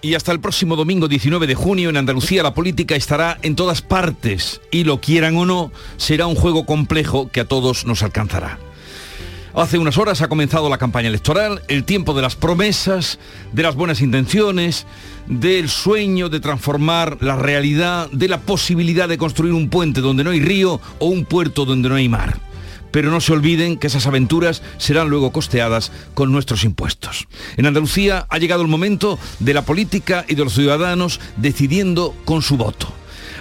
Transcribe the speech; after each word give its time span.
y 0.00 0.14
hasta 0.14 0.32
el 0.32 0.40
próximo 0.40 0.76
domingo 0.76 1.08
19 1.08 1.46
de 1.46 1.54
junio 1.54 1.90
en 1.90 1.96
Andalucía 1.96 2.42
la 2.42 2.54
política 2.54 2.96
estará 2.96 3.38
en 3.42 3.56
todas 3.56 3.82
partes 3.82 4.60
y 4.70 4.84
lo 4.84 5.00
quieran 5.00 5.36
o 5.36 5.46
no, 5.46 5.72
será 5.96 6.26
un 6.26 6.34
juego 6.34 6.66
complejo 6.66 7.28
que 7.28 7.40
a 7.40 7.44
todos 7.44 7.86
nos 7.86 8.02
alcanzará. 8.02 8.58
Hace 9.54 9.78
unas 9.78 9.98
horas 9.98 10.22
ha 10.22 10.28
comenzado 10.28 10.68
la 10.68 10.78
campaña 10.78 11.08
electoral, 11.08 11.62
el 11.68 11.84
tiempo 11.84 12.14
de 12.14 12.22
las 12.22 12.36
promesas, 12.36 13.18
de 13.52 13.62
las 13.62 13.74
buenas 13.74 14.00
intenciones, 14.00 14.86
del 15.26 15.68
sueño 15.68 16.28
de 16.28 16.38
transformar 16.38 17.18
la 17.20 17.34
realidad, 17.34 18.08
de 18.12 18.28
la 18.28 18.40
posibilidad 18.40 19.08
de 19.08 19.18
construir 19.18 19.52
un 19.52 19.68
puente 19.68 20.00
donde 20.00 20.22
no 20.22 20.30
hay 20.30 20.40
río 20.40 20.80
o 21.00 21.06
un 21.06 21.24
puerto 21.24 21.64
donde 21.64 21.88
no 21.88 21.96
hay 21.96 22.08
mar. 22.08 22.47
Pero 22.90 23.10
no 23.10 23.20
se 23.20 23.32
olviden 23.32 23.76
que 23.76 23.86
esas 23.86 24.06
aventuras 24.06 24.62
serán 24.78 25.08
luego 25.08 25.32
costeadas 25.32 25.92
con 26.14 26.32
nuestros 26.32 26.64
impuestos. 26.64 27.28
En 27.56 27.66
Andalucía 27.66 28.26
ha 28.28 28.38
llegado 28.38 28.62
el 28.62 28.68
momento 28.68 29.18
de 29.38 29.54
la 29.54 29.62
política 29.62 30.24
y 30.28 30.34
de 30.34 30.44
los 30.44 30.54
ciudadanos 30.54 31.20
decidiendo 31.36 32.14
con 32.24 32.42
su 32.42 32.56
voto. 32.56 32.92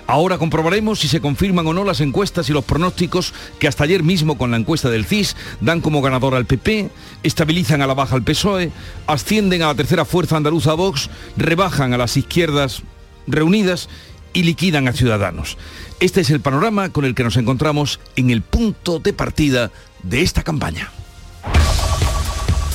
Ahora 0.07 0.37
comprobaremos 0.37 0.99
si 0.99 1.09
se 1.09 1.19
confirman 1.19 1.67
o 1.67 1.73
no 1.73 1.83
las 1.83 1.99
encuestas 1.99 2.49
y 2.49 2.53
los 2.53 2.63
pronósticos 2.63 3.33
que 3.59 3.67
hasta 3.67 3.83
ayer 3.83 4.03
mismo 4.03 4.37
con 4.37 4.51
la 4.51 4.57
encuesta 4.57 4.89
del 4.89 5.05
CIS 5.05 5.35
dan 5.59 5.81
como 5.81 6.01
ganador 6.01 6.33
al 6.33 6.45
PP, 6.45 6.89
estabilizan 7.23 7.81
a 7.81 7.87
la 7.87 7.93
baja 7.93 8.15
al 8.15 8.23
PSOE, 8.23 8.71
ascienden 9.05 9.63
a 9.63 9.67
la 9.67 9.75
tercera 9.75 10.05
fuerza 10.05 10.37
andaluza 10.37 10.71
a 10.71 10.75
Vox, 10.75 11.09
rebajan 11.35 11.93
a 11.93 11.97
las 11.97 12.15
izquierdas 12.15 12.83
reunidas 13.27 13.89
y 14.33 14.43
liquidan 14.43 14.87
a 14.87 14.93
Ciudadanos. 14.93 15.57
Este 15.99 16.21
es 16.21 16.29
el 16.29 16.41
panorama 16.41 16.89
con 16.89 17.05
el 17.05 17.15
que 17.15 17.23
nos 17.23 17.37
encontramos 17.37 17.99
en 18.15 18.29
el 18.29 18.41
punto 18.41 18.99
de 18.99 19.13
partida 19.13 19.71
de 20.03 20.21
esta 20.21 20.43
campaña. 20.43 20.91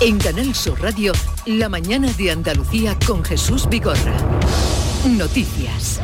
En 0.00 0.18
Canal 0.18 0.54
Sur 0.54 0.80
Radio, 0.80 1.12
la 1.46 1.68
mañana 1.68 2.12
de 2.12 2.32
Andalucía 2.32 2.96
con 3.06 3.24
Jesús 3.24 3.68
Vigorra. 3.68 4.16
Noticias. 5.06 6.00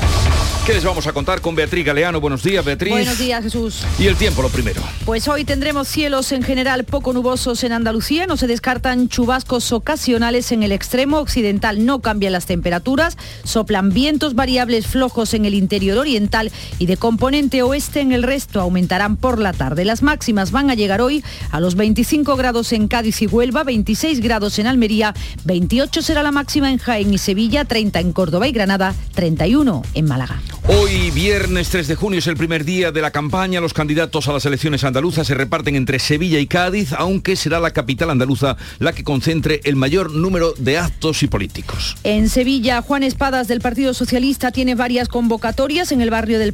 ¿Qué 0.68 0.74
les 0.74 0.84
vamos 0.84 1.06
a 1.06 1.14
contar 1.14 1.40
con 1.40 1.54
Beatriz 1.54 1.82
Galeano? 1.82 2.20
Buenos 2.20 2.42
días, 2.42 2.62
Beatriz. 2.62 2.92
Buenos 2.92 3.18
días, 3.18 3.42
Jesús. 3.42 3.86
Y 3.98 4.06
el 4.06 4.16
tiempo, 4.16 4.42
lo 4.42 4.50
primero. 4.50 4.82
Pues 5.06 5.26
hoy 5.26 5.46
tendremos 5.46 5.88
cielos 5.88 6.30
en 6.30 6.42
general 6.42 6.84
poco 6.84 7.14
nubosos 7.14 7.64
en 7.64 7.72
Andalucía. 7.72 8.26
No 8.26 8.36
se 8.36 8.46
descartan 8.46 9.08
chubascos 9.08 9.72
ocasionales 9.72 10.52
en 10.52 10.62
el 10.62 10.72
extremo 10.72 11.20
occidental. 11.20 11.86
No 11.86 12.00
cambian 12.00 12.34
las 12.34 12.44
temperaturas. 12.44 13.16
Soplan 13.44 13.94
vientos 13.94 14.34
variables 14.34 14.86
flojos 14.86 15.32
en 15.32 15.46
el 15.46 15.54
interior 15.54 15.96
oriental 15.96 16.52
y 16.78 16.84
de 16.84 16.98
componente 16.98 17.62
oeste 17.62 18.00
en 18.00 18.12
el 18.12 18.22
resto. 18.22 18.60
Aumentarán 18.60 19.16
por 19.16 19.38
la 19.38 19.54
tarde. 19.54 19.86
Las 19.86 20.02
máximas 20.02 20.50
van 20.50 20.68
a 20.68 20.74
llegar 20.74 21.00
hoy 21.00 21.24
a 21.50 21.60
los 21.60 21.76
25 21.76 22.36
grados 22.36 22.74
en 22.74 22.88
Cádiz 22.88 23.22
y 23.22 23.26
Huelva, 23.26 23.64
26 23.64 24.20
grados 24.20 24.58
en 24.58 24.66
Almería, 24.66 25.14
28 25.46 26.02
será 26.02 26.22
la 26.22 26.30
máxima 26.30 26.70
en 26.70 26.76
Jaén 26.76 27.14
y 27.14 27.16
Sevilla, 27.16 27.64
30 27.64 28.00
en 28.00 28.12
Córdoba 28.12 28.46
y 28.48 28.52
Granada, 28.52 28.94
31 29.14 29.80
en 29.94 30.04
Málaga. 30.04 30.42
Hoy, 30.70 31.10
viernes 31.12 31.70
3 31.70 31.88
de 31.88 31.94
junio, 31.94 32.18
es 32.18 32.26
el 32.26 32.36
primer 32.36 32.62
día 32.62 32.92
de 32.92 33.00
la 33.00 33.10
campaña. 33.10 33.58
Los 33.58 33.72
candidatos 33.72 34.28
a 34.28 34.34
las 34.34 34.44
elecciones 34.44 34.84
andaluzas 34.84 35.26
se 35.26 35.32
reparten 35.32 35.76
entre 35.76 35.98
Sevilla 35.98 36.38
y 36.40 36.46
Cádiz, 36.46 36.92
aunque 36.92 37.36
será 37.36 37.58
la 37.58 37.70
capital 37.70 38.10
andaluza 38.10 38.58
la 38.78 38.92
que 38.92 39.02
concentre 39.02 39.62
el 39.64 39.76
mayor 39.76 40.12
número 40.12 40.52
de 40.58 40.76
actos 40.76 41.22
y 41.22 41.26
políticos. 41.26 41.96
En 42.04 42.28
Sevilla, 42.28 42.82
Juan 42.82 43.02
Espadas 43.02 43.48
del 43.48 43.62
Partido 43.62 43.94
Socialista 43.94 44.52
tiene 44.52 44.74
varias 44.74 45.08
convocatorias 45.08 45.90
en 45.90 46.02
el 46.02 46.10
barrio 46.10 46.38
del, 46.38 46.52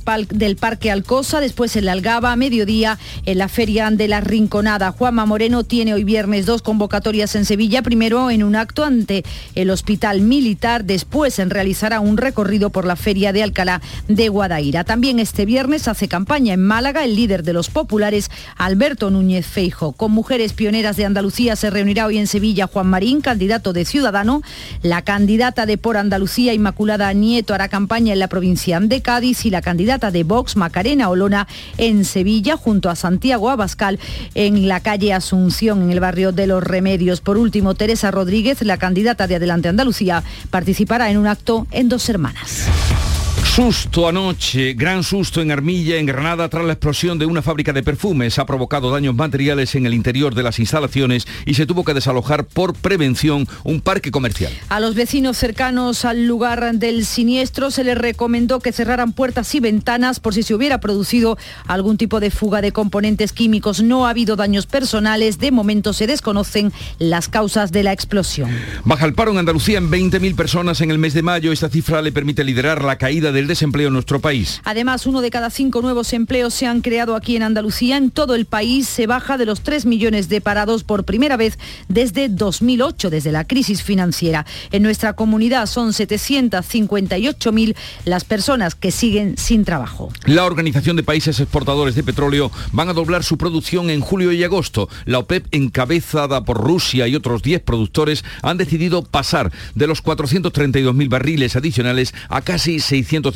Parque 0.56 0.92
Alcosa, 0.92 1.40
después 1.40 1.74
en 1.74 1.86
la 1.86 1.92
Algaba, 1.92 2.30
a 2.30 2.36
mediodía 2.36 3.00
en 3.26 3.38
la 3.38 3.48
Feria 3.48 3.90
de 3.90 4.06
la 4.06 4.20
Rinconada. 4.20 4.92
Juanma 4.92 5.26
Moreno 5.26 5.64
tiene 5.64 5.92
hoy 5.92 6.04
viernes 6.04 6.46
dos 6.46 6.62
convocatorias 6.62 7.34
en 7.34 7.44
Sevilla, 7.44 7.82
primero 7.82 8.30
en 8.30 8.44
un 8.44 8.54
acto 8.54 8.84
ante 8.84 9.24
el 9.56 9.70
Hospital 9.70 10.20
Militar, 10.20 10.84
después 10.84 11.40
en 11.40 11.50
realizará 11.50 11.98
un 11.98 12.16
recorrido 12.16 12.70
por 12.70 12.84
la 12.84 12.94
Feria 12.94 13.32
de 13.32 13.42
Alcalá 13.42 13.82
de 14.08 14.28
Guadaira. 14.28 14.84
También 14.84 15.18
este 15.18 15.46
viernes 15.46 15.88
hace 15.88 16.08
campaña 16.08 16.54
en 16.54 16.62
Málaga 16.62 17.04
el 17.04 17.16
líder 17.16 17.42
de 17.42 17.52
los 17.52 17.70
populares, 17.70 18.30
Alberto 18.56 19.10
Núñez 19.10 19.46
Feijo. 19.46 19.92
Con 19.92 20.12
mujeres 20.12 20.52
pioneras 20.52 20.96
de 20.96 21.04
Andalucía 21.04 21.56
se 21.56 21.70
reunirá 21.70 22.06
hoy 22.06 22.18
en 22.18 22.26
Sevilla 22.26 22.66
Juan 22.66 22.86
Marín, 22.86 23.20
candidato 23.20 23.72
de 23.72 23.84
Ciudadano. 23.84 24.42
La 24.82 25.02
candidata 25.02 25.66
de 25.66 25.78
Por 25.78 25.96
Andalucía, 25.96 26.54
Inmaculada 26.54 27.12
Nieto, 27.12 27.54
hará 27.54 27.68
campaña 27.68 28.12
en 28.12 28.18
la 28.18 28.28
provincia 28.28 28.74
de 28.80 29.02
Cádiz 29.02 29.46
y 29.46 29.50
la 29.50 29.62
candidata 29.62 30.10
de 30.10 30.24
Vox, 30.24 30.56
Macarena 30.56 31.08
Olona, 31.08 31.46
en 31.78 32.04
Sevilla, 32.04 32.56
junto 32.56 32.90
a 32.90 32.96
Santiago 32.96 33.50
Abascal, 33.50 33.98
en 34.34 34.68
la 34.68 34.80
calle 34.80 35.12
Asunción, 35.12 35.82
en 35.82 35.90
el 35.90 36.00
barrio 36.00 36.32
de 36.32 36.46
Los 36.46 36.62
Remedios. 36.62 37.20
Por 37.20 37.38
último, 37.38 37.74
Teresa 37.74 38.10
Rodríguez, 38.10 38.62
la 38.62 38.78
candidata 38.78 39.26
de 39.26 39.36
Adelante 39.36 39.68
Andalucía, 39.68 40.22
participará 40.50 41.10
en 41.10 41.18
un 41.18 41.26
acto 41.26 41.66
en 41.70 41.88
Dos 41.88 42.08
Hermanas. 42.08 42.68
Susto 43.54 44.08
anoche, 44.08 44.74
gran 44.74 45.04
susto 45.04 45.40
en 45.40 45.52
Armilla, 45.52 45.98
en 45.98 46.06
Granada, 46.06 46.48
tras 46.48 46.64
la 46.64 46.72
explosión 46.72 47.20
de 47.20 47.26
una 47.26 47.40
fábrica 47.40 47.72
de 47.72 47.84
perfumes. 47.84 48.40
Ha 48.40 48.46
provocado 48.46 48.90
daños 48.90 49.14
materiales 49.14 49.76
en 49.76 49.86
el 49.86 49.94
interior 49.94 50.34
de 50.34 50.42
las 50.42 50.58
instalaciones 50.58 51.24
y 51.46 51.54
se 51.54 51.64
tuvo 51.64 51.84
que 51.84 51.94
desalojar 51.94 52.46
por 52.46 52.74
prevención 52.74 53.46
un 53.62 53.80
parque 53.80 54.10
comercial. 54.10 54.52
A 54.70 54.80
los 54.80 54.96
vecinos 54.96 55.36
cercanos 55.38 56.04
al 56.04 56.26
lugar 56.26 56.74
del 56.74 57.06
siniestro 57.06 57.70
se 57.70 57.84
les 57.84 57.96
recomendó 57.96 58.58
que 58.58 58.72
cerraran 58.72 59.12
puertas 59.12 59.54
y 59.54 59.60
ventanas 59.60 60.18
por 60.18 60.34
si 60.34 60.42
se 60.42 60.52
hubiera 60.56 60.80
producido 60.80 61.38
algún 61.68 61.96
tipo 61.96 62.18
de 62.18 62.32
fuga 62.32 62.60
de 62.60 62.72
componentes 62.72 63.32
químicos. 63.32 63.84
No 63.84 64.08
ha 64.08 64.10
habido 64.10 64.34
daños 64.34 64.66
personales. 64.66 65.38
De 65.38 65.52
momento 65.52 65.92
se 65.92 66.08
desconocen 66.08 66.72
las 66.98 67.28
causas 67.28 67.70
de 67.70 67.84
la 67.84 67.92
explosión. 67.92 68.50
Baja 68.84 69.06
el 69.06 69.14
paro 69.14 69.30
en 69.30 69.38
Andalucía 69.38 69.78
en 69.78 69.92
20.000 69.92 70.34
personas 70.34 70.80
en 70.80 70.90
el 70.90 70.98
mes 70.98 71.14
de 71.14 71.22
mayo. 71.22 71.52
Esta 71.52 71.68
cifra 71.68 72.02
le 72.02 72.10
permite 72.10 72.42
liderar 72.42 72.82
la 72.82 72.98
caída 72.98 73.30
del 73.30 73.43
desempleo 73.46 73.88
en 73.88 73.94
nuestro 73.94 74.20
país. 74.20 74.60
Además, 74.64 75.06
uno 75.06 75.20
de 75.20 75.30
cada 75.30 75.50
cinco 75.50 75.82
nuevos 75.82 76.12
empleos 76.12 76.54
se 76.54 76.66
han 76.66 76.80
creado 76.80 77.16
aquí 77.16 77.36
en 77.36 77.42
Andalucía. 77.42 77.96
En 77.96 78.10
todo 78.10 78.34
el 78.34 78.46
país 78.46 78.88
se 78.88 79.06
baja 79.06 79.38
de 79.38 79.46
los 79.46 79.62
3 79.62 79.86
millones 79.86 80.28
de 80.28 80.40
parados 80.40 80.84
por 80.84 81.04
primera 81.04 81.36
vez 81.36 81.58
desde 81.88 82.28
2008, 82.28 83.10
desde 83.10 83.32
la 83.32 83.44
crisis 83.44 83.82
financiera. 83.82 84.46
En 84.72 84.82
nuestra 84.82 85.14
comunidad 85.14 85.66
son 85.66 85.90
758.000 85.90 87.74
las 88.04 88.24
personas 88.24 88.74
que 88.74 88.90
siguen 88.90 89.36
sin 89.38 89.64
trabajo. 89.64 90.10
La 90.26 90.44
Organización 90.44 90.96
de 90.96 91.02
Países 91.02 91.40
Exportadores 91.40 91.94
de 91.94 92.02
Petróleo 92.02 92.50
van 92.72 92.88
a 92.88 92.92
doblar 92.92 93.24
su 93.24 93.38
producción 93.38 93.90
en 93.90 94.00
julio 94.00 94.32
y 94.32 94.42
agosto. 94.44 94.88
La 95.04 95.18
OPEP, 95.18 95.46
encabezada 95.52 96.44
por 96.44 96.58
Rusia 96.58 97.06
y 97.08 97.16
otros 97.16 97.42
10 97.42 97.62
productores, 97.62 98.24
han 98.42 98.56
decidido 98.56 99.02
pasar 99.02 99.52
de 99.74 99.86
los 99.86 100.02
432.000 100.02 101.08
barriles 101.08 101.56
adicionales 101.56 102.14
a 102.28 102.40
casi 102.42 102.80
600 102.80 103.33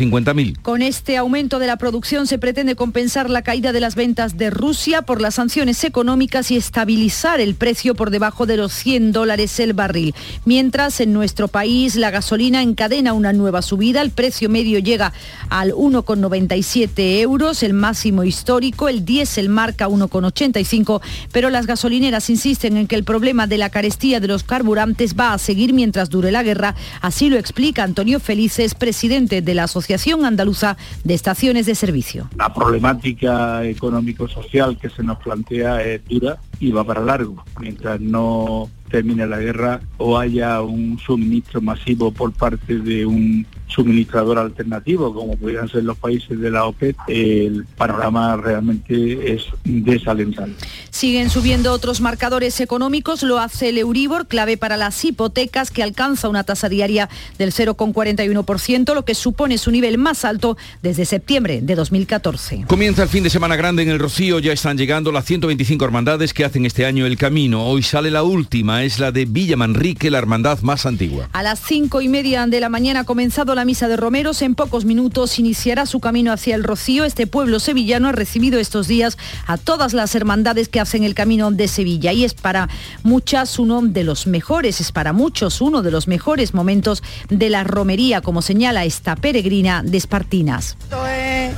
con 0.62 0.80
este 0.82 1.16
aumento 1.16 1.58
de 1.58 1.66
la 1.66 1.76
producción 1.76 2.28
se 2.28 2.38
pretende 2.38 2.76
compensar 2.76 3.28
la 3.28 3.42
caída 3.42 3.72
de 3.72 3.80
las 3.80 3.96
ventas 3.96 4.36
de 4.36 4.48
Rusia 4.48 5.02
por 5.02 5.20
las 5.20 5.34
sanciones 5.34 5.82
económicas 5.82 6.52
y 6.52 6.56
estabilizar 6.56 7.40
el 7.40 7.56
precio 7.56 7.96
por 7.96 8.10
debajo 8.10 8.46
de 8.46 8.56
los 8.56 8.72
100 8.72 9.10
dólares 9.10 9.58
el 9.58 9.72
barril. 9.72 10.14
Mientras 10.44 11.00
en 11.00 11.12
nuestro 11.12 11.48
país 11.48 11.96
la 11.96 12.12
gasolina 12.12 12.62
encadena 12.62 13.12
una 13.12 13.32
nueva 13.32 13.60
subida, 13.60 14.00
el 14.00 14.12
precio 14.12 14.48
medio 14.48 14.78
llega 14.78 15.12
al 15.48 15.72
1,97 15.72 17.20
euros, 17.20 17.64
el 17.64 17.72
máximo 17.72 18.22
histórico, 18.22 18.88
el 18.88 19.04
diésel 19.04 19.48
marca 19.48 19.88
1,85, 19.88 21.00
pero 21.32 21.50
las 21.50 21.66
gasolineras 21.66 22.30
insisten 22.30 22.76
en 22.76 22.86
que 22.86 22.94
el 22.94 23.02
problema 23.02 23.48
de 23.48 23.58
la 23.58 23.70
carestía 23.70 24.20
de 24.20 24.28
los 24.28 24.44
carburantes 24.44 25.16
va 25.18 25.32
a 25.32 25.38
seguir 25.38 25.72
mientras 25.72 26.08
dure 26.08 26.30
la 26.30 26.44
guerra, 26.44 26.76
así 27.00 27.30
lo 27.30 27.36
explica 27.36 27.82
Antonio 27.82 28.20
Felices, 28.20 28.76
presidente 28.76 29.42
de 29.42 29.54
la 29.54 29.64
Asociación 29.64 29.87
Asociación 29.88 30.26
Andaluza 30.26 30.76
de 31.02 31.14
Estaciones 31.14 31.64
de 31.64 31.74
Servicio. 31.74 32.28
La 32.36 32.52
problemática 32.52 33.64
económico-social 33.64 34.76
que 34.76 34.90
se 34.90 35.02
nos 35.02 35.16
plantea 35.16 35.82
es 35.82 36.04
dura 36.04 36.36
y 36.60 36.70
va 36.72 36.84
para 36.84 37.00
largo. 37.00 37.42
Mientras 37.58 37.98
no 37.98 38.68
termine 38.90 39.26
la 39.26 39.38
guerra 39.38 39.80
o 39.96 40.18
haya 40.18 40.60
un 40.60 40.98
suministro 40.98 41.62
masivo 41.62 42.12
por 42.12 42.34
parte 42.34 42.80
de 42.80 43.06
un 43.06 43.46
suministrador 43.68 44.38
alternativo, 44.38 45.14
como 45.14 45.36
pudieran 45.36 45.68
ser 45.68 45.84
los 45.84 45.96
países 45.98 46.38
de 46.40 46.50
la 46.50 46.64
OPEP, 46.64 46.96
el 47.06 47.64
panorama 47.76 48.36
realmente 48.36 49.34
es 49.34 49.44
desalentante. 49.64 50.66
Siguen 50.90 51.30
subiendo 51.30 51.72
otros 51.72 52.00
marcadores 52.00 52.60
económicos, 52.60 53.22
lo 53.22 53.38
hace 53.38 53.68
el 53.68 53.78
Euribor, 53.78 54.26
clave 54.26 54.56
para 54.56 54.76
las 54.76 55.04
hipotecas, 55.04 55.70
que 55.70 55.82
alcanza 55.82 56.28
una 56.28 56.44
tasa 56.44 56.68
diaria 56.68 57.08
del 57.38 57.52
0,41%, 57.52 58.94
lo 58.94 59.04
que 59.04 59.14
supone 59.14 59.58
su 59.58 59.70
nivel 59.70 59.98
más 59.98 60.24
alto 60.24 60.56
desde 60.82 61.04
septiembre 61.04 61.60
de 61.62 61.74
2014. 61.74 62.64
Comienza 62.66 63.02
el 63.02 63.08
fin 63.08 63.22
de 63.22 63.30
semana 63.30 63.56
grande 63.56 63.82
en 63.82 63.90
el 63.90 63.98
Rocío, 63.98 64.38
ya 64.38 64.52
están 64.52 64.78
llegando 64.78 65.12
las 65.12 65.26
125 65.26 65.84
hermandades 65.84 66.32
que 66.32 66.44
hacen 66.44 66.64
este 66.64 66.86
año 66.86 67.06
el 67.06 67.16
camino. 67.16 67.66
Hoy 67.66 67.82
sale 67.82 68.10
la 68.10 68.22
última, 68.22 68.82
es 68.82 68.98
la 68.98 69.12
de 69.12 69.26
Villa 69.26 69.56
Manrique, 69.56 70.10
la 70.10 70.18
hermandad 70.18 70.60
más 70.60 70.86
antigua. 70.86 71.28
A 71.32 71.42
las 71.42 71.60
cinco 71.60 72.00
y 72.00 72.08
media 72.08 72.46
de 72.46 72.60
la 72.60 72.68
mañana 72.68 73.00
ha 73.00 73.04
comenzado 73.04 73.54
la 73.58 73.64
misa 73.64 73.88
de 73.88 73.96
Romeros. 73.96 74.40
En 74.42 74.54
pocos 74.54 74.84
minutos 74.84 75.36
iniciará 75.40 75.84
su 75.84 75.98
camino 75.98 76.32
hacia 76.32 76.54
el 76.54 76.62
Rocío. 76.62 77.04
Este 77.04 77.26
pueblo 77.26 77.58
sevillano 77.58 78.06
ha 78.06 78.12
recibido 78.12 78.60
estos 78.60 78.86
días 78.86 79.18
a 79.48 79.56
todas 79.56 79.94
las 79.94 80.14
hermandades 80.14 80.68
que 80.68 80.78
hacen 80.78 81.02
el 81.02 81.16
camino 81.16 81.50
de 81.50 81.66
Sevilla 81.66 82.12
y 82.12 82.24
es 82.24 82.34
para 82.34 82.68
muchas 83.02 83.58
uno 83.58 83.82
de 83.82 84.04
los 84.04 84.28
mejores, 84.28 84.80
es 84.80 84.92
para 84.92 85.12
muchos 85.12 85.60
uno 85.60 85.82
de 85.82 85.90
los 85.90 86.06
mejores 86.06 86.54
momentos 86.54 87.02
de 87.30 87.50
la 87.50 87.64
romería, 87.64 88.20
como 88.20 88.42
señala 88.42 88.84
esta 88.84 89.16
peregrina 89.16 89.82
de 89.82 89.98
Espartinas. 89.98 90.76
Esto 90.80 91.04
es 91.08 91.52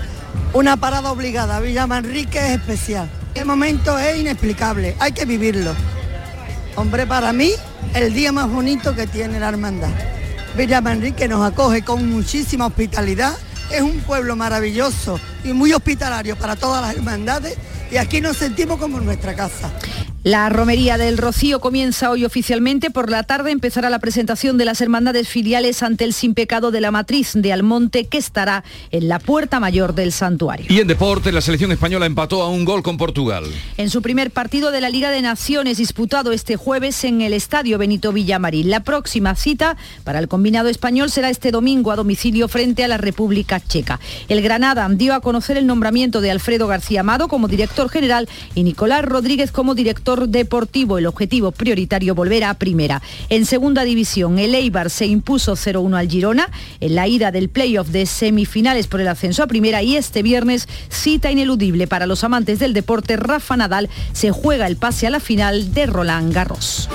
una 0.55 0.79
parada 0.79 1.12
obligada. 1.12 1.61
Villa 1.61 1.87
Manrique 1.87 2.38
es 2.38 2.53
especial. 2.53 3.11
El 3.35 3.44
momento 3.44 3.99
es 3.99 4.19
inexplicable, 4.19 4.96
hay 5.00 5.12
que 5.12 5.26
vivirlo. 5.26 5.75
Hombre, 6.76 7.06
para 7.06 7.35
mí, 7.35 7.50
el 7.93 8.14
día 8.14 8.32
más 8.32 8.50
bonito 8.50 8.94
que 8.94 9.06
tiene 9.06 9.38
la 9.38 9.50
hermandad. 9.50 9.91
Villa 10.56 10.81
Manrique 10.81 11.29
nos 11.29 11.43
acoge 11.43 11.82
con 11.82 12.11
muchísima 12.11 12.67
hospitalidad. 12.67 13.37
Es 13.70 13.82
un 13.82 14.00
pueblo 14.00 14.35
maravilloso 14.35 15.20
y 15.44 15.52
muy 15.52 15.73
hospitalario 15.73 16.37
para 16.37 16.56
todas 16.56 16.82
las 16.82 16.97
hermandades 16.97 17.56
y 17.91 17.97
aquí 17.97 18.20
nos 18.20 18.37
sentimos 18.37 18.79
como 18.79 18.99
en 18.99 19.05
nuestra 19.05 19.35
casa. 19.35 19.70
La 20.22 20.50
romería 20.50 20.99
del 20.99 21.17
Rocío 21.17 21.61
comienza 21.61 22.11
hoy 22.11 22.26
oficialmente. 22.26 22.90
Por 22.90 23.08
la 23.08 23.22
tarde 23.22 23.52
empezará 23.52 23.88
la 23.88 24.00
presentación 24.00 24.58
de 24.58 24.67
las 24.67 24.82
hermandades 24.82 25.26
filiales 25.26 25.82
ante 25.82 26.05
el 26.05 26.12
sin 26.12 26.34
pecado 26.34 26.70
de 26.70 26.82
la 26.82 26.90
matriz 26.90 27.31
de 27.34 27.55
Almonte 27.55 28.05
que 28.05 28.19
estará 28.19 28.62
en 28.90 29.08
la 29.08 29.19
puerta 29.19 29.61
mayor 29.61 29.94
del 29.94 30.12
santuario. 30.12 30.67
Y 30.69 30.78
en 30.78 30.88
deporte, 30.88 31.32
la 31.32 31.40
selección 31.40 31.72
española 31.72 32.05
empató 32.05 32.43
a 32.43 32.50
un 32.50 32.67
gol 32.67 32.82
con 32.82 32.99
Portugal. 32.99 33.44
En 33.78 33.88
su 33.88 34.02
primer 34.02 34.31
partido 34.31 34.72
de 34.72 34.82
la 34.82 34.90
Liga 34.90 35.11
de 35.11 35.22
Naciones 35.22 35.78
disputado 35.78 36.32
este 36.32 36.56
jueves 36.56 37.02
en 37.05 37.22
el 37.22 37.32
Estadio 37.32 37.78
Benito 37.78 38.12
Villamarín. 38.12 38.69
La 38.69 38.81
próxima 38.81 39.34
cita 39.37 39.78
para 40.05 40.19
el 40.19 40.28
combinado 40.28 40.69
español 40.69 41.11
será 41.11 41.31
este 41.31 41.50
domingo 41.50 41.93
a 41.93 41.96
domicilio 41.96 42.46
frente 42.49 42.84
a 42.84 42.88
la 42.88 42.99
República 42.99 43.58
Checa. 43.58 43.99
El 44.28 44.43
Granada 44.43 44.87
dio 44.90 45.14
a 45.14 45.20
conocer 45.20 45.56
el 45.56 45.67
nombramiento 45.67 46.20
de 46.20 46.31
Alfredo 46.31 46.67
García 46.67 47.00
Amado 47.00 47.26
como 47.28 47.49
director 47.49 47.88
general 47.88 48.28
y 48.55 48.64
Nicolás 48.64 49.02
Rodríguez 49.02 49.50
como 49.50 49.75
director 49.75 50.09
deportivo. 50.16 50.98
El 50.98 51.06
objetivo 51.06 51.52
prioritario 51.52 52.14
volver 52.14 52.44
a 52.44 52.54
primera. 52.54 53.02
En 53.28 53.46
segunda 53.46 53.84
división, 53.84 54.38
el 54.38 54.54
Eibar 54.54 54.90
se 54.90 55.06
impuso 55.06 55.54
0-1 55.54 55.96
al 55.96 56.08
Girona 56.08 56.50
en 56.80 56.94
la 56.94 57.06
ida 57.06 57.30
del 57.32 57.48
playoff 57.48 57.88
de 57.88 58.06
semifinales 58.06 58.86
por 58.86 59.00
el 59.00 59.08
ascenso 59.08 59.42
a 59.42 59.46
primera 59.46 59.82
y 59.82 59.96
este 59.96 60.22
viernes 60.22 60.68
cita 60.88 61.30
ineludible 61.30 61.86
para 61.86 62.06
los 62.06 62.24
amantes 62.24 62.58
del 62.58 62.72
deporte. 62.72 63.16
Rafa 63.16 63.56
Nadal 63.56 63.88
se 64.12 64.30
juega 64.30 64.66
el 64.66 64.76
pase 64.76 65.06
a 65.06 65.10
la 65.10 65.20
final 65.20 65.72
de 65.72 65.86
Roland 65.86 66.32
Garros. 66.32 66.88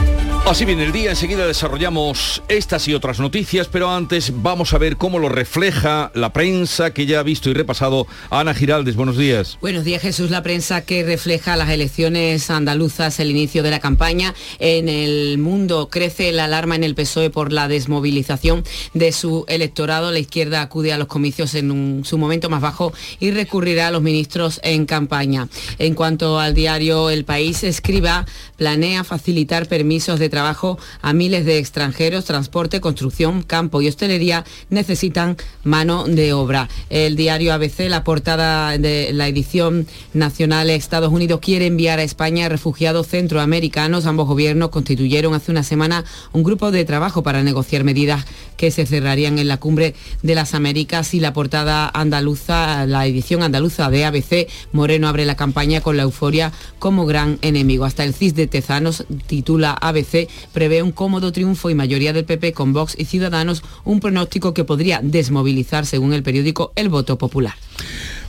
Así 0.48 0.64
viene 0.64 0.84
el 0.84 0.92
día, 0.92 1.10
enseguida 1.10 1.48
desarrollamos 1.48 2.44
estas 2.50 2.88
y 2.88 2.94
otras 2.94 3.20
noticias, 3.20 3.68
pero 3.68 3.90
antes 3.90 4.32
vamos 4.32 4.74
a 4.74 4.78
ver 4.78 4.96
cómo 4.96 5.18
lo 5.18 5.28
refleja 5.28 6.12
la 6.14 6.34
prensa 6.34 6.94
que 6.94 7.08
ya 7.08 7.20
ha 7.20 7.24
visto 7.24 7.50
y 7.50 7.56
repasado 7.56 8.06
Ana 8.30 8.54
Giraldes. 8.54 8.96
Buenos 8.96 9.18
días. 9.18 9.58
Buenos 9.60 9.86
días 9.86 10.04
Jesús, 10.04 10.30
la 10.30 10.44
prensa 10.44 10.82
que 10.82 11.04
refleja 11.04 11.56
las 11.56 11.70
elecciones 11.70 12.52
andaluzas, 12.52 13.05
el 13.06 13.30
inicio 13.30 13.64
de 13.64 13.72
la 13.72 13.80
campaña. 13.80 14.34
En 14.60 14.90
el 14.90 15.38
mundo 15.38 15.90
crece 15.90 16.32
la 16.32 16.46
alarma 16.46 16.76
en 16.76 16.84
el 16.84 16.96
PSOE 16.96 17.30
por 17.30 17.54
la 17.54 17.68
desmovilización 17.68 18.64
de 18.94 19.12
su 19.12 19.46
electorado. 19.48 20.12
La 20.12 20.20
izquierda 20.20 20.62
acude 20.62 20.92
a 20.92 20.98
los 20.98 21.08
comicios 21.08 21.54
en 21.56 22.04
su 22.04 22.18
momento 22.18 22.50
más 22.50 22.62
bajo 22.62 22.94
y 23.20 23.32
recurrirá 23.32 23.88
a 23.88 23.92
los 23.92 24.02
ministros 24.02 24.60
en 24.64 24.86
campaña. 24.86 25.48
En 25.78 25.94
cuanto 25.94 26.40
al 26.40 26.54
diario 26.54 27.10
El 27.10 27.26
País, 27.26 27.64
escriba, 27.64 28.26
planea 28.58 29.04
facilitar 29.04 29.68
permisos 29.68 30.20
de 30.20 30.30
trabajo 30.30 30.80
a 31.02 31.14
miles 31.14 31.46
de 31.46 31.60
extranjeros, 31.60 32.26
transporte, 32.26 32.82
construcción, 32.82 33.44
campo 33.44 33.82
y 33.82 33.88
hostelería 33.88 34.44
necesitan 34.70 35.38
mano 35.64 36.06
de 36.06 36.34
obra. 36.34 36.70
El 36.90 37.16
diario 37.16 37.54
ABC, 37.54 37.90
la 37.90 38.04
portada 38.04 38.78
de 38.78 39.12
la 39.14 39.28
edición 39.28 39.88
nacional 40.14 40.70
Estados 40.70 41.12
Unidos 41.12 41.40
quiere 41.42 41.68
enviar 41.68 42.00
a 42.00 42.04
España 42.04 42.50
refugiados 42.50 42.95
centroamericanos. 43.04 44.06
Ambos 44.06 44.28
gobiernos 44.28 44.70
constituyeron 44.70 45.34
hace 45.34 45.52
una 45.52 45.64
semana 45.64 46.06
un 46.34 46.44
grupo 46.44 46.72
de 46.72 46.86
trabajo 46.86 47.24
para 47.24 47.44
negociar 47.44 47.84
medidas 47.84 48.26
que 48.58 48.72
se 48.72 48.86
cerrarían 48.86 49.40
en 49.40 49.48
la 49.48 49.58
cumbre 49.58 49.96
de 50.24 50.36
las 50.36 50.54
Américas 50.54 51.14
y 51.14 51.20
la 51.20 51.34
portada 51.34 51.90
andaluza, 51.94 52.86
la 52.86 53.06
edición 53.06 53.44
andaluza 53.44 53.90
de 53.90 54.06
ABC, 54.06 54.48
Moreno 54.72 55.08
abre 55.08 55.26
la 55.26 55.36
campaña 55.36 55.82
con 55.82 55.98
la 55.98 56.04
euforia 56.04 56.52
como 56.80 57.06
gran 57.06 57.38
enemigo. 57.42 57.86
Hasta 57.86 58.04
el 58.04 58.14
CIS 58.14 58.36
de 58.36 58.48
Tezanos 58.48 59.06
titula 59.28 59.74
ABC 59.74 60.28
prevé 60.54 60.84
un 60.84 60.92
cómodo 60.92 61.32
triunfo 61.32 61.70
y 61.70 61.76
mayoría 61.76 62.14
del 62.14 62.26
PP 62.26 62.54
con 62.54 62.74
Vox 62.74 62.96
y 62.98 63.06
Ciudadanos, 63.06 63.64
un 63.84 64.00
pronóstico 64.00 64.54
que 64.54 64.64
podría 64.64 65.00
desmovilizar, 65.04 65.86
según 65.86 66.14
el 66.14 66.24
periódico, 66.24 66.72
el 66.76 66.90
voto 66.90 67.18
popular. 67.18 67.56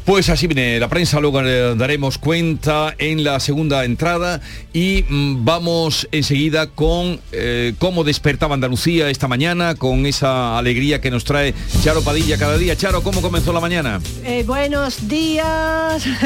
Pues 0.06 0.28
así 0.28 0.46
viene 0.46 0.78
la 0.78 0.88
prensa, 0.88 1.18
luego 1.18 1.42
daremos 1.42 2.16
cuenta 2.16 2.94
en 2.96 3.24
la 3.24 3.40
segunda 3.40 3.84
entrada 3.84 4.40
y 4.72 5.04
mm, 5.08 5.44
vamos 5.44 6.06
enseguida 6.12 6.68
con 6.68 7.18
eh, 7.32 7.74
cómo 7.80 8.04
despertaba 8.04 8.54
Andalucía 8.54 9.10
esta 9.10 9.26
mañana, 9.26 9.74
con 9.74 10.06
esa 10.06 10.58
alegría 10.58 11.00
que 11.00 11.10
nos 11.10 11.24
trae 11.24 11.54
Charo 11.82 12.02
Padilla 12.02 12.38
cada 12.38 12.56
día. 12.56 12.76
Charo, 12.76 13.02
¿cómo 13.02 13.20
comenzó 13.20 13.52
la 13.52 13.58
mañana? 13.58 14.00
Eh, 14.24 14.44
buenos 14.46 15.08
días. 15.08 16.06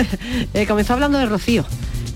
Eh, 0.52 0.66
comenzó 0.66 0.94
hablando 0.94 1.18
de 1.18 1.26
Rocío 1.26 1.64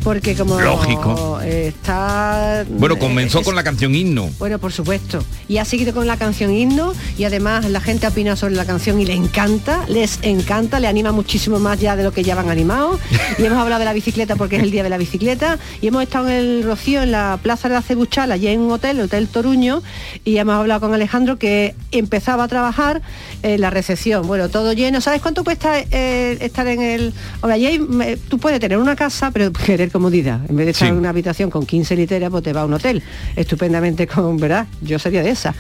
porque 0.05 0.35
como 0.37 0.61
Lógico. 0.61 1.41
está... 1.41 2.65
Bueno, 2.69 2.99
comenzó 2.99 3.43
con 3.43 3.55
la 3.57 3.65
canción 3.65 3.95
himno. 3.95 4.29
Bueno, 4.39 4.59
por 4.59 4.73
supuesto. 4.73 5.25
Y 5.49 5.57
ha 5.59 5.65
seguido 5.65 5.95
con 5.95 6.07
la 6.07 6.17
canción 6.17 6.53
himno 6.55 6.93
y 7.19 7.25
además 7.25 7.69
la 7.71 7.81
gente 7.81 8.07
opina 8.07 8.37
sobre 8.37 8.55
la 8.55 8.65
canción 8.67 9.01
y 9.01 9.07
le 9.07 9.15
encanta, 9.15 9.85
les 9.89 10.19
encanta, 10.23 10.79
le 10.81 10.87
anima 10.89 11.11
muchísimo 11.13 11.59
más 11.59 11.81
ya 11.81 11.97
de 11.97 12.05
lo 12.05 12.13
que 12.13 12.23
ya 12.23 12.35
van 12.35 12.51
animados. 12.51 13.01
Y 13.39 13.45
hemos 13.45 13.59
hablado 13.59 13.79
de 13.81 13.85
la 13.87 13.93
bicicleta 13.95 14.37
porque 14.37 14.57
es 14.57 14.63
el 14.63 14.71
día 14.71 14.83
de 14.83 14.91
la 14.91 14.99
bicicleta. 14.99 15.59
Y 15.81 15.87
hemos 15.89 16.03
estado 16.03 16.29
en 16.29 16.35
el 16.35 16.63
Rocío, 16.65 17.03
en 17.03 17.11
la 17.13 17.39
Plaza 17.43 17.69
de 17.69 17.75
la 17.75 17.83
Cebuchal, 17.83 18.31
allí 18.31 18.49
en 18.49 18.61
un 18.61 18.73
hotel, 18.73 18.99
el 18.99 19.05
Hotel 19.07 19.27
Toruño, 19.29 19.83
y 20.25 20.37
hemos 20.37 20.55
hablado 20.55 20.81
con 20.81 20.93
Alejandro 20.95 21.39
que 21.39 21.75
empezaba 21.93 22.45
a 22.45 22.49
trabajar 22.49 23.01
en 23.43 23.61
la 23.61 23.71
recepción. 23.71 24.27
Bueno, 24.27 24.49
todo 24.51 24.73
lleno. 24.75 25.01
¿Sabes 25.01 25.23
cuánto 25.23 25.45
cuesta 25.45 25.79
eh, 25.79 26.37
estar 26.41 26.67
en 26.67 26.83
el... 26.83 27.15
Allí 27.43 27.67
hay- 27.67 28.17
tú 28.29 28.39
puedes 28.39 28.61
tener 28.61 28.79
una 28.79 28.97
casa, 28.97 29.31
pero 29.31 29.53
querer 29.65 29.91
comodidad. 29.95 30.41
En 30.51 30.57
vez 30.57 30.67
de 30.67 30.73
estar 30.73 30.89
Sí. 30.89 30.93
en 30.93 30.99
una 30.99 31.11
habitación 31.11 31.49
con 31.51 31.65
15 31.65 31.95
literas, 31.97 32.29
pues 32.31 32.43
te 32.43 32.53
va 32.53 32.63
a 32.63 32.65
un 32.67 32.75
hotel. 32.75 33.01
Estupendamente 33.37 34.07
con, 34.09 34.37
¿verdad? 34.39 34.67
Yo 34.83 34.99
sería 34.99 35.23
de 35.23 35.31
esa. 35.31 35.55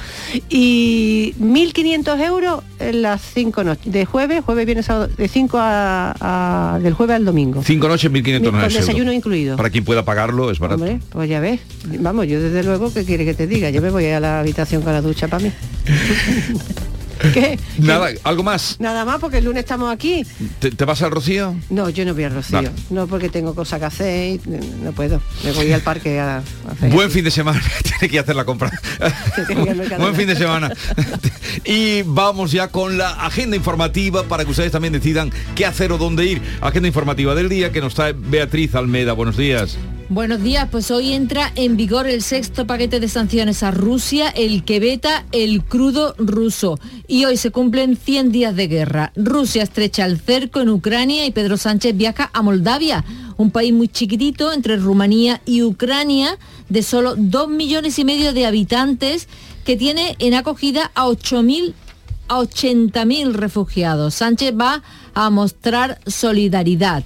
Y 0.50 1.34
1.500 1.38 2.20
euros 2.20 2.62
en 2.80 3.02
las 3.02 3.22
5 3.22 3.62
noches. 3.62 3.92
De 3.92 4.04
jueves, 4.04 4.42
jueves, 4.44 4.66
viernes, 4.66 4.86
sábado, 4.86 5.08
de 5.16 5.28
5 5.28 5.56
a, 5.60 6.14
a- 6.74 6.78
del 6.80 6.94
jueves 6.94 7.14
al 7.16 7.24
domingo. 7.24 7.62
Cinco 7.64 7.86
noches, 7.88 8.10
1.500 8.10 8.50
Con 8.50 8.60
euros. 8.60 8.74
desayuno 8.74 9.12
incluido. 9.12 9.56
Para 9.56 9.70
quien 9.70 9.84
pueda 9.84 10.04
pagarlo 10.04 10.50
es 10.50 10.58
barato. 10.58 10.82
Hombre, 10.82 10.98
pues 11.10 11.30
ya 11.30 11.38
ves. 11.38 11.60
Vamos, 12.00 12.26
yo 12.26 12.40
desde 12.40 12.64
luego, 12.64 12.92
¿qué 12.92 13.04
quiere 13.04 13.24
que 13.24 13.34
te 13.34 13.46
diga? 13.46 13.70
Yo 13.70 13.80
me 13.80 13.90
voy 13.90 14.06
a 14.06 14.18
la 14.18 14.40
habitación 14.40 14.82
con 14.82 14.92
la 14.92 15.00
ducha 15.00 15.28
para 15.28 15.44
mí. 15.44 15.52
¿Qué? 17.33 17.59
Nada, 17.78 18.11
¿algo 18.23 18.42
más? 18.42 18.76
Nada 18.78 19.04
más 19.04 19.21
porque 19.21 19.38
el 19.38 19.44
lunes 19.44 19.64
estamos 19.64 19.92
aquí. 19.92 20.25
¿Te, 20.59 20.71
te 20.71 20.85
vas 20.85 21.02
al 21.02 21.11
Rocío? 21.11 21.54
No, 21.71 21.88
yo 21.90 22.04
no 22.04 22.14
voy 22.14 22.25
al 22.25 22.35
Rocío. 22.35 22.56
Vale. 22.56 22.71
No 22.90 23.06
porque 23.06 23.28
tengo 23.28 23.54
cosas 23.54 23.78
que 23.80 23.85
hacer 23.87 24.28
y 24.35 24.40
no 24.83 24.92
puedo. 24.92 25.21
Me 25.44 25.52
voy 25.52 25.73
al 25.73 25.80
parque 25.80 26.21
a, 26.21 26.42
hacer 26.71 26.90
Buen 26.92 27.11
fin 27.11 27.25
de 27.25 27.30
semana, 27.30 27.62
tiene 27.83 28.11
que 28.12 28.18
hacer 28.18 28.37
la 28.37 28.44
compra. 28.44 28.71
Buen 29.99 30.14
fin 30.14 30.26
de 30.26 30.37
semana. 30.37 30.71
y 31.64 32.02
vamos 32.02 32.52
ya 32.52 32.68
con 32.68 32.99
la 32.99 33.11
agenda 33.11 33.56
informativa 33.56 34.25
para 34.25 34.44
que 34.44 34.50
ustedes 34.50 34.73
también 34.73 34.92
decidan 34.92 35.30
qué 35.54 35.66
hacer 35.66 35.92
o 35.92 35.99
dónde 35.99 36.26
ir. 36.26 36.42
Agenda 36.61 36.88
informativa 36.88 37.35
del 37.35 37.49
día 37.49 37.73
que 37.73 37.80
nos 37.80 37.94
trae 37.94 38.12
Beatriz 38.12 38.75
Almeda. 38.75 39.12
Buenos 39.12 39.37
días. 39.37 39.76
Buenos 40.11 40.42
días, 40.42 40.68
pues 40.70 40.90
hoy 40.90 41.12
entra 41.14 41.50
en 41.56 41.78
vigor 41.78 42.06
el 42.06 42.23
sexto 42.23 42.66
paquete 42.66 43.00
de 43.00 43.08
sanciones 43.08 43.62
a 43.62 43.70
Rusia, 43.70 44.28
el 44.28 44.62
que 44.62 44.78
veta 44.78 45.25
el 45.32 45.64
crudo 45.64 46.14
ruso. 46.18 46.78
Y 47.08 47.25
hoy 47.25 47.38
se 47.38 47.50
cumplen 47.50 47.96
100 47.96 48.30
días 48.30 48.54
de 48.54 48.68
guerra. 48.68 49.12
Rusia 49.16 49.62
estrecha 49.62 50.04
el 50.04 50.20
cerco 50.20 50.61
en 50.61 50.68
Ucrania 50.68 51.25
y 51.25 51.30
Pedro 51.30 51.56
Sánchez 51.56 51.96
viaja 51.96 52.28
a 52.34 52.42
Moldavia. 52.42 53.02
un 53.38 53.50
país 53.50 53.73
muy 53.73 53.88
chiquitito 53.88 54.52
entre 54.52 54.76
Rumanía 54.76 55.40
y 55.46 55.62
Ucrania, 55.62 56.38
de 56.68 56.82
solo 56.82 57.14
dos 57.16 57.49
millones 57.49 57.99
y 57.99 58.04
medio 58.04 58.34
de 58.34 58.46
habitantes, 58.46 59.26
que 59.64 59.76
tiene 59.76 60.16
en 60.18 60.34
acogida 60.34 60.92
a 60.94 61.06
8.000 61.06 61.73
a 62.28 62.40
80.000 62.40 63.32
refugiados. 63.32 64.14
Sánchez 64.14 64.52
va 64.58 64.82
a 65.14 65.30
mostrar 65.30 65.99
solidaridad. 66.06 67.04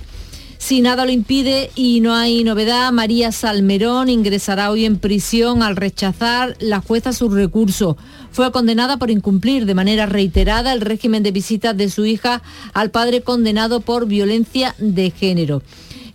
Si 0.58 0.80
nada 0.82 1.06
lo 1.06 1.12
impide 1.12 1.70
y 1.76 2.00
no 2.00 2.14
hay 2.14 2.42
novedad, 2.42 2.90
María 2.92 3.30
Salmerón 3.30 4.08
ingresará 4.08 4.70
hoy 4.70 4.84
en 4.84 4.98
prisión 4.98 5.62
al 5.62 5.76
rechazar 5.76 6.56
la 6.58 6.80
jueza 6.80 7.12
su 7.12 7.30
recurso. 7.30 7.96
Fue 8.32 8.50
condenada 8.50 8.96
por 8.96 9.10
incumplir 9.10 9.66
de 9.66 9.74
manera 9.74 10.06
reiterada 10.06 10.72
el 10.72 10.80
régimen 10.80 11.22
de 11.22 11.30
visitas 11.30 11.76
de 11.76 11.88
su 11.88 12.04
hija 12.04 12.42
al 12.74 12.90
padre 12.90 13.22
condenado 13.22 13.80
por 13.80 14.06
violencia 14.06 14.74
de 14.78 15.10
género. 15.10 15.62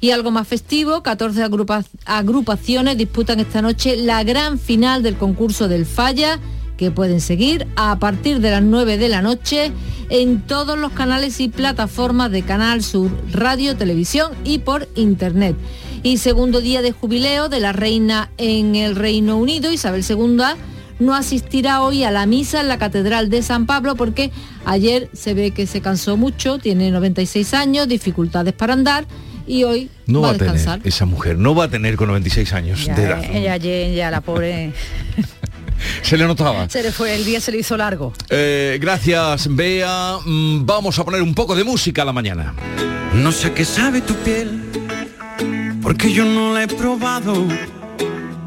Y 0.01 0.11
algo 0.11 0.31
más 0.31 0.47
festivo, 0.47 1.01
14 1.01 1.49
agrupaciones 2.05 2.97
disputan 2.97 3.39
esta 3.39 3.61
noche 3.61 3.95
la 3.95 4.23
gran 4.25 4.59
final 4.59 5.01
del 5.01 5.15
concurso 5.15 5.69
del 5.69 5.85
Falla 5.85 6.39
que 6.77 6.91
pueden 6.91 7.21
seguir 7.21 7.67
a 7.75 7.97
partir 7.99 8.39
de 8.39 8.51
las 8.51 8.61
9 8.63 8.97
de 8.97 9.09
la 9.09 9.21
noche 9.21 9.71
en 10.09 10.41
todos 10.41 10.77
los 10.77 10.91
canales 10.91 11.39
y 11.39 11.47
plataformas 11.49 12.31
de 12.31 12.41
Canal 12.43 12.83
Sur, 12.83 13.09
Radio, 13.31 13.75
Televisión 13.75 14.31
y 14.43 14.59
por 14.59 14.87
Internet. 14.95 15.55
Y 16.03 16.17
segundo 16.17 16.59
día 16.61 16.81
de 16.81 16.91
jubileo 16.91 17.47
de 17.49 17.59
la 17.61 17.71
reina 17.71 18.29
en 18.37 18.75
el 18.75 18.95
Reino 18.95 19.37
Unido, 19.37 19.71
Isabel 19.71 20.03
II 20.07 20.37
no 20.99 21.15
asistirá 21.15 21.81
hoy 21.81 22.03
a 22.03 22.11
la 22.11 22.25
misa 22.25 22.61
en 22.61 22.67
la 22.67 22.77
Catedral 22.77 23.29
de 23.29 23.41
San 23.41 23.65
Pablo 23.65 23.95
porque 23.95 24.31
ayer 24.65 25.09
se 25.13 25.33
ve 25.33 25.51
que 25.51 25.65
se 25.65 25.81
cansó 25.81 26.17
mucho, 26.17 26.59
tiene 26.59 26.91
96 26.91 27.53
años, 27.53 27.87
dificultades 27.87 28.53
para 28.53 28.73
andar 28.73 29.05
y 29.47 29.63
hoy 29.63 29.89
no 30.05 30.21
va, 30.21 30.27
va 30.29 30.33
a 30.35 30.37
descansar. 30.37 30.79
tener 30.79 30.87
esa 30.87 31.05
mujer, 31.05 31.37
no 31.37 31.55
va 31.55 31.65
a 31.65 31.69
tener 31.69 31.95
con 31.95 32.07
96 32.09 32.53
años 32.53 32.85
Ya, 32.85 32.95
de 32.95 33.03
edad. 33.03 33.23
ella 33.33 33.57
ya 33.57 34.11
la 34.11 34.21
pobre, 34.21 34.71
Se 36.01 36.17
le 36.17 36.25
notaba. 36.25 36.69
se 36.69 36.83
le 36.83 36.91
fue, 36.91 37.15
el 37.15 37.25
día 37.25 37.39
se 37.41 37.51
le 37.51 37.59
hizo 37.59 37.75
largo. 37.77 38.13
Eh, 38.29 38.77
gracias, 38.81 39.47
Bea. 39.53 40.17
Mm, 40.25 40.65
Vamos 40.65 40.97
a 40.99 41.03
poner 41.05 41.21
un 41.21 41.33
poco 41.33 41.55
de 41.55 41.63
música 41.63 42.01
a 42.01 42.05
la 42.05 42.13
mañana. 42.13 42.53
No 43.13 43.31
sé 43.31 43.51
qué 43.53 43.63
sabe 43.65 44.01
tu 44.01 44.15
piel, 44.15 44.61
porque 45.81 46.11
yo 46.11 46.25
no 46.25 46.53
la 46.53 46.63
he 46.63 46.67
probado, 46.67 47.45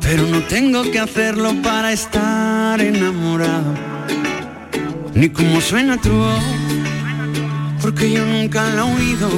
pero 0.01 0.23
no 0.25 0.41
tengo 0.43 0.83
que 0.91 0.99
hacerlo 0.99 1.55
para 1.63 1.93
estar 1.93 2.81
enamorado. 2.81 3.75
Ni 5.15 5.29
cómo 5.31 5.61
suena 5.61 5.97
tu 6.01 6.11
voz, 6.11 6.43
porque 7.81 8.11
yo 8.11 8.25
nunca 8.27 8.65
la 8.71 8.83
he 8.89 8.95
oído, 8.95 9.31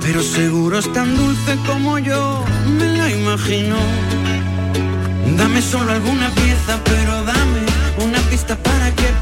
pero 0.00 0.22
seguro 0.22 0.78
es 0.78 0.90
tan 0.92 1.14
dulce 1.16 1.56
como 1.66 1.98
yo 1.98 2.42
me 2.78 2.86
la 2.96 3.10
imagino. 3.10 3.76
Dame 5.36 5.60
solo 5.62 5.92
alguna 5.92 6.30
pieza, 6.30 6.78
pero 6.84 7.24
dame 7.24 7.62
una 8.04 8.18
pista 8.30 8.56
para 8.56 8.90
que 8.92 9.13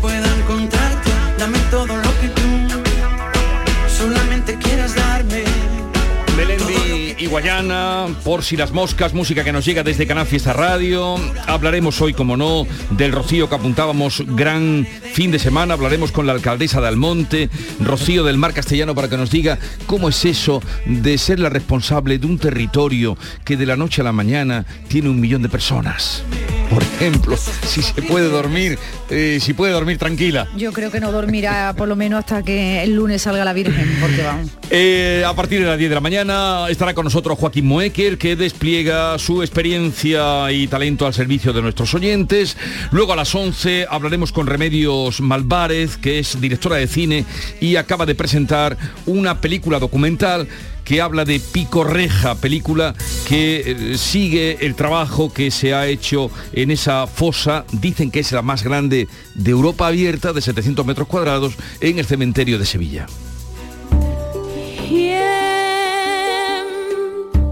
Guayana, 7.32 8.08
por 8.24 8.44
si 8.44 8.58
las 8.58 8.72
moscas, 8.72 9.14
música 9.14 9.42
que 9.42 9.52
nos 9.52 9.64
llega 9.64 9.82
desde 9.82 10.06
Canal 10.06 10.26
Fiesta 10.26 10.52
Radio. 10.52 11.16
Hablaremos 11.46 11.98
hoy, 12.02 12.12
como 12.12 12.36
no, 12.36 12.66
del 12.90 13.10
Rocío 13.10 13.48
que 13.48 13.54
apuntábamos, 13.54 14.22
gran 14.36 14.86
fin 15.14 15.30
de 15.30 15.38
semana. 15.38 15.72
Hablaremos 15.72 16.12
con 16.12 16.26
la 16.26 16.34
alcaldesa 16.34 16.82
de 16.82 16.88
Almonte, 16.88 17.48
Rocío 17.80 18.22
del 18.22 18.36
Mar 18.36 18.52
Castellano, 18.52 18.94
para 18.94 19.08
que 19.08 19.16
nos 19.16 19.30
diga 19.30 19.58
cómo 19.86 20.10
es 20.10 20.26
eso 20.26 20.60
de 20.84 21.16
ser 21.16 21.40
la 21.40 21.48
responsable 21.48 22.18
de 22.18 22.26
un 22.26 22.36
territorio 22.36 23.16
que 23.46 23.56
de 23.56 23.64
la 23.64 23.78
noche 23.78 24.02
a 24.02 24.04
la 24.04 24.12
mañana 24.12 24.66
tiene 24.88 25.08
un 25.08 25.18
millón 25.18 25.40
de 25.40 25.48
personas. 25.48 26.24
Por 26.72 26.82
ejemplo, 26.82 27.36
si 27.36 27.82
se 27.82 28.00
puede 28.00 28.30
dormir, 28.30 28.78
eh, 29.10 29.38
si 29.42 29.52
puede 29.52 29.72
dormir 29.72 29.98
tranquila. 29.98 30.48
Yo 30.56 30.72
creo 30.72 30.90
que 30.90 31.00
no 31.00 31.12
dormirá 31.12 31.74
por 31.76 31.86
lo 31.86 31.96
menos 31.96 32.20
hasta 32.20 32.42
que 32.42 32.82
el 32.82 32.94
lunes 32.94 33.20
salga 33.20 33.44
la 33.44 33.52
Virgen, 33.52 33.98
porque 34.00 34.22
vamos. 34.22 34.48
Eh, 34.70 35.22
a 35.26 35.34
partir 35.34 35.60
de 35.60 35.66
las 35.66 35.76
10 35.76 35.90
de 35.90 35.94
la 35.94 36.00
mañana 36.00 36.66
estará 36.70 36.94
con 36.94 37.04
nosotros 37.04 37.38
Joaquín 37.38 37.66
Moecker, 37.66 38.16
que 38.16 38.36
despliega 38.36 39.18
su 39.18 39.42
experiencia 39.42 40.50
y 40.50 40.66
talento 40.66 41.06
al 41.06 41.12
servicio 41.12 41.52
de 41.52 41.60
nuestros 41.60 41.92
oyentes. 41.92 42.56
Luego 42.90 43.12
a 43.12 43.16
las 43.16 43.34
11 43.34 43.86
hablaremos 43.90 44.32
con 44.32 44.46
Remedios 44.46 45.20
Malvarez, 45.20 45.98
que 45.98 46.20
es 46.20 46.40
directora 46.40 46.76
de 46.76 46.86
cine 46.86 47.26
y 47.60 47.76
acaba 47.76 48.06
de 48.06 48.14
presentar 48.14 48.78
una 49.04 49.42
película 49.42 49.78
documental 49.78 50.48
que 50.84 51.00
habla 51.00 51.24
de 51.24 51.40
Picorreja, 51.40 52.34
película 52.34 52.94
que 53.28 53.62
eh, 53.92 53.98
sigue 53.98 54.64
el 54.66 54.74
trabajo 54.74 55.32
que 55.32 55.50
se 55.50 55.74
ha 55.74 55.86
hecho 55.86 56.30
en 56.52 56.70
esa 56.70 57.06
fosa, 57.06 57.64
dicen 57.72 58.10
que 58.10 58.20
es 58.20 58.32
la 58.32 58.42
más 58.42 58.62
grande 58.62 59.08
de 59.34 59.50
Europa 59.50 59.86
abierta, 59.86 60.32
de 60.32 60.40
700 60.40 60.84
metros 60.84 61.08
cuadrados, 61.08 61.54
en 61.80 61.98
el 61.98 62.06
cementerio 62.06 62.58
de 62.58 62.66
Sevilla. 62.66 63.06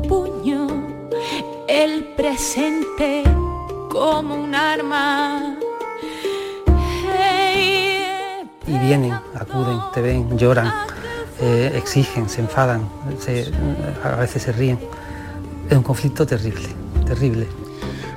Puño 0.09 0.69
el 1.69 2.05
presente 2.17 3.23
como 3.91 4.35
un 4.35 4.55
arma. 4.55 5.57
y 8.67 8.79
vienen, 8.79 9.13
acuden, 9.13 9.79
te 9.93 10.01
ven, 10.01 10.39
lloran, 10.39 10.73
eh, 11.41 11.73
exigen, 11.77 12.29
se 12.29 12.41
enfadan, 12.41 12.89
se- 13.19 13.51
a 14.05 14.17
veces 14.17 14.43
se 14.43 14.53
ríen. 14.53 14.79
Es 15.69 15.77
un 15.77 15.83
conflicto 15.83 16.27
terrible, 16.27 16.69
terrible. 17.07 17.47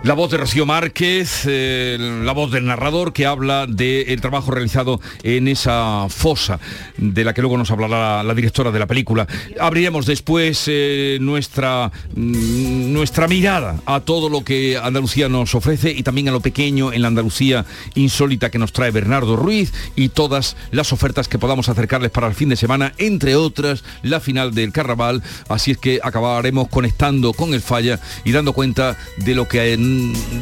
La 0.04 0.16
voz 0.16 0.32
de 0.32 0.38
Rocío 0.38 0.66
Márquez, 0.66 1.44
eh, 1.46 1.98
la 1.98 2.34
voz 2.34 2.52
del 2.52 2.66
narrador 2.66 3.14
que 3.14 3.26
habla 3.26 3.68
del 3.68 4.20
trabajo 4.20 4.52
realizado 4.52 5.00
en 5.24 5.48
esa 5.48 6.08
fosa, 6.10 6.60
de 6.98 7.24
la 7.24 7.34
que 7.34 7.40
luego 7.40 7.58
nos 7.58 7.72
hablará 7.72 8.22
la, 8.22 8.34
directora 8.34 8.70
de 8.72 8.80
la 8.80 8.86
película. 8.86 9.26
Abriremos 9.62 10.06
después 10.06 10.66
eh, 10.68 11.20
nuestra, 11.22 11.90
mm, 12.18 12.92
nuestra 12.92 13.30
mirada 13.30 13.80
a 13.86 14.02
todo 14.02 14.28
lo 14.28 14.44
que 14.44 14.78
Andalucía 14.78 15.30
nos 15.30 15.56
ofrece 15.56 15.92
y 15.92 16.04
también 16.04 16.28
a 16.28 16.34
lo 16.34 16.42
pequeño 16.42 16.92
en 16.92 17.02
la 17.02 17.08
Andalucía 17.08 17.66
insólita 17.96 18.52
que 18.52 18.60
nos 18.60 18.74
trae 18.74 18.92
Bernardo 18.92 19.38
Ruiz 19.38 19.72
y 19.96 20.10
todas 20.10 20.58
las 20.72 20.92
ofertas 20.92 21.30
que 21.30 21.40
podamos 21.40 21.70
acercarles 21.70 22.12
para 22.12 22.28
el 22.28 22.34
fin 22.34 22.50
de 22.50 22.58
semana, 22.58 22.92
entre 22.98 23.38
otras 23.38 23.86
la 24.02 24.20
final 24.20 24.54
del 24.54 24.74
carnaval. 24.74 25.24
Así 25.48 25.72
es 25.72 25.78
que 25.78 26.02
acabaremos 26.04 26.68
conectando 26.68 27.32
con 27.32 27.54
el 27.54 27.62
falla 27.62 28.02
y 28.26 28.34
dando 28.34 28.52
cuenta 28.52 28.98
de 29.16 29.34
lo 29.34 29.48
que 29.48 29.62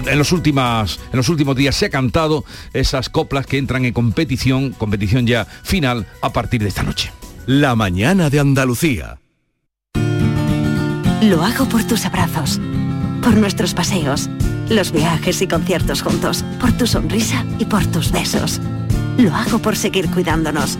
en, 0.08 0.18
los, 0.18 0.32
últimas, 0.32 1.00
en 1.12 1.18
los 1.18 1.30
últimos 1.30 1.56
días 1.56 1.76
se 1.76 1.88
ha 1.88 1.90
cantado, 1.90 2.46
esas 2.74 3.10
coplas 3.10 3.46
que 3.46 3.58
entran 3.58 3.86
en 3.86 3.94
competición, 3.94 4.72
competición 4.72 5.28
ya 5.28 5.46
final 5.46 6.08
a 6.22 6.32
partir 6.32 6.62
de 6.62 6.70
esta 6.70 6.84
noche. 6.84 7.12
La 7.46 7.76
mañana 7.76 8.30
de 8.30 8.40
Andalucía. 8.40 9.20
Lo 11.22 11.44
hago 11.44 11.66
por 11.66 11.84
tus 11.84 12.06
abrazos, 12.06 12.60
por 13.22 13.38
nuestros 13.38 13.74
paseos, 13.74 14.30
los 14.70 14.92
viajes 14.92 15.42
y 15.42 15.48
conciertos 15.48 16.02
juntos, 16.02 16.44
por 16.60 16.72
tu 16.72 16.88
sonrisa 16.88 17.46
y 17.60 17.66
por 17.66 17.86
tus 17.88 18.12
besos. 18.12 18.60
Lo 19.18 19.36
hago 19.36 19.60
por 19.60 19.76
seguir 19.76 20.10
cuidándonos. 20.10 20.80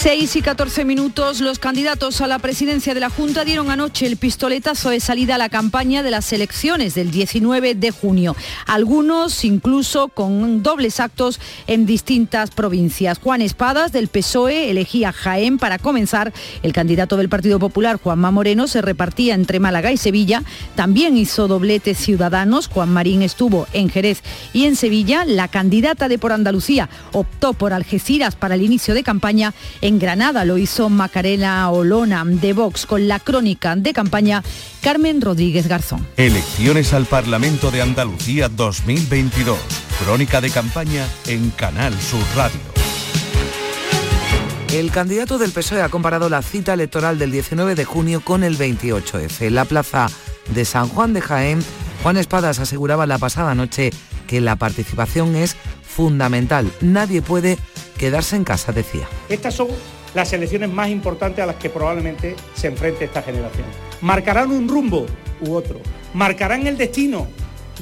6 0.00 0.36
y 0.36 0.42
14 0.42 0.84
minutos, 0.84 1.40
los 1.40 1.58
candidatos 1.58 2.20
a 2.20 2.28
la 2.28 2.38
presidencia 2.38 2.94
de 2.94 3.00
la 3.00 3.10
Junta 3.10 3.44
dieron 3.44 3.68
anoche 3.68 4.06
el 4.06 4.16
pistoletazo 4.16 4.90
de 4.90 5.00
salida 5.00 5.34
a 5.34 5.38
la 5.38 5.48
campaña 5.48 6.04
de 6.04 6.12
las 6.12 6.32
elecciones 6.32 6.94
del 6.94 7.10
19 7.10 7.74
de 7.74 7.90
junio. 7.90 8.36
Algunos 8.66 9.44
incluso 9.44 10.06
con 10.06 10.62
dobles 10.62 11.00
actos 11.00 11.40
en 11.66 11.84
distintas 11.84 12.52
provincias. 12.52 13.18
Juan 13.18 13.42
Espadas 13.42 13.90
del 13.90 14.06
PSOE 14.06 14.70
elegía 14.70 15.10
Jaén 15.10 15.58
para 15.58 15.80
comenzar. 15.80 16.32
El 16.62 16.72
candidato 16.72 17.16
del 17.16 17.28
Partido 17.28 17.58
Popular, 17.58 17.98
Juanma 18.00 18.30
Moreno, 18.30 18.68
se 18.68 18.80
repartía 18.80 19.34
entre 19.34 19.58
Málaga 19.58 19.90
y 19.90 19.96
Sevilla. 19.96 20.44
También 20.76 21.16
hizo 21.16 21.48
doblete 21.48 21.96
Ciudadanos. 21.96 22.68
Juan 22.68 22.90
Marín 22.90 23.22
estuvo 23.22 23.66
en 23.72 23.88
Jerez 23.88 24.22
y 24.52 24.66
en 24.66 24.76
Sevilla. 24.76 25.24
La 25.24 25.48
candidata 25.48 26.06
de 26.06 26.18
por 26.18 26.30
Andalucía 26.30 26.88
optó 27.10 27.52
por 27.52 27.72
Algeciras 27.72 28.36
para 28.36 28.54
el 28.54 28.62
inicio 28.62 28.94
de 28.94 29.02
campaña 29.02 29.54
Granada 29.96 30.44
lo 30.44 30.58
hizo 30.58 30.90
Macarena 30.90 31.70
Olona 31.70 32.22
de 32.26 32.52
Vox 32.52 32.84
con 32.84 33.08
la 33.08 33.18
crónica 33.18 33.74
de 33.74 33.94
campaña 33.94 34.42
Carmen 34.82 35.22
Rodríguez 35.22 35.66
Garzón. 35.66 36.06
Elecciones 36.18 36.92
al 36.92 37.06
Parlamento 37.06 37.70
de 37.70 37.80
Andalucía 37.80 38.50
2022. 38.50 39.56
Crónica 40.04 40.42
de 40.42 40.50
campaña 40.50 41.06
en 41.26 41.48
Canal 41.50 41.94
Sur 41.98 42.20
Radio. 42.36 42.60
El 44.72 44.90
candidato 44.90 45.38
del 45.38 45.52
PSOE 45.52 45.80
ha 45.80 45.88
comparado 45.88 46.28
la 46.28 46.42
cita 46.42 46.74
electoral 46.74 47.18
del 47.18 47.30
19 47.30 47.74
de 47.74 47.86
junio 47.86 48.20
con 48.20 48.44
el 48.44 48.58
28F. 48.58 49.46
En 49.46 49.54
la 49.54 49.64
plaza 49.64 50.08
de 50.54 50.66
San 50.66 50.88
Juan 50.88 51.14
de 51.14 51.22
Jaén, 51.22 51.64
Juan 52.02 52.18
Espadas 52.18 52.58
aseguraba 52.58 53.06
la 53.06 53.16
pasada 53.16 53.54
noche 53.54 53.90
que 54.26 54.42
la 54.42 54.56
participación 54.56 55.34
es 55.36 55.56
fundamental. 55.82 56.70
Nadie 56.82 57.22
puede 57.22 57.56
quedarse 57.98 58.36
en 58.36 58.44
casa, 58.44 58.72
decía. 58.72 59.06
Estas 59.28 59.54
son 59.54 59.68
las 60.14 60.32
elecciones 60.32 60.70
más 60.70 60.88
importantes 60.88 61.42
a 61.42 61.46
las 61.46 61.56
que 61.56 61.68
probablemente 61.68 62.34
se 62.54 62.68
enfrente 62.68 63.04
esta 63.04 63.22
generación. 63.22 63.66
Marcarán 64.00 64.50
un 64.50 64.68
rumbo 64.68 65.06
u 65.40 65.52
otro. 65.52 65.80
Marcarán 66.14 66.66
el 66.66 66.78
destino 66.78 67.28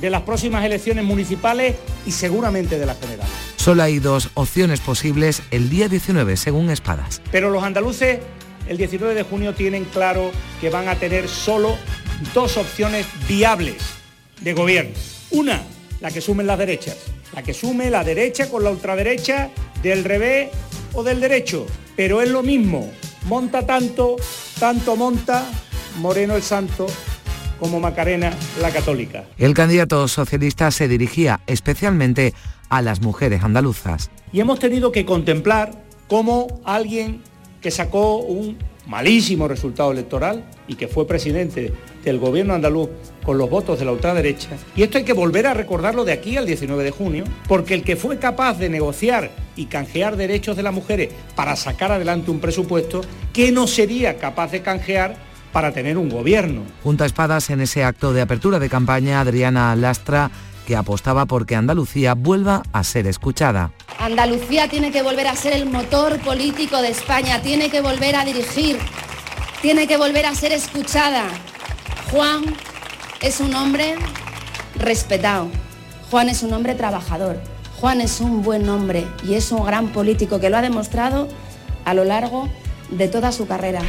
de 0.01 0.11
las 0.11 0.23
próximas 0.23 0.65
elecciones 0.65 1.05
municipales 1.05 1.77
y 2.05 2.11
seguramente 2.11 2.79
de 2.79 2.87
las 2.87 2.99
generales. 2.99 3.33
Solo 3.57 3.83
hay 3.83 3.99
dos 3.99 4.31
opciones 4.35 4.81
posibles 4.81 5.43
el 5.51 5.71
día 5.71 5.89
19, 5.89 6.37
según 6.37 6.71
Espadas. 6.71 7.23
Pero 7.31 7.51
los 7.51 7.63
andaluces 7.63 8.19
el 8.69 8.77
19 8.77 9.15
de 9.15 9.23
junio 9.23 9.55
tienen 9.55 9.85
claro 9.85 10.33
que 10.61 10.71
van 10.71 10.89
a 10.89 10.97
tener 10.97 11.29
solo 11.29 11.77
dos 12.35 12.57
opciones 12.57 13.07
viables 13.29 13.77
de 14.41 14.53
gobierno. 14.53 14.93
Una, 15.31 15.63
la 16.01 16.11
que 16.11 16.21
sumen 16.21 16.47
las 16.47 16.59
derechas. 16.59 16.97
La 17.35 17.43
que 17.43 17.55
sume 17.55 17.91
la 17.91 18.05
derecha 18.05 18.49
con 18.51 18.65
la 18.65 18.71
ultraderecha 18.71 19.51
del 19.83 20.05
revés 20.05 20.51
o 20.93 21.03
del 21.03 21.21
derecho. 21.21 21.67
Pero 21.97 22.23
es 22.23 22.31
lo 22.31 22.43
mismo. 22.43 22.91
Monta 23.27 23.67
tanto, 23.67 24.17
tanto 24.59 24.97
monta 24.97 25.45
Moreno 25.99 26.37
el 26.37 26.43
Santo 26.43 26.87
como 27.59 27.81
Macarena 27.81 28.33
la 28.61 28.71
Católica. 28.71 29.25
El 29.39 29.55
candidato 29.55 30.07
socialista 30.09 30.71
se 30.71 30.89
dirigía 30.89 31.41
especialmente 31.47 32.35
a 32.69 32.83
las 32.83 33.01
mujeres 33.01 33.43
andaluzas. 33.43 34.11
Y 34.33 34.41
hemos 34.41 34.59
tenido 34.59 34.93
que 34.93 35.07
contemplar 35.07 35.83
cómo 36.09 36.61
alguien 36.65 37.23
que 37.61 37.71
sacó 37.71 38.19
un 38.19 38.59
malísimo 38.87 39.49
resultado 39.49 39.91
electoral 39.93 40.45
y 40.69 40.75
que 40.75 40.89
fue 40.89 41.07
presidente 41.07 41.73
del 42.07 42.19
gobierno 42.19 42.55
andaluz 42.55 42.89
con 43.25 43.37
los 43.37 43.51
votos 43.51 43.79
de 43.79 43.85
la 43.85 43.93
ultraderecha. 43.93 44.51
Y 44.75 44.83
esto 44.83 44.97
hay 44.97 45.05
que 45.05 45.13
volver 45.13 45.47
a 45.47 45.55
recordarlo 45.55 46.05
de 46.05 46.13
aquí 46.13 46.37
al 46.37 46.47
19 46.47 46.85
de 46.85 46.91
junio, 46.93 47.25
porque 47.49 47.75
el 47.75 47.83
que 47.83 47.97
fue 47.97 48.19
capaz 48.19 48.59
de 48.59 48.71
negociar 48.71 49.33
y 49.57 49.67
canjear 49.67 50.17
derechos 50.17 50.57
de 50.57 50.63
las 50.63 50.73
mujeres 50.73 51.11
para 51.35 51.57
sacar 51.57 51.93
adelante 51.93 52.31
un 52.31 52.41
presupuesto, 52.41 53.03
que 53.33 53.53
no 53.53 53.67
sería 53.67 54.17
capaz 54.19 54.53
de 54.53 54.63
canjear 54.63 55.17
para 55.53 55.73
tener 55.73 55.99
un 55.99 56.09
gobierno. 56.09 56.63
Junto 56.83 57.03
a 57.05 57.07
espadas 57.07 57.51
en 57.51 57.61
ese 57.61 57.83
acto 57.83 58.13
de 58.13 58.23
apertura 58.23 58.59
de 58.59 58.69
campaña, 58.69 59.21
Adriana 59.21 59.75
Lastra 59.75 60.31
que 60.67 60.77
apostaba 60.77 61.27
porque 61.27 61.55
Andalucía 61.55 62.15
vuelva 62.15 62.63
a 62.73 62.83
ser 62.83 63.07
escuchada. 63.07 63.73
Andalucía 64.01 64.69
tiene 64.69 64.91
que 64.91 65.01
volver 65.01 65.29
a 65.29 65.37
ser 65.37 65.53
el 65.53 65.67
motor 65.67 66.19
político 66.19 66.83
de 66.83 66.89
España, 66.89 67.41
tiene 67.41 67.71
que 67.71 67.81
volver 67.81 68.17
a 68.17 68.25
dirigir, 68.25 68.77
tiene 69.63 69.87
que 69.87 69.97
volver 69.97 70.27
a 70.27 70.35
ser 70.35 70.53
escuchada. 70.53 71.29
Juan 72.11 72.45
es 73.21 73.41
un 73.41 73.55
hombre 73.57 73.97
respetado, 74.77 75.49
Juan 76.09 76.29
es 76.29 76.45
un 76.45 76.53
hombre 76.53 76.75
trabajador, 76.77 77.41
Juan 77.81 78.01
es 78.01 78.21
un 78.21 78.43
buen 78.43 78.69
hombre 78.69 79.07
y 79.25 79.35
es 79.35 79.51
un 79.51 79.67
gran 79.67 79.89
político 79.89 80.39
que 80.39 80.49
lo 80.49 80.57
ha 80.57 80.63
demostrado 80.63 81.29
a 81.85 81.95
lo 81.95 82.05
largo 82.05 82.49
de 82.91 83.09
toda 83.09 83.33
su 83.33 83.49
carrera. 83.49 83.81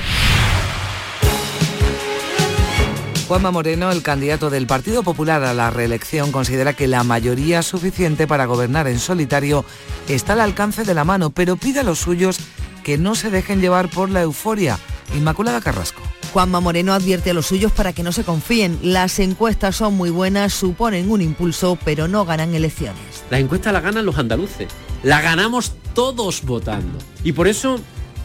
Juanma 3.28 3.52
Moreno, 3.52 3.92
el 3.92 4.02
candidato 4.02 4.50
del 4.50 4.66
Partido 4.66 5.04
Popular 5.04 5.44
a 5.44 5.54
la 5.54 5.70
reelección, 5.70 6.32
considera 6.32 6.74
que 6.74 6.88
la 6.88 7.04
mayoría 7.04 7.62
suficiente 7.62 8.26
para 8.26 8.46
gobernar 8.46 8.88
en 8.88 9.00
solitario 9.00 9.64
está 10.08 10.34
al 10.34 10.42
alcance 10.42 10.86
de 10.86 10.94
la 10.96 11.04
mano, 11.04 11.30
pero 11.30 11.56
pide 11.56 11.82
a 11.82 11.84
los 11.84 12.00
suyos 12.00 12.40
que 12.84 12.98
no 12.98 13.16
se 13.16 13.30
dejen 13.30 13.62
llevar 13.62 13.90
por 13.90 14.10
la 14.10 14.22
euforia. 14.22 14.80
Inmaculada 15.14 15.62
Carrasco. 15.62 16.02
Juanma 16.28 16.60
Moreno 16.60 16.94
advierte 16.94 17.32
a 17.32 17.34
los 17.34 17.48
suyos 17.48 17.72
para 17.72 17.94
que 17.94 18.04
no 18.04 18.12
se 18.12 18.24
confíen. 18.24 18.80
Las 18.82 19.20
encuestas 19.20 19.76
son 19.76 19.96
muy 19.96 20.10
buenas, 20.10 20.54
suponen 20.54 21.10
un 21.10 21.22
impulso, 21.22 21.78
pero 21.84 22.08
no 22.08 22.26
ganan 22.26 22.54
elecciones. 22.54 23.02
La 23.30 23.40
encuesta 23.40 23.72
la 23.72 23.82
ganan 23.82 24.06
los 24.06 24.18
andaluces. 24.18 24.68
La 25.04 25.22
ganamos 25.22 25.74
todos 25.94 26.44
votando. 26.44 26.98
Y 27.24 27.32
por 27.32 27.48
eso 27.48 27.80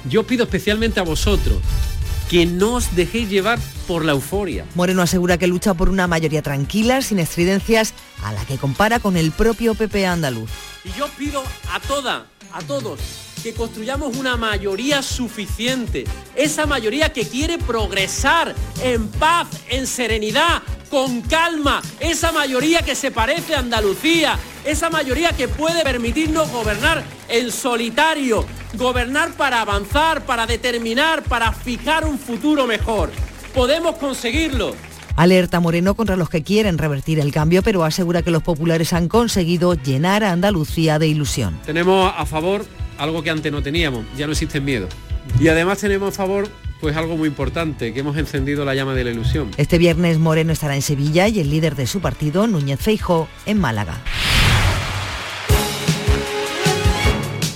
yo 0.09 0.25
pido 0.25 0.45
especialmente 0.45 1.01
a 1.01 1.05
vosotros 1.05 1.59
que 2.29 2.47
no 2.47 2.75
os 2.75 2.97
dejéis 2.97 3.29
llevar 3.29 3.59
por 3.87 4.05
la 4.05 4.13
euforia. 4.13 4.65
Moreno 4.75 5.03
asegura 5.03 5.37
que 5.37 5.47
lucha 5.47 5.75
por 5.75 5.91
una 5.91 6.07
mayoría 6.07 6.41
tranquila, 6.41 7.03
sin 7.03 7.19
estridencias, 7.19 7.93
a 8.23 8.33
la 8.33 8.45
que 8.47 8.57
compara 8.57 9.01
con 9.01 9.17
el 9.17 9.33
propio 9.33 9.75
PP 9.75 10.07
andaluz. 10.07 10.51
Y 10.85 10.99
yo 10.99 11.09
pido 11.19 11.43
a 11.71 11.79
toda, 11.81 12.27
a 12.53 12.63
todos, 12.63 13.01
que 13.43 13.55
construyamos 13.55 14.17
una 14.17 14.37
mayoría 14.37 15.03
suficiente, 15.03 16.05
esa 16.37 16.65
mayoría 16.65 17.13
que 17.13 17.27
quiere 17.27 17.59
progresar 17.59 18.55
en 18.83 19.09
paz, 19.09 19.49
en 19.69 19.87
serenidad, 19.87 20.63
con 20.89 21.23
calma, 21.23 21.83
esa 21.99 22.31
mayoría 22.31 22.83
que 22.83 22.95
se 22.95 23.11
parece 23.11 23.55
a 23.55 23.59
Andalucía, 23.59 24.39
esa 24.65 24.91
mayoría 24.91 25.33
que 25.33 25.49
puede 25.49 25.83
permitirnos 25.83 26.51
gobernar 26.53 27.03
en 27.29 27.51
solitario, 27.51 28.45
gobernar 28.75 29.33
para 29.33 29.61
avanzar, 29.61 30.25
para 30.25 30.47
determinar, 30.47 31.23
para 31.25 31.53
fijar 31.53 32.05
un 32.05 32.19
futuro 32.19 32.67
mejor. 32.67 33.11
Podemos 33.55 33.97
conseguirlo. 33.97 34.75
Alerta 35.17 35.61
Moreno 35.61 35.95
contra 35.95 36.17
los 36.17 36.31
que 36.31 36.43
quieren 36.43 36.79
revertir 36.79 37.19
el 37.21 37.33
cambio, 37.33 37.63
pero 37.63 37.85
asegura 37.85 38.23
que 38.23 38.31
los 38.31 38.43
populares 38.43 38.93
han 38.93 39.09
conseguido 39.09 39.75
llenar 39.75 40.25
a 40.25 40.33
Andalucía 40.33 40.99
de 40.99 41.09
ilusión. 41.09 41.59
Tenemos 41.67 42.13
a 42.17 42.25
favor 42.25 42.65
algo 43.03 43.23
que 43.23 43.31
antes 43.31 43.51
no 43.51 43.63
teníamos, 43.63 44.05
ya 44.17 44.27
no 44.27 44.33
existe 44.33 44.61
miedo. 44.61 44.89
Y 45.41 45.49
además 45.49 45.79
tenemos 45.79 46.11
a 46.11 46.13
favor 46.13 46.49
pues 46.81 46.97
algo 46.97 47.17
muy 47.17 47.29
importante, 47.29 47.93
que 47.93 48.01
hemos 48.01 48.17
encendido 48.17 48.65
la 48.65 48.75
llama 48.75 48.95
de 48.95 49.05
la 49.05 49.11
ilusión. 49.11 49.51
Este 49.57 49.79
viernes 49.79 50.19
Moreno 50.19 50.53
estará 50.53 50.75
en 50.75 50.83
Sevilla 50.83 51.29
y 51.29 51.41
el 51.41 51.51
líder 51.51 51.75
de 51.75 51.87
su 51.87 52.01
partido, 52.01 52.47
Núñez 52.47 52.81
Feijo, 52.81 53.29
en 53.47 53.61
Málaga. 53.61 54.01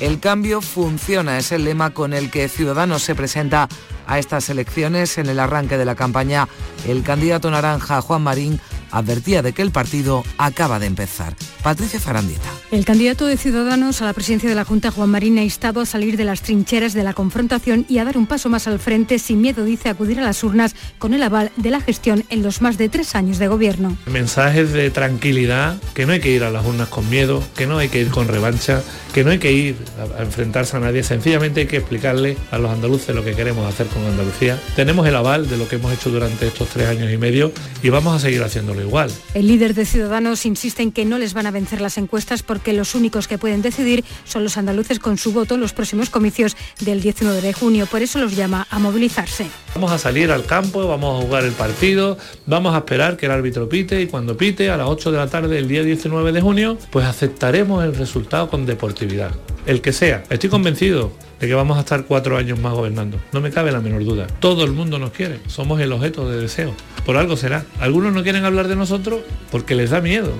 El 0.00 0.20
cambio 0.20 0.60
funciona, 0.60 1.38
es 1.38 1.52
el 1.52 1.64
lema 1.64 1.90
con 1.90 2.12
el 2.12 2.30
que 2.30 2.48
Ciudadanos 2.48 3.02
se 3.02 3.14
presenta 3.14 3.68
a 4.06 4.18
estas 4.18 4.48
elecciones. 4.48 5.16
En 5.18 5.28
el 5.28 5.40
arranque 5.40 5.78
de 5.78 5.84
la 5.84 5.94
campaña, 5.94 6.48
el 6.86 7.02
candidato 7.02 7.50
naranja 7.50 8.00
Juan 8.02 8.22
Marín 8.22 8.60
advertía 8.90 9.42
de 9.42 9.52
que 9.52 9.62
el 9.62 9.70
partido 9.70 10.24
acaba 10.38 10.78
de 10.78 10.86
empezar. 10.86 11.34
Patricia 11.62 12.00
Zarandieta. 12.00 12.48
El 12.70 12.84
candidato 12.84 13.26
de 13.26 13.36
Ciudadanos 13.36 14.02
a 14.02 14.06
la 14.06 14.12
presidencia 14.12 14.48
de 14.48 14.54
la 14.54 14.64
Junta, 14.64 14.90
Juan 14.90 15.10
Marín, 15.10 15.38
ha 15.38 15.42
instado 15.42 15.80
a 15.80 15.86
salir 15.86 16.16
de 16.16 16.24
las 16.24 16.42
trincheras 16.42 16.94
de 16.94 17.04
la 17.04 17.14
confrontación 17.14 17.86
y 17.88 17.98
a 17.98 18.04
dar 18.04 18.18
un 18.18 18.26
paso 18.26 18.48
más 18.48 18.66
al 18.66 18.78
frente 18.78 19.18
sin 19.18 19.40
miedo, 19.40 19.64
dice, 19.64 19.88
a 19.88 19.92
acudir 19.92 20.18
a 20.20 20.22
las 20.22 20.42
urnas 20.44 20.74
con 20.98 21.14
el 21.14 21.22
aval 21.22 21.50
de 21.56 21.70
la 21.70 21.80
gestión 21.80 22.24
en 22.30 22.42
los 22.42 22.62
más 22.62 22.78
de 22.78 22.88
tres 22.88 23.14
años 23.14 23.38
de 23.38 23.48
gobierno. 23.48 23.96
Mensajes 24.06 24.72
de 24.72 24.90
tranquilidad, 24.90 25.80
que 25.94 26.06
no 26.06 26.12
hay 26.12 26.20
que 26.20 26.30
ir 26.30 26.44
a 26.44 26.50
las 26.50 26.64
urnas 26.64 26.88
con 26.88 27.08
miedo, 27.08 27.42
que 27.56 27.66
no 27.66 27.78
hay 27.78 27.88
que 27.88 28.00
ir 28.00 28.08
con 28.10 28.28
revancha, 28.28 28.82
que 29.12 29.24
no 29.24 29.30
hay 29.30 29.38
que 29.38 29.52
ir 29.52 29.76
a 30.18 30.22
enfrentarse 30.22 30.76
a 30.76 30.80
nadie, 30.80 31.02
sencillamente 31.02 31.60
hay 31.60 31.66
que 31.66 31.78
explicarle 31.78 32.36
a 32.50 32.58
los 32.58 32.70
andaluces 32.70 33.14
lo 33.14 33.24
que 33.24 33.34
queremos 33.34 33.66
hacer 33.66 33.86
con 33.86 34.04
Andalucía. 34.04 34.60
Tenemos 34.74 35.06
el 35.06 35.16
aval 35.16 35.48
de 35.48 35.56
lo 35.56 35.68
que 35.68 35.76
hemos 35.76 35.92
hecho 35.92 36.10
durante 36.10 36.46
estos 36.46 36.68
tres 36.68 36.88
años 36.88 37.10
y 37.12 37.16
medio 37.16 37.52
y 37.82 37.88
vamos 37.88 38.16
a 38.16 38.20
seguir 38.20 38.42
haciéndolo 38.42 38.75
igual. 38.82 39.10
El 39.34 39.46
líder 39.46 39.74
de 39.74 39.84
Ciudadanos 39.84 40.46
insiste 40.46 40.82
en 40.82 40.92
que 40.92 41.04
no 41.04 41.18
les 41.18 41.34
van 41.34 41.46
a 41.46 41.50
vencer 41.50 41.80
las 41.80 41.98
encuestas 41.98 42.42
porque 42.42 42.72
los 42.72 42.94
únicos 42.94 43.28
que 43.28 43.38
pueden 43.38 43.62
decidir 43.62 44.04
son 44.24 44.44
los 44.44 44.56
andaluces 44.56 44.98
con 44.98 45.18
su 45.18 45.32
voto 45.32 45.54
en 45.54 45.60
los 45.60 45.72
próximos 45.72 46.10
comicios 46.10 46.56
del 46.80 47.00
19 47.00 47.40
de 47.40 47.52
junio. 47.52 47.86
Por 47.86 48.02
eso 48.02 48.18
los 48.18 48.36
llama 48.36 48.66
a 48.70 48.78
movilizarse. 48.78 49.46
Vamos 49.74 49.92
a 49.92 49.98
salir 49.98 50.30
al 50.30 50.46
campo, 50.46 50.86
vamos 50.86 51.18
a 51.20 51.26
jugar 51.26 51.44
el 51.44 51.52
partido, 51.52 52.18
vamos 52.46 52.74
a 52.74 52.78
esperar 52.78 53.16
que 53.16 53.26
el 53.26 53.32
árbitro 53.32 53.68
pite 53.68 54.00
y 54.00 54.06
cuando 54.06 54.36
pite 54.36 54.70
a 54.70 54.76
las 54.76 54.88
8 54.88 55.12
de 55.12 55.18
la 55.18 55.26
tarde 55.28 55.54
del 55.54 55.68
día 55.68 55.82
19 55.82 56.32
de 56.32 56.40
junio, 56.40 56.78
pues 56.90 57.06
aceptaremos 57.06 57.84
el 57.84 57.94
resultado 57.94 58.48
con 58.48 58.66
deportividad 58.66 59.32
el 59.66 59.80
que 59.80 59.92
sea. 59.92 60.24
Estoy 60.30 60.48
convencido 60.48 61.12
de 61.40 61.46
que 61.46 61.54
vamos 61.54 61.76
a 61.76 61.80
estar 61.80 62.04
cuatro 62.04 62.36
años 62.36 62.58
más 62.58 62.72
gobernando. 62.72 63.18
No 63.32 63.40
me 63.40 63.50
cabe 63.50 63.72
la 63.72 63.80
menor 63.80 64.04
duda. 64.04 64.26
Todo 64.40 64.64
el 64.64 64.72
mundo 64.72 64.98
nos 64.98 65.10
quiere. 65.10 65.40
Somos 65.48 65.80
el 65.80 65.92
objeto 65.92 66.30
de 66.30 66.40
deseo. 66.40 66.74
Por 67.04 67.16
algo 67.16 67.36
será. 67.36 67.66
Algunos 67.80 68.12
no 68.12 68.22
quieren 68.22 68.44
hablar 68.44 68.68
de 68.68 68.76
nosotros 68.76 69.20
porque 69.50 69.74
les 69.74 69.90
da 69.90 70.00
miedo. 70.00 70.32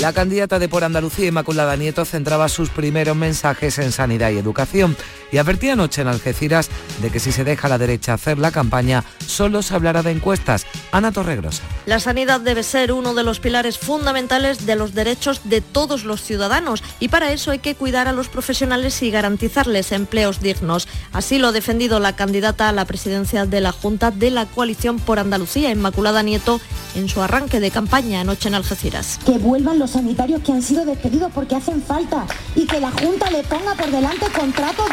La 0.00 0.12
candidata 0.12 0.58
de 0.58 0.68
Por 0.68 0.84
Andalucía, 0.84 1.28
Inmaculada 1.28 1.76
Nieto, 1.76 2.04
centraba 2.04 2.50
sus 2.50 2.68
primeros 2.68 3.16
mensajes 3.16 3.78
en 3.78 3.90
sanidad 3.90 4.32
y 4.32 4.36
educación 4.36 4.96
y 5.32 5.38
advertía 5.38 5.74
anoche 5.74 6.02
en 6.02 6.08
Algeciras 6.08 6.70
de 7.00 7.10
que 7.10 7.20
si 7.20 7.32
se 7.32 7.44
deja 7.44 7.66
a 7.66 7.70
la 7.70 7.78
derecha 7.78 8.14
hacer 8.14 8.38
la 8.38 8.50
campaña, 8.50 9.04
solo 9.26 9.62
se 9.62 9.74
hablará 9.74 10.02
de 10.02 10.10
encuestas. 10.10 10.66
Ana 10.92 11.12
Torregrosa. 11.12 11.62
La 11.86 12.00
sanidad 12.00 12.40
debe 12.40 12.62
ser 12.62 12.92
uno 12.92 13.14
de 13.14 13.24
los 13.24 13.40
pilares 13.40 13.78
fundamentales 13.78 14.66
de 14.66 14.76
los 14.76 14.94
derechos 14.94 15.40
de 15.44 15.60
todos 15.60 16.04
los 16.04 16.22
ciudadanos 16.22 16.82
y 17.00 17.08
para 17.08 17.32
eso 17.32 17.50
hay 17.50 17.58
que 17.58 17.74
cuidar 17.74 18.08
a 18.08 18.12
los 18.12 18.28
profesionales 18.28 19.02
y 19.02 19.10
garantizarles 19.10 19.92
empleos 19.92 20.40
dignos. 20.40 20.88
Así 21.12 21.38
lo 21.38 21.48
ha 21.48 21.52
defendido 21.52 22.00
la 22.00 22.16
candidata 22.16 22.68
a 22.68 22.72
la 22.72 22.84
presidencia 22.84 23.46
de 23.46 23.60
la 23.60 23.72
Junta 23.72 24.10
de 24.10 24.30
la 24.30 24.46
Coalición 24.46 24.98
por 24.98 25.18
Andalucía, 25.18 25.70
Inmaculada 25.70 26.22
Nieto, 26.22 26.60
en 26.94 27.08
su 27.08 27.20
arranque 27.22 27.60
de 27.60 27.70
campaña 27.70 28.20
anoche 28.20 28.48
en 28.48 28.54
Algeciras. 28.54 29.18
Que 29.24 29.38
vuelvan 29.38 29.78
los 29.78 29.90
sanitarios 29.90 30.42
que 30.42 30.52
han 30.52 30.62
sido 30.62 30.84
despedidos 30.84 31.32
porque 31.34 31.56
hacen 31.56 31.82
falta 31.82 32.26
y 32.54 32.66
que 32.66 32.80
la 32.80 32.90
Junta 32.90 33.30
le 33.30 33.42
ponga 33.44 33.74
por 33.74 33.90
delante 33.90 34.26
contratos 34.26 34.86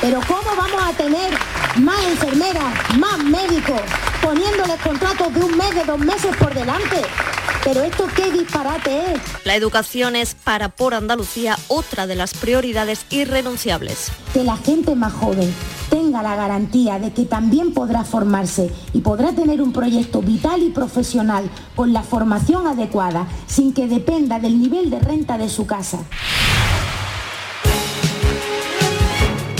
Pero 0.00 0.20
¿cómo 0.26 0.56
vamos 0.56 0.82
a 0.82 0.92
tener 0.92 1.32
más 1.80 2.04
enfermeras, 2.04 2.98
más 2.98 3.18
médicos, 3.24 3.80
poniéndoles 4.20 4.78
contratos 4.82 5.32
de 5.32 5.40
un 5.40 5.56
mes, 5.56 5.74
de 5.74 5.84
dos 5.84 5.98
meses 5.98 6.36
por 6.36 6.52
delante? 6.52 7.00
Pero 7.64 7.82
esto 7.82 8.06
qué 8.14 8.30
disparate 8.30 9.14
es. 9.14 9.20
La 9.44 9.54
educación 9.54 10.16
es 10.16 10.34
para 10.34 10.68
por 10.68 10.92
Andalucía 10.92 11.56
otra 11.68 12.06
de 12.06 12.16
las 12.16 12.34
prioridades 12.34 13.06
irrenunciables. 13.08 14.12
Que 14.34 14.44
la 14.44 14.58
gente 14.58 14.94
más 14.94 15.14
joven 15.14 15.54
tenga 15.88 16.22
la 16.22 16.36
garantía 16.36 16.98
de 16.98 17.12
que 17.12 17.24
también 17.24 17.72
podrá 17.72 18.04
formarse 18.04 18.70
y 18.92 19.00
podrá 19.00 19.32
tener 19.32 19.62
un 19.62 19.72
proyecto 19.72 20.20
vital 20.20 20.62
y 20.62 20.68
profesional 20.68 21.48
con 21.74 21.94
la 21.94 22.02
formación 22.02 22.66
adecuada, 22.66 23.26
sin 23.46 23.72
que 23.72 23.86
dependa 23.86 24.38
del 24.38 24.60
nivel 24.60 24.90
de 24.90 25.00
renta 25.00 25.38
de 25.38 25.48
su 25.48 25.66
casa. 25.66 26.00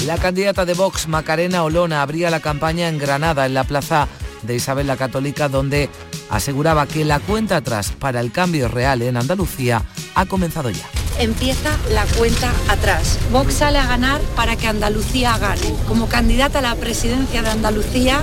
La 0.06 0.18
candidata 0.18 0.66
de 0.66 0.74
Vox, 0.74 1.08
Macarena 1.08 1.64
Olona, 1.64 2.02
abría 2.02 2.28
la 2.28 2.40
campaña 2.40 2.88
en 2.88 2.98
Granada, 2.98 3.46
en 3.46 3.54
la 3.54 3.64
plaza 3.64 4.06
de 4.42 4.54
Isabel 4.54 4.86
la 4.86 4.98
Católica, 4.98 5.48
donde 5.48 5.88
aseguraba 6.28 6.86
que 6.86 7.06
la 7.06 7.20
cuenta 7.20 7.56
atrás 7.56 7.90
para 7.98 8.20
el 8.20 8.30
cambio 8.30 8.68
real 8.68 9.00
en 9.00 9.16
Andalucía 9.16 9.82
ha 10.14 10.26
comenzado 10.26 10.68
ya. 10.68 10.86
Empieza 11.18 11.70
la 11.90 12.04
cuenta 12.18 12.52
atrás. 12.68 13.18
Vox 13.32 13.54
sale 13.54 13.78
a 13.78 13.86
ganar 13.86 14.20
para 14.36 14.56
que 14.56 14.66
Andalucía 14.66 15.38
gane. 15.38 15.74
Como 15.88 16.06
candidata 16.06 16.58
a 16.58 16.62
la 16.62 16.76
presidencia 16.76 17.40
de 17.40 17.48
Andalucía, 17.48 18.22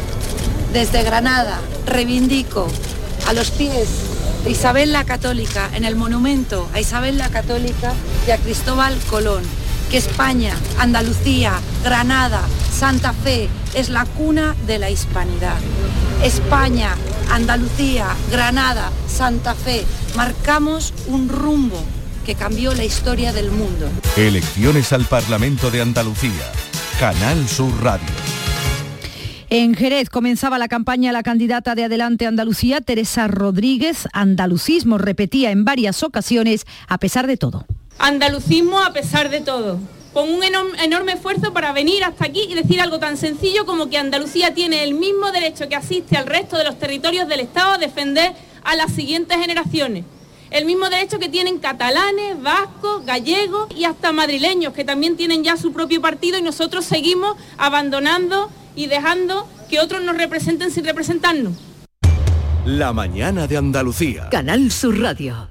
desde 0.73 1.01
Granada, 1.01 1.59
reivindico 1.87 2.67
a 3.27 3.33
los 3.33 3.49
pies 3.49 3.89
de 4.43 4.51
Isabel 4.51 4.93
la 4.93 5.03
Católica, 5.05 5.67
en 5.73 5.85
el 5.85 5.95
monumento 5.95 6.69
a 6.75 6.79
Isabel 6.79 7.17
la 7.17 7.29
Católica 7.29 7.93
y 8.27 8.31
a 8.31 8.37
Cristóbal 8.37 8.95
Colón 9.09 9.60
que 9.91 9.97
España, 9.97 10.55
Andalucía, 10.79 11.59
Granada, 11.83 12.41
Santa 12.71 13.11
Fe 13.11 13.49
es 13.75 13.89
la 13.89 14.05
cuna 14.05 14.55
de 14.65 14.79
la 14.79 14.89
hispanidad. 14.89 15.57
España, 16.23 16.95
Andalucía, 17.29 18.07
Granada, 18.31 18.89
Santa 19.07 19.53
Fe, 19.53 19.83
marcamos 20.15 20.93
un 21.07 21.27
rumbo 21.27 21.83
que 22.25 22.35
cambió 22.35 22.73
la 22.73 22.85
historia 22.85 23.33
del 23.33 23.51
mundo. 23.51 23.89
Elecciones 24.15 24.93
al 24.93 25.03
Parlamento 25.05 25.69
de 25.69 25.81
Andalucía. 25.81 26.51
Canal 26.97 27.49
Sur 27.49 27.83
Radio. 27.83 28.07
En 29.49 29.75
Jerez 29.75 30.09
comenzaba 30.09 30.57
la 30.57 30.69
campaña 30.69 31.11
la 31.11 31.23
candidata 31.23 31.75
de 31.75 31.83
Adelante 31.83 32.27
Andalucía, 32.27 32.79
Teresa 32.79 33.27
Rodríguez. 33.27 34.07
Andalucismo 34.13 34.97
repetía 34.97 35.51
en 35.51 35.65
varias 35.65 36.01
ocasiones, 36.03 36.65
a 36.87 36.97
pesar 36.97 37.27
de 37.27 37.35
todo. 37.35 37.65
Andalucismo 38.01 38.79
a 38.79 38.93
pesar 38.93 39.29
de 39.29 39.41
todo. 39.41 39.79
Con 40.11 40.27
un 40.27 40.43
enorme 40.43 41.13
esfuerzo 41.13 41.53
para 41.53 41.71
venir 41.71 42.03
hasta 42.03 42.25
aquí 42.25 42.47
y 42.49 42.55
decir 42.55 42.81
algo 42.81 42.97
tan 42.97 43.15
sencillo 43.15 43.67
como 43.67 43.91
que 43.91 43.97
Andalucía 43.99 44.55
tiene 44.55 44.83
el 44.83 44.95
mismo 44.95 45.31
derecho 45.31 45.69
que 45.69 45.75
asiste 45.75 46.17
al 46.17 46.25
resto 46.25 46.57
de 46.57 46.63
los 46.63 46.79
territorios 46.79 47.27
del 47.29 47.41
Estado 47.41 47.73
a 47.73 47.77
defender 47.77 48.33
a 48.63 48.75
las 48.75 48.91
siguientes 48.91 49.37
generaciones. 49.37 50.03
El 50.49 50.65
mismo 50.65 50.89
derecho 50.89 51.19
que 51.19 51.29
tienen 51.29 51.59
catalanes, 51.59 52.41
vascos, 52.41 53.05
gallegos 53.05 53.69
y 53.77 53.85
hasta 53.85 54.11
madrileños, 54.11 54.73
que 54.73 54.83
también 54.83 55.15
tienen 55.15 55.43
ya 55.43 55.55
su 55.55 55.71
propio 55.71 56.01
partido 56.01 56.39
y 56.39 56.41
nosotros 56.41 56.83
seguimos 56.85 57.37
abandonando 57.59 58.49
y 58.75 58.87
dejando 58.87 59.47
que 59.69 59.79
otros 59.79 60.01
nos 60.01 60.17
representen 60.17 60.71
sin 60.71 60.85
representarnos. 60.85 61.53
La 62.65 62.93
mañana 62.93 63.45
de 63.45 63.57
Andalucía. 63.57 64.27
Canal 64.29 64.71
Sur 64.71 64.99
Radio. 64.99 65.50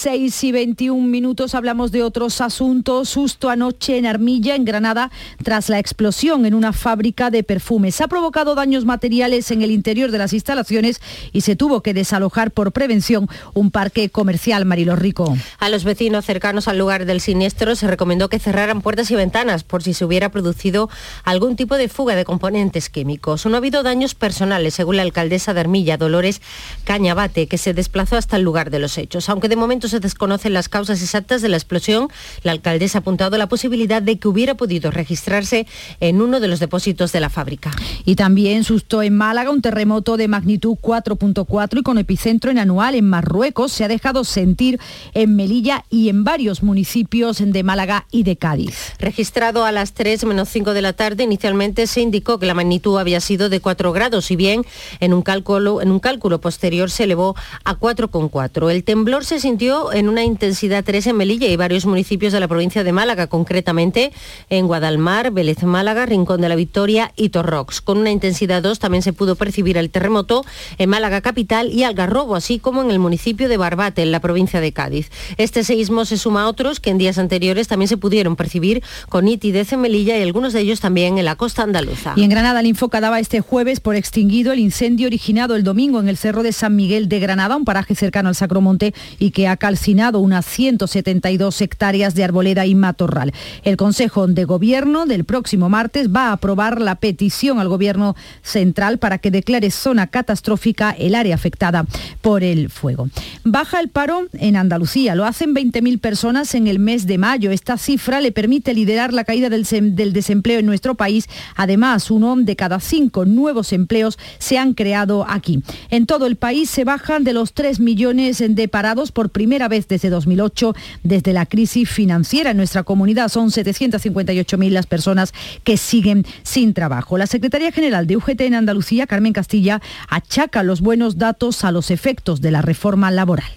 6 0.00 0.44
y 0.44 0.52
21 0.52 1.06
minutos 1.06 1.54
hablamos 1.54 1.92
de 1.92 2.02
otros 2.02 2.40
asuntos. 2.40 3.10
Susto 3.10 3.50
anoche 3.50 3.98
en 3.98 4.06
Armilla, 4.06 4.54
en 4.54 4.64
Granada, 4.64 5.10
tras 5.44 5.68
la 5.68 5.78
explosión 5.78 6.46
en 6.46 6.54
una 6.54 6.72
fábrica 6.72 7.28
de 7.28 7.42
perfumes. 7.42 8.00
Ha 8.00 8.08
provocado 8.08 8.54
daños 8.54 8.86
materiales 8.86 9.50
en 9.50 9.60
el 9.60 9.70
interior 9.70 10.10
de 10.10 10.16
las 10.16 10.32
instalaciones 10.32 11.02
y 11.32 11.42
se 11.42 11.54
tuvo 11.54 11.82
que 11.82 11.92
desalojar 11.92 12.50
por 12.50 12.72
prevención 12.72 13.28
un 13.52 13.70
parque 13.70 14.08
comercial, 14.08 14.64
Marilo 14.64 14.96
Rico. 14.96 15.36
A 15.58 15.68
los 15.68 15.84
vecinos 15.84 16.24
cercanos 16.24 16.66
al 16.66 16.78
lugar 16.78 17.04
del 17.04 17.20
siniestro 17.20 17.76
se 17.76 17.86
recomendó 17.86 18.30
que 18.30 18.38
cerraran 18.38 18.80
puertas 18.80 19.10
y 19.10 19.16
ventanas 19.16 19.64
por 19.64 19.82
si 19.82 19.92
se 19.92 20.06
hubiera 20.06 20.30
producido 20.30 20.88
algún 21.24 21.56
tipo 21.56 21.76
de 21.76 21.90
fuga 21.90 22.14
de 22.14 22.24
componentes 22.24 22.88
químicos. 22.88 23.44
No 23.44 23.54
ha 23.54 23.58
habido 23.58 23.82
daños 23.82 24.14
personales, 24.14 24.72
según 24.72 24.96
la 24.96 25.02
alcaldesa 25.02 25.52
de 25.52 25.60
Armilla, 25.60 25.98
Dolores 25.98 26.40
Cañabate, 26.84 27.48
que 27.48 27.58
se 27.58 27.74
desplazó 27.74 28.16
hasta 28.16 28.38
el 28.38 28.44
lugar 28.44 28.70
de 28.70 28.78
los 28.78 28.96
hechos. 28.96 29.28
Aunque 29.28 29.50
de 29.50 29.56
momento 29.56 29.89
se 29.90 30.00
desconocen 30.00 30.54
las 30.54 30.68
causas 30.68 31.02
exactas 31.02 31.42
de 31.42 31.48
la 31.48 31.56
explosión, 31.56 32.08
la 32.42 32.52
alcaldesa 32.52 32.98
ha 32.98 33.00
apuntado 33.00 33.36
la 33.36 33.48
posibilidad 33.48 34.00
de 34.00 34.18
que 34.18 34.28
hubiera 34.28 34.54
podido 34.54 34.90
registrarse 34.90 35.66
en 36.00 36.22
uno 36.22 36.40
de 36.40 36.48
los 36.48 36.60
depósitos 36.60 37.12
de 37.12 37.20
la 37.20 37.28
fábrica. 37.30 37.72
Y 38.04 38.16
también 38.16 38.64
sustó 38.64 39.02
en 39.02 39.16
Málaga 39.16 39.50
un 39.50 39.62
terremoto 39.62 40.16
de 40.16 40.28
magnitud 40.28 40.76
4.4 40.80 41.80
y 41.80 41.82
con 41.82 41.98
epicentro 41.98 42.50
en 42.50 42.58
Anual, 42.58 42.94
en 42.94 43.08
Marruecos. 43.08 43.72
Se 43.72 43.84
ha 43.84 43.88
dejado 43.88 44.24
sentir 44.24 44.80
en 45.14 45.36
Melilla 45.36 45.84
y 45.90 46.08
en 46.08 46.24
varios 46.24 46.62
municipios 46.62 47.38
de 47.44 47.62
Málaga 47.62 48.06
y 48.10 48.22
de 48.22 48.36
Cádiz. 48.36 48.94
Registrado 48.98 49.64
a 49.64 49.72
las 49.72 49.92
3 49.92 50.24
menos 50.24 50.48
5 50.48 50.72
de 50.72 50.82
la 50.82 50.92
tarde, 50.92 51.24
inicialmente 51.24 51.86
se 51.86 52.00
indicó 52.00 52.38
que 52.38 52.46
la 52.46 52.54
magnitud 52.54 52.98
había 52.98 53.20
sido 53.20 53.48
de 53.48 53.60
4 53.60 53.92
grados, 53.92 54.30
y 54.30 54.36
bien 54.36 54.64
en 55.00 55.12
un 55.12 55.22
cálculo, 55.22 55.82
en 55.82 55.90
un 55.90 56.00
cálculo 56.00 56.40
posterior 56.40 56.90
se 56.90 57.04
elevó 57.04 57.34
a 57.64 57.78
4,4. 57.78 58.70
El 58.70 58.84
temblor 58.84 59.24
se 59.24 59.40
sintió 59.40 59.69
en 59.92 60.08
una 60.08 60.24
intensidad 60.24 60.82
3 60.84 61.08
en 61.08 61.16
Melilla 61.16 61.46
y 61.46 61.56
varios 61.56 61.86
municipios 61.86 62.32
de 62.32 62.40
la 62.40 62.48
provincia 62.48 62.82
de 62.82 62.92
Málaga, 62.92 63.28
concretamente 63.28 64.12
en 64.48 64.66
Guadalmar, 64.66 65.30
Vélez 65.30 65.62
Málaga, 65.62 66.06
Rincón 66.06 66.40
de 66.40 66.48
la 66.48 66.56
Victoria 66.56 67.12
y 67.14 67.28
Torrox. 67.28 67.80
Con 67.80 67.98
una 67.98 68.10
intensidad 68.10 68.62
2 68.62 68.78
también 68.80 69.02
se 69.02 69.12
pudo 69.12 69.36
percibir 69.36 69.76
el 69.76 69.90
terremoto 69.90 70.44
en 70.78 70.90
Málaga 70.90 71.20
capital 71.20 71.70
y 71.70 71.84
Algarrobo, 71.84 72.34
así 72.34 72.58
como 72.58 72.82
en 72.82 72.90
el 72.90 72.98
municipio 72.98 73.48
de 73.48 73.56
Barbate, 73.56 74.02
en 74.02 74.10
la 74.10 74.20
provincia 74.20 74.60
de 74.60 74.72
Cádiz. 74.72 75.10
Este 75.36 75.62
seísmo 75.62 76.04
se 76.04 76.18
suma 76.18 76.42
a 76.42 76.48
otros 76.48 76.80
que 76.80 76.90
en 76.90 76.98
días 76.98 77.18
anteriores 77.18 77.68
también 77.68 77.88
se 77.88 77.96
pudieron 77.96 78.34
percibir 78.34 78.82
con 79.08 79.26
nitidez 79.26 79.72
en 79.72 79.82
Melilla 79.82 80.18
y 80.18 80.22
algunos 80.22 80.52
de 80.52 80.60
ellos 80.60 80.80
también 80.80 81.18
en 81.18 81.24
la 81.24 81.36
costa 81.36 81.62
andaluza. 81.62 82.14
Y 82.16 82.24
en 82.24 82.30
Granada 82.30 82.60
el 82.60 82.66
Infoca 82.66 83.00
daba 83.00 83.20
este 83.20 83.40
jueves 83.40 83.78
por 83.78 83.94
extinguido 83.94 84.52
el 84.52 84.58
incendio 84.58 85.06
originado 85.06 85.54
el 85.54 85.62
domingo 85.62 86.00
en 86.00 86.08
el 86.08 86.16
Cerro 86.16 86.42
de 86.42 86.52
San 86.52 86.74
Miguel 86.74 87.08
de 87.08 87.20
Granada, 87.20 87.56
un 87.56 87.64
paraje 87.64 87.94
cercano 87.94 88.28
al 88.28 88.34
Sacromonte 88.34 88.94
y 89.18 89.30
que 89.30 89.48
ha 89.48 89.56
calcinado 89.60 90.18
unas 90.18 90.44
172 90.44 91.60
hectáreas 91.60 92.16
de 92.16 92.24
arboleda 92.24 92.66
y 92.66 92.74
matorral. 92.74 93.32
El 93.62 93.76
Consejo 93.76 94.26
de 94.26 94.44
Gobierno 94.44 95.06
del 95.06 95.24
próximo 95.24 95.68
martes 95.68 96.08
va 96.10 96.30
a 96.30 96.32
aprobar 96.32 96.80
la 96.80 96.96
petición 96.96 97.60
al 97.60 97.68
Gobierno 97.68 98.16
central 98.42 98.98
para 98.98 99.18
que 99.18 99.30
declare 99.30 99.70
zona 99.70 100.08
catastrófica 100.08 100.90
el 100.90 101.14
área 101.14 101.36
afectada 101.36 101.86
por 102.22 102.42
el 102.42 102.70
fuego. 102.70 103.08
Baja 103.44 103.78
el 103.78 103.88
paro 103.88 104.26
en 104.32 104.56
Andalucía, 104.56 105.14
lo 105.14 105.26
hacen 105.26 105.54
20.000 105.54 106.00
personas 106.00 106.54
en 106.54 106.66
el 106.66 106.78
mes 106.78 107.06
de 107.06 107.18
mayo. 107.18 107.50
Esta 107.50 107.76
cifra 107.76 108.20
le 108.20 108.32
permite 108.32 108.74
liderar 108.74 109.12
la 109.12 109.24
caída 109.24 109.50
del, 109.50 109.64
desempleo 110.12 110.58
en 110.58 110.66
nuestro 110.66 110.94
país. 110.94 111.28
Además, 111.54 112.10
uno 112.10 112.34
de 112.34 112.56
cada 112.56 112.80
cinco 112.80 113.26
nuevos 113.26 113.74
empleos 113.74 114.18
se 114.38 114.56
han 114.56 114.72
creado 114.72 115.26
aquí. 115.28 115.62
En 115.90 116.06
todo 116.06 116.26
el 116.26 116.36
país 116.36 116.70
se 116.70 116.84
bajan 116.84 117.24
de 117.24 117.34
los 117.34 117.52
3 117.52 117.78
millones 117.80 118.42
de 118.46 118.68
parados 118.68 119.12
por 119.12 119.28
primera 119.28 119.49
vez 119.68 119.88
desde 119.88 120.10
2008, 120.10 120.74
desde 121.02 121.32
la 121.32 121.46
crisis 121.46 121.88
financiera. 121.88 122.50
En 122.50 122.56
nuestra 122.56 122.82
comunidad 122.82 123.28
son 123.28 123.50
758.000 123.50 124.70
las 124.70 124.86
personas 124.86 125.32
que 125.64 125.76
siguen 125.76 126.24
sin 126.42 126.74
trabajo. 126.74 127.18
La 127.18 127.26
Secretaría 127.26 127.72
General 127.72 128.06
de 128.06 128.16
UGT 128.16 128.40
en 128.42 128.54
Andalucía, 128.54 129.06
Carmen 129.06 129.32
Castilla, 129.32 129.80
achaca 130.08 130.62
los 130.62 130.80
buenos 130.80 131.18
datos 131.18 131.64
a 131.64 131.72
los 131.72 131.90
efectos 131.90 132.40
de 132.40 132.50
la 132.50 132.62
reforma 132.62 133.10
laboral. 133.10 133.50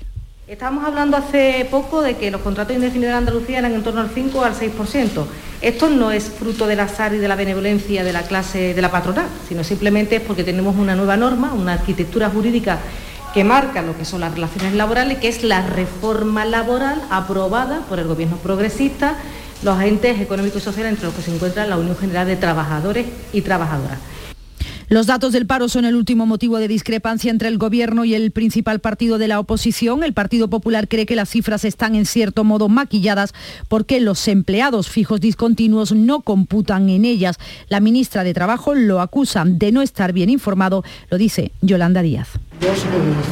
Estábamos 0.47 0.83
hablando 0.83 1.15
hace 1.15 1.65
poco 1.71 2.01
de 2.01 2.17
que 2.17 2.29
los 2.29 2.41
contratos 2.41 2.75
indefinidos 2.75 3.11
en 3.11 3.17
Andalucía 3.17 3.59
eran 3.59 3.73
en 3.73 3.81
torno 3.81 4.01
al 4.01 4.09
5 4.09 4.43
al 4.43 4.53
6%. 4.53 5.25
Esto 5.61 5.89
no 5.89 6.11
es 6.11 6.25
fruto 6.25 6.67
del 6.67 6.81
azar 6.81 7.13
y 7.13 7.17
de 7.17 7.27
la 7.29 7.37
benevolencia 7.37 8.03
de 8.03 8.11
la 8.11 8.23
clase 8.23 8.73
de 8.73 8.81
la 8.81 8.91
patronal, 8.91 9.27
sino 9.47 9.63
simplemente 9.63 10.17
es 10.17 10.21
porque 10.21 10.43
tenemos 10.43 10.75
una 10.75 10.95
nueva 10.95 11.15
norma, 11.15 11.53
una 11.53 11.73
arquitectura 11.73 12.29
jurídica 12.29 12.79
que 13.33 13.43
marca 13.43 13.81
lo 13.81 13.97
que 13.97 14.05
son 14.05 14.21
las 14.21 14.33
relaciones 14.33 14.73
laborales, 14.73 15.17
que 15.17 15.27
es 15.27 15.43
la 15.43 15.65
reforma 15.65 16.45
laboral 16.45 17.01
aprobada 17.09 17.81
por 17.89 17.99
el 17.99 18.07
gobierno 18.07 18.37
progresista, 18.37 19.15
los 19.63 19.77
agentes 19.77 20.21
económicos 20.21 20.61
y 20.61 20.65
sociales 20.65 20.91
entre 20.91 21.05
los 21.05 21.15
que 21.15 21.23
se 21.23 21.33
encuentra 21.33 21.65
la 21.65 21.77
Unión 21.77 21.97
General 21.97 22.27
de 22.27 22.35
Trabajadores 22.35 23.07
y 23.31 23.41
Trabajadoras. 23.41 23.99
Los 24.89 25.07
datos 25.07 25.33
del 25.33 25.47
paro 25.47 25.69
son 25.69 25.85
el 25.85 25.95
último 25.95 26.27
motivo 26.27 26.59
de 26.59 26.67
discrepancia 26.67 27.31
entre 27.31 27.47
el 27.47 27.57
Gobierno 27.57 28.05
y 28.05 28.13
el 28.13 28.29
principal 28.29 28.79
partido 28.79 29.17
de 29.17 29.27
la 29.27 29.39
oposición. 29.39 30.03
El 30.03 30.13
Partido 30.13 30.49
Popular 30.49 30.87
cree 30.87 31.07
que 31.07 31.15
las 31.15 31.29
cifras 31.29 31.65
están 31.65 31.95
en 31.95 32.05
cierto 32.05 32.43
modo 32.43 32.69
maquilladas 32.69 33.33
porque 33.69 33.99
los 34.01 34.27
empleados 34.27 34.89
fijos 34.89 35.19
discontinuos 35.19 35.93
no 35.93 36.21
computan 36.21 36.89
en 36.89 37.05
ellas. 37.05 37.37
La 37.69 37.79
ministra 37.79 38.23
de 38.23 38.35
Trabajo 38.35 38.75
lo 38.75 39.01
acusa 39.01 39.45
de 39.47 39.71
no 39.71 39.81
estar 39.81 40.13
bien 40.13 40.29
informado, 40.29 40.83
lo 41.09 41.17
dice 41.17 41.53
Yolanda 41.61 42.03
Díaz. 42.03 42.27
Los 42.61 42.79
eh, 42.79 42.83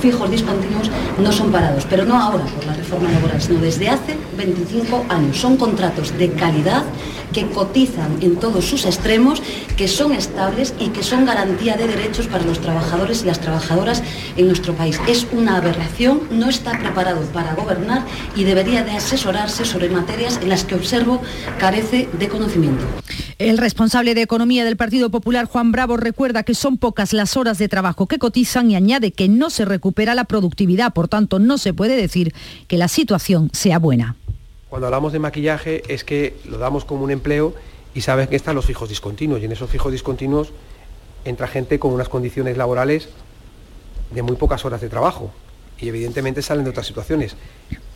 fijos 0.02 0.30
discontinuos 0.30 0.90
no 1.22 1.32
son 1.32 1.52
parados, 1.52 1.86
pero 1.90 2.06
no 2.06 2.20
ahora 2.20 2.44
por 2.46 2.66
la 2.66 2.74
reforma 2.74 3.12
laboral, 3.12 3.42
sino 3.42 3.60
desde 3.60 3.90
hace 3.90 4.18
25 4.38 5.06
años. 5.10 5.38
Son 5.38 5.58
contratos 5.58 6.18
de 6.18 6.32
calidad 6.32 6.84
que 7.32 7.48
cotizan 7.48 8.18
en 8.22 8.36
todos 8.38 8.66
sus 8.66 8.86
extremos, 8.86 9.42
que 9.78 9.88
son 9.88 10.12
estables 10.12 10.74
y 10.80 10.90
que 10.90 11.04
son 11.04 11.26
garantía 11.26 11.76
de 11.76 11.88
derechos 11.88 12.28
para 12.28 12.44
los 12.44 12.60
trabajadores 12.60 13.24
y 13.24 13.26
las 13.26 13.40
trabajadoras 13.40 14.04
en 14.38 14.48
nuestro 14.48 14.74
país. 14.74 15.00
Es 15.08 15.28
una 15.32 15.58
aberración, 15.58 16.22
no 16.32 16.50
está 16.50 16.78
preparado 16.78 17.22
para 17.34 17.54
gobernar 17.54 18.06
y 18.36 18.44
debería 18.44 18.84
de 18.84 18.92
asesorarse 18.92 19.66
sobre 19.66 19.90
materias 19.90 20.40
en 20.42 20.50
las 20.50 20.64
que 20.64 20.76
observo 20.76 21.22
carece 21.60 22.10
de 22.20 22.28
conocimiento. 22.28 22.86
El 23.38 23.58
responsable 23.58 24.14
de 24.14 24.22
Economía 24.22 24.64
del 24.64 24.78
Partido 24.78 25.10
Popular, 25.10 25.46
Juan 25.46 25.72
Bravo, 25.72 25.98
recuerda 25.98 26.44
que 26.44 26.54
son 26.54 26.78
pocas 26.78 27.12
las 27.12 27.38
horas 27.38 27.58
de 27.58 27.68
trabajo 27.68 28.08
que 28.08 28.20
cotizan 28.20 28.70
y 28.70 28.76
añade 28.76 29.11
que 29.12 29.30
no 29.30 29.50
se 29.50 29.66
recupera 29.66 30.16
la 30.16 30.26
productividad, 30.26 30.94
por 30.94 31.08
tanto 31.08 31.40
no 31.40 31.58
se 31.58 31.74
puede 31.74 31.96
decir 31.96 32.34
que 32.68 32.78
la 32.78 32.88
situación 32.88 33.50
sea 33.54 33.80
buena. 33.80 34.16
Cuando 34.70 34.88
hablamos 34.88 35.12
de 35.12 35.20
maquillaje 35.20 35.84
es 35.94 36.04
que 36.04 36.38
lo 36.46 36.58
damos 36.58 36.86
como 36.86 37.04
un 37.04 37.12
empleo 37.12 37.54
y 37.94 38.02
sabes 38.02 38.30
que 38.30 38.36
están 38.36 38.56
los 38.56 38.66
fijos 38.66 38.90
discontinuos 38.90 39.42
y 39.42 39.46
en 39.46 39.52
esos 39.52 39.70
fijos 39.70 39.92
discontinuos 39.92 40.54
entra 41.26 41.48
gente 41.48 41.78
con 41.78 41.92
unas 41.92 42.10
condiciones 42.10 42.58
laborales 42.58 43.10
de 44.12 44.22
muy 44.22 44.36
pocas 44.36 44.64
horas 44.66 44.82
de 44.82 44.90
trabajo 44.90 45.32
y 45.80 45.90
evidentemente 45.90 46.42
salen 46.42 46.64
de 46.64 46.70
otras 46.70 46.88
situaciones. 46.88 47.36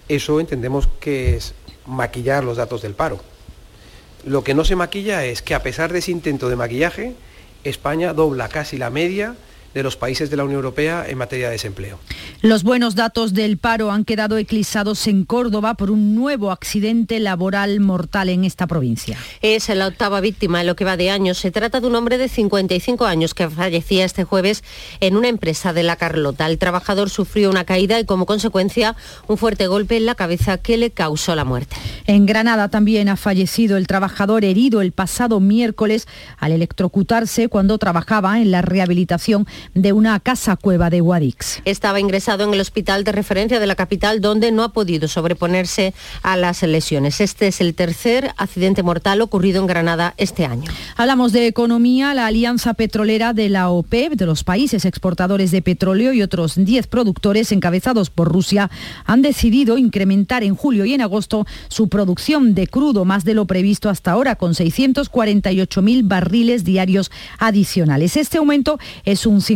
Eso 0.09 0.39
entendemos 0.39 0.87
que 0.99 1.35
es 1.35 1.53
maquillar 1.85 2.43
los 2.43 2.57
datos 2.57 2.81
del 2.81 2.93
paro. 2.93 3.19
Lo 4.25 4.43
que 4.43 4.53
no 4.53 4.65
se 4.65 4.75
maquilla 4.75 5.23
es 5.23 5.41
que 5.41 5.55
a 5.55 5.63
pesar 5.63 5.93
de 5.93 5.99
ese 5.99 6.11
intento 6.11 6.49
de 6.49 6.55
maquillaje, 6.55 7.15
España 7.63 8.13
dobla 8.13 8.49
casi 8.49 8.77
la 8.77 8.89
media 8.89 9.35
de 9.75 9.83
los 9.83 9.97
países 9.97 10.29
de 10.29 10.37
la 10.37 10.45
Unión 10.45 10.59
Europea 10.59 11.05
en 11.07 11.17
materia 11.17 11.47
de 11.47 11.51
desempleo. 11.51 11.99
Los 12.41 12.63
buenos 12.63 12.95
datos 12.95 13.33
del 13.33 13.57
paro 13.57 13.91
han 13.91 14.05
quedado 14.05 14.37
eclipsados 14.37 15.05
en 15.07 15.25
Córdoba 15.25 15.73
por 15.73 15.91
un 15.91 16.15
nuevo 16.15 16.51
accidente 16.51 17.19
laboral 17.19 17.81
mortal 17.81 18.29
en 18.29 18.45
esta 18.45 18.67
provincia. 18.67 19.17
Es 19.41 19.67
la 19.67 19.87
octava 19.87 20.21
víctima 20.21 20.61
en 20.61 20.67
lo 20.67 20.77
que 20.77 20.85
va 20.85 20.95
de 20.95 21.09
años. 21.09 21.39
Se 21.39 21.51
trata 21.51 21.81
de 21.81 21.87
un 21.87 21.95
hombre 21.95 22.17
de 22.17 22.29
55 22.29 23.05
años 23.05 23.33
que 23.33 23.49
fallecía 23.49 24.05
este 24.05 24.23
jueves 24.23 24.63
en 25.01 25.17
una 25.17 25.27
empresa 25.27 25.73
de 25.73 25.83
La 25.83 25.97
Carlota. 25.97 26.47
El 26.47 26.57
trabajador 26.57 27.09
sufrió 27.09 27.49
una 27.49 27.65
caída 27.65 27.99
y 27.99 28.05
como 28.05 28.25
consecuencia 28.25 28.95
un 29.27 29.37
fuerte 29.37 29.67
golpe 29.67 29.97
en 29.97 30.05
la 30.05 30.15
cabeza 30.15 30.57
que 30.57 30.77
le 30.77 30.91
causó 30.91 31.35
la 31.35 31.43
muerte. 31.43 31.75
En 32.05 32.25
Granada 32.25 32.69
también 32.69 33.09
ha 33.09 33.17
fallecido 33.17 33.75
el 33.75 33.87
trabajador 33.87 34.45
herido 34.45 34.81
el 34.81 34.93
pasado 34.93 35.41
miércoles 35.41 36.07
al 36.37 36.53
electrocutarse 36.53 37.49
cuando 37.49 37.77
trabajaba 37.77 38.39
en 38.39 38.51
la 38.51 38.61
rehabilitación 38.61 39.45
de 39.73 39.93
una 39.93 40.19
casa 40.19 40.55
cueva 40.55 40.89
de 40.89 41.01
Guadix. 41.01 41.61
Estaba 41.65 41.99
ingresado 41.99 42.43
en 42.43 42.53
el 42.53 42.61
hospital 42.61 43.03
de 43.03 43.11
referencia 43.11 43.59
de 43.59 43.67
la 43.67 43.75
capital 43.75 44.21
donde 44.21 44.51
no 44.51 44.63
ha 44.63 44.73
podido 44.73 45.07
sobreponerse 45.07 45.93
a 46.21 46.37
las 46.37 46.61
lesiones. 46.63 47.21
Este 47.21 47.47
es 47.47 47.61
el 47.61 47.75
tercer 47.75 48.31
accidente 48.37 48.83
mortal 48.83 49.21
ocurrido 49.21 49.61
en 49.61 49.67
Granada 49.67 50.13
este 50.17 50.45
año. 50.45 50.69
Hablamos 50.97 51.31
de 51.31 51.47
economía. 51.47 52.13
La 52.13 52.27
Alianza 52.27 52.73
Petrolera 52.73 53.33
de 53.33 53.49
la 53.49 53.69
OPEP, 53.69 54.13
de 54.13 54.25
los 54.25 54.43
países 54.43 54.85
exportadores 54.85 55.51
de 55.51 55.61
petróleo 55.61 56.13
y 56.13 56.21
otros 56.21 56.55
10 56.55 56.87
productores 56.87 57.51
encabezados 57.51 58.09
por 58.09 58.31
Rusia, 58.31 58.69
han 59.05 59.21
decidido 59.21 59.77
incrementar 59.77 60.43
en 60.43 60.55
julio 60.55 60.85
y 60.85 60.93
en 60.93 61.01
agosto 61.01 61.45
su 61.67 61.89
producción 61.89 62.55
de 62.55 62.67
crudo 62.67 63.05
más 63.05 63.23
de 63.23 63.33
lo 63.33 63.45
previsto 63.45 63.89
hasta 63.89 64.11
ahora, 64.11 64.35
con 64.35 64.53
648.000 64.53 66.07
barriles 66.07 66.63
diarios 66.63 67.11
adicionales. 67.39 68.17
Este 68.17 68.37
aumento 68.37 68.79
es 69.03 69.25
un 69.25 69.41
50% 69.41 69.54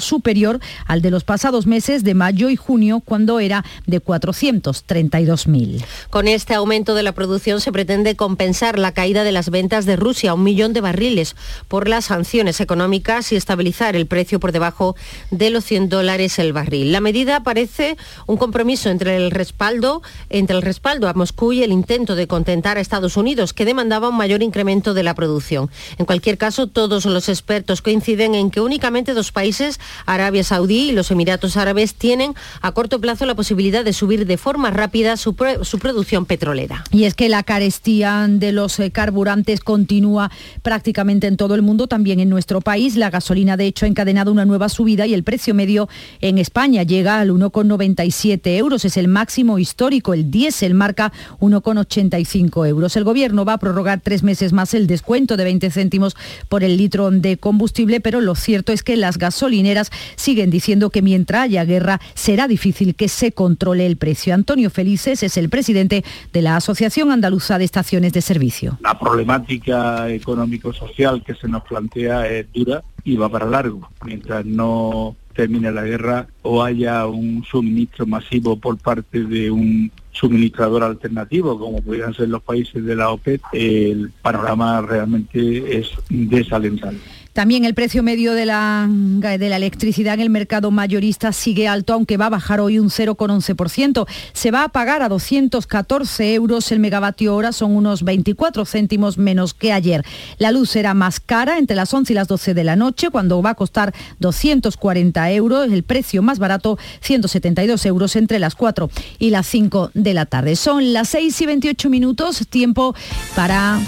superior 0.00 0.60
al 0.86 1.02
de 1.02 1.10
los 1.10 1.24
pasados 1.24 1.66
meses 1.66 2.04
de 2.04 2.14
mayo 2.14 2.50
y 2.50 2.56
junio, 2.56 3.00
cuando 3.04 3.40
era 3.40 3.64
de 3.86 4.00
432.000. 4.02 5.84
Con 6.10 6.28
este 6.28 6.54
aumento 6.54 6.94
de 6.94 7.02
la 7.02 7.12
producción 7.12 7.60
se 7.60 7.72
pretende 7.72 8.16
compensar 8.16 8.78
la 8.78 8.92
caída 8.92 9.24
de 9.24 9.32
las 9.32 9.50
ventas 9.50 9.86
de 9.86 9.96
Rusia, 9.96 10.34
un 10.34 10.44
millón 10.44 10.72
de 10.72 10.80
barriles, 10.80 11.34
por 11.68 11.88
las 11.88 12.06
sanciones 12.06 12.60
económicas 12.60 13.32
y 13.32 13.36
estabilizar 13.36 13.96
el 13.96 14.06
precio 14.06 14.38
por 14.38 14.52
debajo 14.52 14.94
de 15.30 15.50
los 15.50 15.64
100 15.64 15.88
dólares 15.88 16.38
el 16.38 16.52
barril. 16.52 16.92
La 16.92 17.00
medida 17.00 17.42
parece 17.42 17.96
un 18.26 18.36
compromiso 18.36 18.90
entre 18.90 19.16
el 19.16 19.30
respaldo, 19.30 20.02
entre 20.30 20.56
el 20.56 20.62
respaldo 20.62 21.08
a 21.08 21.14
Moscú 21.14 21.52
y 21.52 21.62
el 21.62 21.72
intento 21.72 22.14
de 22.14 22.26
contentar 22.26 22.76
a 22.76 22.80
Estados 22.80 23.16
Unidos, 23.16 23.52
que 23.52 23.64
demandaba 23.64 24.08
un 24.08 24.16
mayor 24.16 24.42
incremento 24.42 24.94
de 24.94 25.02
la 25.02 25.14
producción. 25.14 25.70
En 25.98 26.06
cualquier 26.06 26.38
caso, 26.38 26.66
todos 26.66 27.04
los 27.06 27.28
expertos 27.28 27.82
coinciden 27.82 28.34
en 28.34 28.50
que 28.50 28.60
únicamente 28.60 29.01
dos 29.04 29.32
países, 29.32 29.80
Arabia 30.06 30.44
Saudí 30.44 30.90
y 30.90 30.92
los 30.92 31.10
Emiratos 31.10 31.56
Árabes, 31.56 31.94
tienen 31.94 32.34
a 32.60 32.72
corto 32.72 33.00
plazo 33.00 33.26
la 33.26 33.34
posibilidad 33.34 33.84
de 33.84 33.92
subir 33.92 34.24
de 34.26 34.36
forma 34.36 34.70
rápida 34.70 35.16
su, 35.16 35.34
producción 35.34 36.26
petrolera. 36.26 36.84
Y 36.92 37.04
es 37.04 37.14
que 37.14 37.28
la 37.28 37.42
carestía 37.42 38.26
de 38.28 38.52
los 38.52 38.78
eh, 38.78 38.90
carburantes 38.90 39.60
continúa 39.60 40.30
prácticamente 40.62 41.26
en 41.26 41.36
todo 41.36 41.54
el 41.54 41.62
mundo, 41.62 41.88
también 41.88 42.20
en 42.20 42.28
nuestro 42.28 42.60
país. 42.60 42.96
La 42.96 43.10
gasolina, 43.10 43.56
de 43.56 43.66
hecho, 43.66 43.84
ha 43.84 43.88
encadenado 43.88 44.30
una 44.30 44.44
nueva 44.44 44.68
subida 44.68 45.06
y 45.06 45.14
el 45.14 45.24
precio 45.24 45.54
medio 45.54 45.88
en 46.20 46.38
España 46.38 46.84
llega 46.84 47.18
al 47.18 47.30
1,97 47.30 48.56
euros. 48.56 48.84
Es 48.84 48.96
el 48.96 49.08
máximo 49.08 49.58
histórico. 49.58 50.14
El 50.14 50.30
diésel 50.30 50.74
marca 50.74 51.12
1,85 51.40 52.68
euros. 52.68 52.96
El 52.96 53.04
gobierno 53.04 53.44
va 53.44 53.54
a 53.54 53.58
prorrogar 53.58 54.00
tres 54.00 54.22
meses 54.22 54.52
más 54.52 54.74
el 54.74 54.86
descuento 54.86 55.36
de 55.36 55.44
20 55.44 55.70
céntimos 55.70 56.16
por 56.48 56.64
el 56.64 56.76
litro 56.76 57.10
de 57.10 57.36
combustible, 57.36 58.00
pero 58.00 58.20
lo 58.20 58.34
cierto 58.34 58.72
es 58.72 58.81
que 58.84 58.96
las 58.96 59.18
gasolineras 59.18 59.90
siguen 60.16 60.50
diciendo 60.50 60.90
que 60.90 61.02
mientras 61.02 61.42
haya 61.42 61.64
guerra 61.64 62.00
será 62.14 62.48
difícil 62.48 62.94
que 62.94 63.08
se 63.08 63.32
controle 63.32 63.86
el 63.86 63.96
precio. 63.96 64.34
Antonio 64.34 64.70
Felices 64.70 65.22
es 65.22 65.36
el 65.36 65.48
presidente 65.48 66.04
de 66.32 66.42
la 66.42 66.56
Asociación 66.56 67.10
Andaluza 67.10 67.58
de 67.58 67.64
Estaciones 67.64 68.12
de 68.12 68.22
Servicio. 68.22 68.78
La 68.82 68.98
problemática 68.98 70.08
económico-social 70.10 71.22
que 71.24 71.34
se 71.34 71.48
nos 71.48 71.62
plantea 71.64 72.28
es 72.28 72.46
dura 72.52 72.82
y 73.04 73.16
va 73.16 73.28
para 73.28 73.46
largo. 73.46 73.88
Mientras 74.04 74.44
no 74.44 75.16
termine 75.34 75.72
la 75.72 75.82
guerra 75.82 76.26
o 76.42 76.62
haya 76.62 77.06
un 77.06 77.44
suministro 77.44 78.06
masivo 78.06 78.56
por 78.56 78.78
parte 78.78 79.24
de 79.24 79.50
un 79.50 79.90
suministrador 80.12 80.82
alternativo, 80.82 81.58
como 81.58 81.80
pudieran 81.80 82.14
ser 82.14 82.28
los 82.28 82.42
países 82.42 82.84
de 82.84 82.96
la 82.96 83.10
OPEP, 83.10 83.40
el 83.52 84.10
panorama 84.22 84.82
realmente 84.82 85.78
es 85.78 85.90
desalentable. 86.10 87.00
También 87.32 87.64
el 87.64 87.74
precio 87.74 88.02
medio 88.02 88.34
de 88.34 88.44
la, 88.44 88.86
de 88.88 89.48
la 89.48 89.56
electricidad 89.56 90.14
en 90.14 90.20
el 90.20 90.30
mercado 90.30 90.70
mayorista 90.70 91.32
sigue 91.32 91.66
alto, 91.66 91.94
aunque 91.94 92.18
va 92.18 92.26
a 92.26 92.30
bajar 92.30 92.60
hoy 92.60 92.78
un 92.78 92.90
0,11%. 92.90 94.06
Se 94.34 94.50
va 94.50 94.64
a 94.64 94.68
pagar 94.68 95.02
a 95.02 95.08
214 95.08 96.34
euros 96.34 96.70
el 96.72 96.80
megavatio 96.80 97.34
hora, 97.34 97.52
son 97.52 97.74
unos 97.74 98.02
24 98.02 98.66
céntimos 98.66 99.16
menos 99.16 99.54
que 99.54 99.72
ayer. 99.72 100.04
La 100.36 100.52
luz 100.52 100.70
será 100.70 100.92
más 100.92 101.20
cara 101.20 101.58
entre 101.58 101.74
las 101.76 101.92
11 101.92 102.12
y 102.12 102.16
las 102.16 102.28
12 102.28 102.52
de 102.52 102.64
la 102.64 102.76
noche, 102.76 103.08
cuando 103.10 103.40
va 103.40 103.50
a 103.50 103.54
costar 103.54 103.94
240 104.18 105.30
euros. 105.32 105.72
El 105.72 105.84
precio 105.84 106.22
más 106.22 106.38
barato, 106.38 106.78
172 107.00 107.86
euros 107.86 108.16
entre 108.16 108.38
las 108.38 108.54
4 108.54 108.90
y 109.18 109.30
las 109.30 109.46
5 109.46 109.90
de 109.94 110.14
la 110.14 110.26
tarde. 110.26 110.56
Son 110.56 110.92
las 110.92 111.08
6 111.10 111.40
y 111.40 111.46
28 111.46 111.88
minutos, 111.88 112.46
tiempo 112.48 112.94
para 113.34 113.80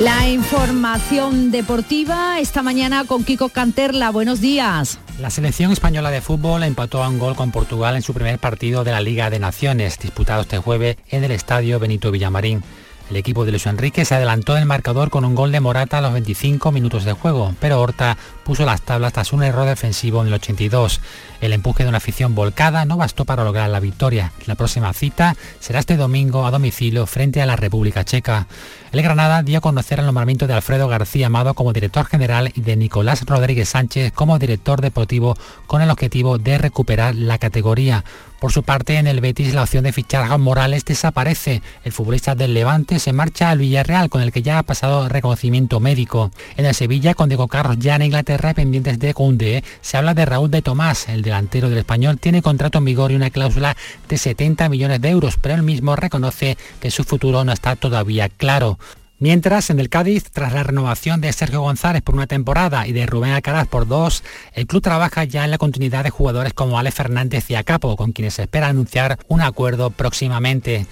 la 0.00 0.28
información 0.28 1.50
deportiva 1.50 2.38
esta 2.40 2.62
mañana 2.62 3.04
con 3.04 3.24
Kiko 3.24 3.48
Canterla. 3.48 4.10
Buenos 4.10 4.40
días. 4.40 4.98
La 5.20 5.30
selección 5.30 5.72
española 5.72 6.10
de 6.10 6.20
fútbol 6.20 6.62
empató 6.62 7.02
a 7.02 7.08
un 7.08 7.18
gol 7.18 7.34
con 7.34 7.50
Portugal 7.50 7.96
en 7.96 8.02
su 8.02 8.12
primer 8.12 8.38
partido 8.38 8.84
de 8.84 8.92
la 8.92 9.00
Liga 9.00 9.30
de 9.30 9.38
Naciones, 9.38 9.98
disputado 9.98 10.42
este 10.42 10.58
jueves 10.58 10.96
en 11.08 11.24
el 11.24 11.30
estadio 11.30 11.78
Benito 11.78 12.10
Villamarín. 12.10 12.62
El 13.08 13.16
equipo 13.16 13.44
de 13.44 13.52
Luis 13.52 13.66
Enrique 13.66 14.04
se 14.04 14.16
adelantó 14.16 14.56
en 14.56 14.62
el 14.62 14.66
marcador 14.66 15.10
con 15.10 15.24
un 15.24 15.36
gol 15.36 15.52
de 15.52 15.60
Morata 15.60 15.98
a 15.98 16.00
los 16.00 16.12
25 16.12 16.72
minutos 16.72 17.04
de 17.04 17.12
juego, 17.12 17.54
pero 17.60 17.80
Horta 17.80 18.16
puso 18.44 18.66
las 18.66 18.82
tablas 18.82 19.12
tras 19.12 19.32
un 19.32 19.44
error 19.44 19.64
defensivo 19.64 20.22
en 20.22 20.28
el 20.28 20.34
82. 20.34 21.00
El 21.40 21.52
empuje 21.52 21.84
de 21.84 21.88
una 21.88 21.98
afición 21.98 22.34
volcada 22.34 22.84
no 22.84 22.96
bastó 22.96 23.24
para 23.24 23.44
lograr 23.44 23.70
la 23.70 23.78
victoria. 23.78 24.32
La 24.46 24.56
próxima 24.56 24.92
cita 24.92 25.36
será 25.60 25.78
este 25.78 25.96
domingo 25.96 26.46
a 26.46 26.50
domicilio 26.50 27.06
frente 27.06 27.40
a 27.40 27.46
la 27.46 27.54
República 27.54 28.04
Checa. 28.04 28.48
El 28.90 29.02
Granada 29.02 29.42
dio 29.44 29.58
a 29.58 29.60
conocer 29.60 30.00
el 30.00 30.06
nombramiento 30.06 30.48
de 30.48 30.54
Alfredo 30.54 30.88
García 30.88 31.26
Amado 31.26 31.54
como 31.54 31.72
director 31.72 32.06
general 32.06 32.50
y 32.54 32.60
de 32.62 32.76
Nicolás 32.76 33.24
Rodríguez 33.24 33.68
Sánchez 33.68 34.12
como 34.12 34.38
director 34.38 34.80
deportivo 34.80 35.36
con 35.66 35.80
el 35.80 35.90
objetivo 35.90 36.38
de 36.38 36.58
recuperar 36.58 37.14
la 37.14 37.38
categoría. 37.38 38.04
Por 38.46 38.52
su 38.52 38.62
parte, 38.62 38.98
en 38.98 39.08
el 39.08 39.20
Betis 39.20 39.54
la 39.54 39.64
opción 39.64 39.82
de 39.82 39.92
fichar 39.92 40.30
a 40.30 40.38
Morales 40.38 40.84
desaparece. 40.84 41.62
El 41.82 41.90
futbolista 41.90 42.36
del 42.36 42.54
Levante 42.54 43.00
se 43.00 43.12
marcha 43.12 43.50
al 43.50 43.58
Villarreal, 43.58 44.08
con 44.08 44.22
el 44.22 44.30
que 44.30 44.42
ya 44.42 44.60
ha 44.60 44.62
pasado 44.62 45.08
reconocimiento 45.08 45.80
médico. 45.80 46.30
En 46.56 46.64
el 46.64 46.72
Sevilla, 46.72 47.14
con 47.14 47.28
Diego 47.28 47.48
Carlos 47.48 47.78
ya 47.80 47.96
en 47.96 48.02
Inglaterra 48.02 48.54
pendientes 48.54 49.00
de 49.00 49.14
Conde, 49.14 49.64
se 49.80 49.96
habla 49.96 50.14
de 50.14 50.26
Raúl 50.26 50.48
de 50.52 50.62
Tomás. 50.62 51.08
El 51.08 51.22
delantero 51.22 51.68
del 51.68 51.78
español 51.78 52.20
tiene 52.20 52.40
contrato 52.40 52.78
en 52.78 52.84
vigor 52.84 53.10
y 53.10 53.16
una 53.16 53.30
cláusula 53.30 53.76
de 54.08 54.16
70 54.16 54.68
millones 54.68 55.00
de 55.00 55.08
euros, 55.08 55.38
pero 55.42 55.56
él 55.56 55.64
mismo 55.64 55.96
reconoce 55.96 56.56
que 56.78 56.92
su 56.92 57.02
futuro 57.02 57.42
no 57.42 57.50
está 57.50 57.74
todavía 57.74 58.28
claro. 58.28 58.78
Mientras, 59.18 59.70
en 59.70 59.80
el 59.80 59.88
Cádiz, 59.88 60.30
tras 60.30 60.52
la 60.52 60.62
renovación 60.62 61.22
de 61.22 61.32
Sergio 61.32 61.62
González 61.62 62.02
por 62.02 62.14
una 62.14 62.26
temporada 62.26 62.86
y 62.86 62.92
de 62.92 63.06
Rubén 63.06 63.32
Alcaraz 63.32 63.66
por 63.66 63.88
dos, 63.88 64.22
el 64.52 64.66
club 64.66 64.82
trabaja 64.82 65.24
ya 65.24 65.44
en 65.44 65.50
la 65.50 65.56
continuidad 65.56 66.04
de 66.04 66.10
jugadores 66.10 66.52
como 66.52 66.78
Ale 66.78 66.90
Fernández 66.90 67.50
y 67.50 67.54
Acapo, 67.54 67.96
con 67.96 68.12
quienes 68.12 68.34
se 68.34 68.42
espera 68.42 68.68
anunciar 68.68 69.18
un 69.28 69.40
acuerdo 69.40 69.88
próximamente. 69.90 70.86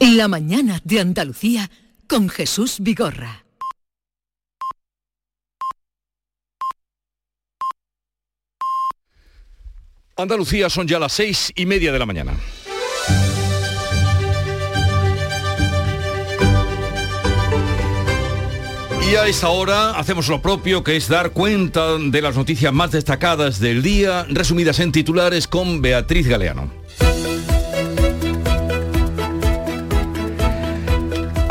La 0.00 0.26
mañana 0.26 0.80
de 0.82 1.00
Andalucía 1.00 1.70
con 2.08 2.28
Jesús 2.28 2.78
Vigorra. 2.80 3.44
Andalucía 10.16 10.68
son 10.68 10.88
ya 10.88 10.98
las 10.98 11.12
seis 11.12 11.52
y 11.54 11.64
media 11.64 11.92
de 11.92 11.98
la 12.00 12.06
mañana. 12.06 12.32
Y 19.10 19.16
a 19.16 19.26
esta 19.26 19.48
hora 19.48 19.92
hacemos 19.92 20.28
lo 20.28 20.42
propio, 20.42 20.84
que 20.84 20.94
es 20.94 21.08
dar 21.08 21.30
cuenta 21.30 21.96
de 21.96 22.20
las 22.20 22.36
noticias 22.36 22.74
más 22.74 22.90
destacadas 22.90 23.58
del 23.58 23.82
día, 23.82 24.26
resumidas 24.28 24.80
en 24.80 24.92
titulares 24.92 25.48
con 25.48 25.80
Beatriz 25.80 26.28
Galeano. 26.28 26.70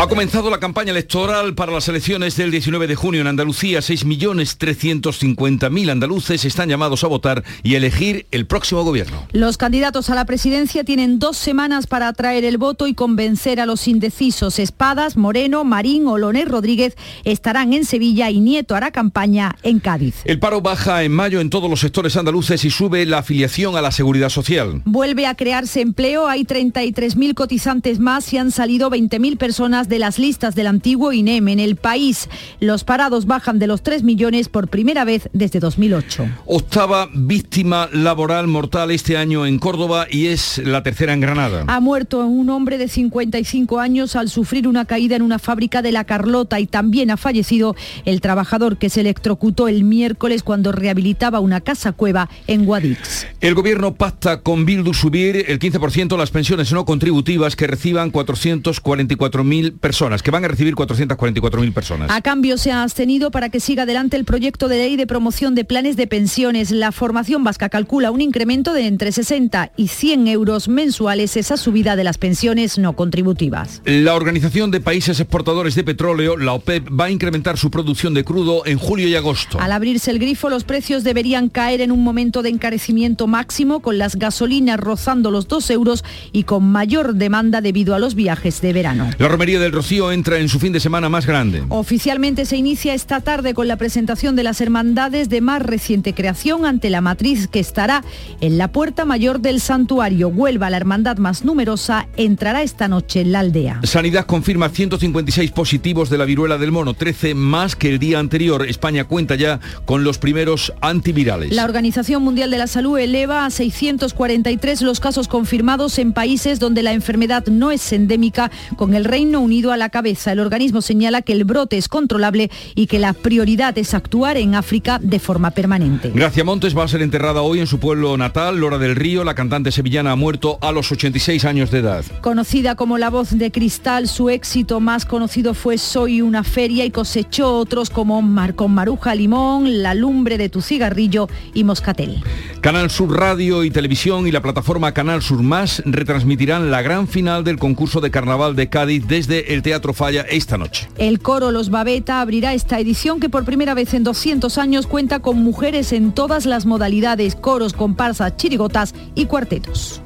Ha 0.07 0.09
comenzado 0.09 0.49
la 0.49 0.61
campaña 0.61 0.91
electoral 0.91 1.53
para 1.53 1.73
las 1.73 1.89
elecciones 1.89 2.37
del 2.37 2.49
19 2.49 2.87
de 2.87 2.95
junio 2.95 3.19
en 3.19 3.27
Andalucía. 3.27 3.79
6.350.000 3.79 5.91
andaluces 5.91 6.45
están 6.45 6.69
llamados 6.69 7.03
a 7.03 7.07
votar 7.07 7.43
y 7.61 7.75
elegir 7.75 8.25
el 8.31 8.47
próximo 8.47 8.85
gobierno. 8.85 9.27
Los 9.33 9.57
candidatos 9.57 10.09
a 10.09 10.15
la 10.15 10.23
presidencia 10.23 10.85
tienen 10.85 11.19
dos 11.19 11.35
semanas 11.35 11.87
para 11.87 12.07
atraer 12.07 12.45
el 12.45 12.57
voto 12.57 12.87
y 12.87 12.93
convencer 12.93 13.59
a 13.59 13.65
los 13.65 13.85
indecisos. 13.89 14.59
Espadas, 14.59 15.17
Moreno, 15.17 15.65
Marín, 15.65 16.07
Olonés 16.07 16.47
Rodríguez 16.47 16.95
estarán 17.25 17.73
en 17.73 17.83
Sevilla 17.83 18.29
y 18.29 18.39
Nieto 18.39 18.75
hará 18.75 18.91
campaña 18.91 19.57
en 19.61 19.81
Cádiz. 19.81 20.21
El 20.23 20.39
paro 20.39 20.61
baja 20.61 21.03
en 21.03 21.11
mayo 21.11 21.41
en 21.41 21.49
todos 21.49 21.69
los 21.69 21.81
sectores 21.81 22.15
andaluces 22.15 22.63
y 22.63 22.69
sube 22.69 23.05
la 23.05 23.17
afiliación 23.17 23.75
a 23.75 23.81
la 23.81 23.91
seguridad 23.91 24.29
social. 24.29 24.83
Vuelve 24.85 25.25
a 25.25 25.35
crearse 25.35 25.81
empleo. 25.81 26.29
Hay 26.29 26.45
33.000 26.45 27.33
cotizantes 27.33 27.99
más 27.99 28.31
y 28.31 28.37
han 28.37 28.51
salido 28.51 28.89
20.000 28.89 29.37
personas 29.37 29.89
de 29.89 29.96
las 29.99 30.19
listas 30.19 30.55
del 30.55 30.67
antiguo 30.67 31.13
INEM 31.13 31.47
en 31.47 31.59
el 31.59 31.75
país. 31.75 32.29
Los 32.59 32.83
parados 32.83 33.25
bajan 33.25 33.59
de 33.59 33.67
los 33.67 33.83
3 33.83 34.03
millones 34.03 34.49
por 34.49 34.67
primera 34.67 35.05
vez 35.05 35.29
desde 35.33 35.59
2008. 35.59 36.27
Octava 36.45 37.09
víctima 37.13 37.89
laboral 37.91 38.47
mortal 38.47 38.91
este 38.91 39.17
año 39.17 39.45
en 39.45 39.59
Córdoba 39.59 40.07
y 40.09 40.27
es 40.27 40.59
la 40.59 40.83
tercera 40.83 41.13
en 41.13 41.21
Granada. 41.21 41.63
Ha 41.67 41.79
muerto 41.79 42.25
un 42.25 42.49
hombre 42.49 42.77
de 42.77 42.87
55 42.87 43.79
años 43.79 44.15
al 44.15 44.29
sufrir 44.29 44.67
una 44.67 44.85
caída 44.85 45.15
en 45.15 45.21
una 45.21 45.39
fábrica 45.39 45.81
de 45.81 45.91
La 45.91 46.03
Carlota 46.03 46.59
y 46.59 46.67
también 46.67 47.11
ha 47.11 47.17
fallecido 47.17 47.75
el 48.05 48.21
trabajador 48.21 48.77
que 48.77 48.89
se 48.89 49.01
electrocutó 49.01 49.67
el 49.67 49.83
miércoles 49.83 50.43
cuando 50.43 50.71
rehabilitaba 50.71 51.39
una 51.39 51.61
casa 51.61 51.91
cueva 51.91 52.29
en 52.47 52.65
Guadix. 52.65 53.27
El 53.41 53.53
gobierno 53.55 53.95
pacta 53.95 54.41
con 54.41 54.65
Bildu 54.65 54.93
subir 54.93 55.45
el 55.47 55.59
15% 55.59 56.17
las 56.17 56.31
pensiones 56.31 56.71
no 56.71 56.85
contributivas 56.85 57.55
que 57.55 57.67
reciban 57.67 58.11
444.000 58.11 59.77
personas, 59.79 59.86
que 60.21 60.31
van 60.31 60.43
a 60.43 60.47
recibir 60.49 60.75
444.000 60.75 61.73
personas. 61.73 62.11
A 62.11 62.21
cambio 62.21 62.57
se 62.57 62.71
ha 62.71 62.83
abstenido 62.83 63.31
para 63.31 63.49
que 63.49 63.59
siga 63.59 63.83
adelante 63.83 64.17
el 64.17 64.25
proyecto 64.25 64.67
de 64.67 64.77
ley 64.77 64.97
de 64.97 65.07
promoción 65.07 65.55
de 65.55 65.63
planes 65.63 65.95
de 65.95 66.07
pensiones. 66.07 66.71
La 66.71 66.91
formación 66.91 67.43
vasca 67.43 67.69
calcula 67.69 68.11
un 68.11 68.19
incremento 68.19 68.73
de 68.73 68.85
entre 68.85 69.11
60 69.11 69.71
y 69.77 69.87
100 69.87 70.27
euros 70.27 70.67
mensuales 70.67 71.37
esa 71.37 71.55
subida 71.55 71.95
de 71.95 72.03
las 72.03 72.17
pensiones 72.17 72.77
no 72.77 72.97
contributivas. 72.97 73.81
La 73.85 74.15
Organización 74.15 74.71
de 74.71 74.81
Países 74.81 75.19
Exportadores 75.19 75.75
de 75.75 75.83
Petróleo, 75.83 76.35
la 76.35 76.53
OPEP, 76.53 76.89
va 76.89 77.05
a 77.05 77.09
incrementar 77.09 77.57
su 77.57 77.71
producción 77.71 78.13
de 78.13 78.25
crudo 78.25 78.65
en 78.65 78.77
julio 78.77 79.07
y 79.07 79.15
agosto. 79.15 79.59
Al 79.61 79.71
abrirse 79.71 80.11
el 80.11 80.19
grifo, 80.19 80.49
los 80.49 80.65
precios 80.65 81.05
deberían 81.05 81.47
caer 81.47 81.79
en 81.79 81.93
un 81.93 82.03
momento 82.03 82.41
de 82.41 82.49
encarecimiento 82.49 83.27
máximo, 83.27 83.81
con 83.81 83.97
las 83.97 84.17
gasolinas 84.17 84.79
rozando 84.79 85.31
los 85.31 85.47
2 85.47 85.69
euros 85.71 86.03
y 86.33 86.43
con 86.43 86.65
mayor 86.65 87.15
demanda 87.15 87.61
debido 87.61 87.95
a 87.95 87.99
los 87.99 88.15
viajes 88.15 88.59
de 88.61 88.73
verano. 88.73 89.09
La 89.17 89.27
romería 89.29 89.59
del 89.59 89.76
Rocío 89.77 90.11
entra 90.11 90.39
en 90.39 90.49
su 90.49 90.59
fin 90.59 90.73
de 90.73 90.79
semana 90.79 91.07
más 91.07 91.27
grande. 91.27 91.63
Oficialmente 91.69 92.45
se 92.45 92.57
inicia 92.57 92.95
esta 92.95 93.21
tarde 93.21 93.53
con 93.53 93.67
la 93.67 93.75
presentación 93.75 94.35
de 94.35 94.41
las 94.41 94.59
hermandades 94.59 95.29
de 95.29 95.39
más 95.39 95.61
reciente 95.61 96.15
creación 96.15 96.65
ante 96.65 96.89
la 96.89 96.99
matriz 96.99 97.47
que 97.47 97.59
estará 97.59 98.03
en 98.41 98.57
la 98.57 98.71
puerta 98.71 99.05
mayor 99.05 99.39
del 99.39 99.61
santuario. 99.61 100.29
Huelva, 100.29 100.71
la 100.71 100.77
hermandad 100.77 101.17
más 101.17 101.45
numerosa, 101.45 102.07
entrará 102.17 102.63
esta 102.63 102.87
noche 102.87 103.21
en 103.21 103.31
la 103.31 103.41
aldea. 103.41 103.79
Sanidad 103.83 104.25
confirma 104.25 104.69
156 104.69 105.51
positivos 105.51 106.09
de 106.09 106.17
la 106.17 106.25
viruela 106.25 106.57
del 106.57 106.71
mono, 106.71 106.95
13 106.95 107.35
más 107.35 107.75
que 107.75 107.89
el 107.89 107.99
día 107.99 108.17
anterior. 108.17 108.67
España 108.67 109.03
cuenta 109.03 109.35
ya 109.35 109.59
con 109.85 110.03
los 110.03 110.17
primeros 110.17 110.73
antivirales. 110.81 111.51
La 111.51 111.65
Organización 111.65 112.23
Mundial 112.23 112.49
de 112.49 112.57
la 112.57 112.65
Salud 112.65 112.97
eleva 112.97 113.45
a 113.45 113.51
643 113.51 114.81
los 114.81 114.99
casos 114.99 115.27
confirmados 115.27 115.99
en 115.99 116.13
países 116.13 116.59
donde 116.59 116.81
la 116.81 116.93
enfermedad 116.93 117.45
no 117.45 117.69
es 117.69 117.93
endémica, 117.93 118.49
con 118.75 118.95
el 118.95 119.05
Reino 119.05 119.39
Unido 119.39 119.66
a 119.71 119.77
la 119.77 119.89
cabeza. 119.89 120.31
El 120.31 120.39
organismo 120.39 120.81
señala 120.81 121.21
que 121.21 121.33
el 121.33 121.43
brote 121.43 121.77
es 121.77 121.87
controlable 121.87 122.49
y 122.75 122.87
que 122.87 122.99
la 122.99 123.13
prioridad 123.13 123.77
es 123.77 123.93
actuar 123.93 124.37
en 124.37 124.55
África 124.55 124.99
de 125.01 125.19
forma 125.19 125.51
permanente. 125.51 126.11
Gracia 126.13 126.43
Montes 126.43 126.77
va 126.77 126.83
a 126.83 126.87
ser 126.87 127.01
enterrada 127.01 127.41
hoy 127.41 127.59
en 127.59 127.67
su 127.67 127.79
pueblo 127.79 128.17
natal, 128.17 128.59
Lora 128.59 128.77
del 128.77 128.95
Río. 128.95 129.23
La 129.23 129.35
cantante 129.35 129.71
sevillana 129.71 130.11
ha 130.11 130.15
muerto 130.15 130.57
a 130.61 130.71
los 130.71 130.91
86 130.91 131.45
años 131.45 131.71
de 131.71 131.79
edad. 131.79 132.05
Conocida 132.21 132.75
como 132.75 132.97
la 132.97 133.09
voz 133.09 133.37
de 133.37 133.51
cristal, 133.51 134.07
su 134.07 134.29
éxito 134.29 134.79
más 134.79 135.05
conocido 135.05 135.53
fue 135.53 135.77
Soy 135.77 136.21
una 136.21 136.43
feria 136.43 136.85
y 136.85 136.91
cosechó 136.91 137.57
otros 137.57 137.89
como 137.89 138.21
Mar 138.21 138.55
con 138.55 138.73
Maruja 138.73 139.15
Limón, 139.15 139.81
La 139.81 139.93
lumbre 139.93 140.37
de 140.37 140.49
tu 140.49 140.61
cigarrillo 140.61 141.27
y 141.53 141.63
Moscatel. 141.63 142.23
Canal 142.61 142.89
Sur 142.89 143.17
Radio 143.17 143.63
y 143.63 143.71
Televisión 143.71 144.27
y 144.27 144.31
la 144.31 144.41
plataforma 144.41 144.93
Canal 144.93 145.21
Sur 145.21 145.43
Más 145.43 145.81
retransmitirán 145.85 146.71
la 146.71 146.81
gran 146.81 147.07
final 147.07 147.43
del 147.43 147.59
concurso 147.59 148.01
de 148.01 148.11
carnaval 148.11 148.55
de 148.55 148.69
Cádiz 148.69 149.07
desde 149.07 149.46
el 149.47 149.61
Teatro 149.61 149.93
Falla 149.93 150.25
esta 150.29 150.57
noche. 150.57 150.89
El 150.97 151.19
coro 151.19 151.51
Los 151.51 151.69
Babeta 151.69 152.21
abrirá 152.21 152.53
esta 152.53 152.79
edición 152.79 153.19
que 153.19 153.29
por 153.29 153.45
primera 153.45 153.73
vez 153.73 153.93
en 153.93 154.03
200 154.03 154.57
años 154.57 154.87
cuenta 154.87 155.19
con 155.19 155.37
mujeres 155.43 155.91
en 155.93 156.11
todas 156.11 156.45
las 156.45 156.65
modalidades, 156.65 157.35
coros, 157.35 157.73
comparsas, 157.73 158.37
chirigotas 158.37 158.93
y 159.15 159.25
cuartetos. 159.25 160.01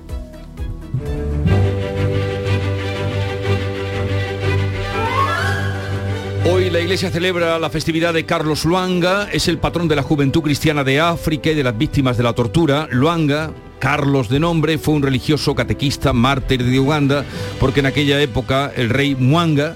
Hoy 6.44 6.70
la 6.70 6.80
iglesia 6.80 7.12
celebra 7.12 7.60
la 7.60 7.70
festividad 7.70 8.14
de 8.14 8.26
Carlos 8.26 8.66
Luanga, 8.66 9.30
es 9.32 9.48
el 9.48 9.58
patrón 9.58 9.88
de 9.88 9.96
la 9.96 10.04
juventud 10.04 10.42
cristiana 10.42 10.84
de 10.84 11.00
África 11.00 11.52
y 11.52 11.56
de 11.56 11.64
las 11.64 11.78
víctimas 11.78 12.18
de 12.18 12.24
la 12.24 12.34
tortura. 12.34 12.88
Luanga, 12.92 13.52
Carlos 13.82 14.30
de 14.30 14.39
nombre, 14.39 14.78
fue 14.78 14.94
un 14.94 15.02
religioso 15.02 15.56
catequista, 15.56 16.13
mártir 16.13 16.63
de 16.63 16.80
Uganda, 16.80 17.26
porque 17.60 17.80
en 17.80 17.88
aquella 17.88 18.22
época 18.22 18.72
el 18.76 18.91
rey 18.91 19.15
Mwanga 19.15 19.76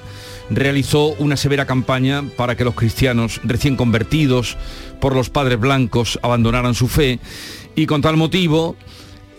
realizó 0.51 1.07
una 1.17 1.35
severa 1.35 1.65
campaña 1.65 2.23
para 2.37 2.55
que 2.55 2.63
los 2.63 2.75
cristianos 2.75 3.41
recién 3.43 3.75
convertidos 3.75 4.57
por 5.01 5.15
los 5.15 5.31
padres 5.31 5.59
blancos 5.59 6.19
abandonaran 6.21 6.75
su 6.75 6.87
fe 6.87 7.19
y 7.75 7.87
con 7.87 8.03
tal 8.03 8.15
motivo 8.15 8.75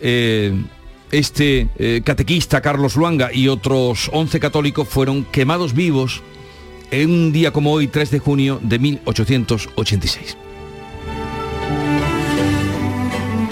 eh, 0.01 0.53
este 1.11 1.69
eh, 1.77 2.01
catequista 2.03 2.59
Carlos 2.59 2.97
Luanga 2.97 3.33
y 3.33 3.47
otros 3.47 4.09
11 4.11 4.37
católicos 4.41 4.85
fueron 4.85 5.23
quemados 5.23 5.73
vivos 5.73 6.21
en 6.91 7.09
un 7.09 7.31
día 7.31 7.51
como 7.51 7.71
hoy, 7.71 7.87
3 7.87 8.11
de 8.11 8.19
junio 8.19 8.59
de 8.61 8.79
1886. 8.79 10.37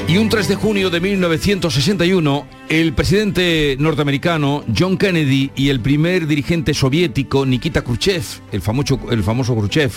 Y 0.08 0.18
un 0.18 0.30
3 0.30 0.48
de 0.48 0.56
junio 0.56 0.91
de 0.91 1.02
1961, 1.02 2.48
el 2.70 2.94
presidente 2.94 3.76
norteamericano 3.80 4.63
John 4.78 5.00
Kennedy 5.00 5.50
y 5.56 5.70
el 5.70 5.80
primer 5.80 6.28
dirigente 6.28 6.76
soviético 6.76 7.44
Nikita 7.44 7.82
Khrushchev, 7.82 8.24
el 8.52 8.62
famoso, 8.62 9.56
Khrushchev, 9.56 9.91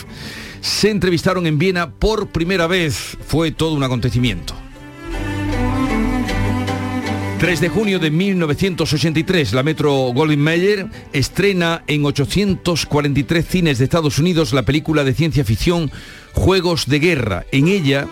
se 0.62 0.90
entrevistaron 0.90 1.46
en 1.46 1.58
Viena 1.58 1.90
por 1.90 2.28
primera 2.28 2.66
vez. 2.66 3.18
Fue 3.26 3.50
todo 3.50 3.74
un 3.74 3.82
acontecimiento. 3.82 4.54
3 7.38 7.60
de 7.60 7.68
junio 7.68 7.98
de 7.98 8.10
1983, 8.10 9.52
la 9.52 9.62
Metro 9.62 9.92
Goldwyn 10.14 10.40
Mayer 10.40 10.86
estrena 11.12 11.84
en 11.86 12.04
843 12.04 13.46
cines 13.46 13.78
de 13.78 13.84
Estados 13.84 14.18
Unidos 14.18 14.54
la 14.54 14.64
película 14.64 15.04
de 15.04 15.12
ciencia 15.12 15.44
ficción 15.44 15.90
Juegos 16.32 16.86
de 16.86 16.98
Guerra. 16.98 17.44
En 17.52 17.68
ella, 17.68 18.08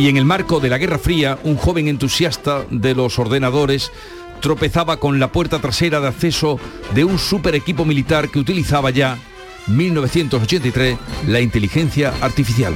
y 0.00 0.08
en 0.08 0.16
el 0.16 0.24
marco 0.24 0.60
de 0.60 0.70
la 0.70 0.78
Guerra 0.78 0.98
Fría, 0.98 1.38
un 1.44 1.56
joven 1.56 1.86
entusiasta 1.86 2.64
de 2.70 2.94
los 2.94 3.18
ordenadores 3.18 3.92
tropezaba 4.40 4.96
con 4.96 5.20
la 5.20 5.30
puerta 5.30 5.58
trasera 5.58 6.00
de 6.00 6.08
acceso 6.08 6.58
de 6.94 7.04
un 7.04 7.18
super 7.18 7.54
equipo 7.54 7.84
militar 7.84 8.30
que 8.30 8.38
utilizaba 8.38 8.88
ya, 8.88 9.18
1983, 9.66 10.96
la 11.26 11.40
inteligencia 11.40 12.14
artificial. 12.22 12.74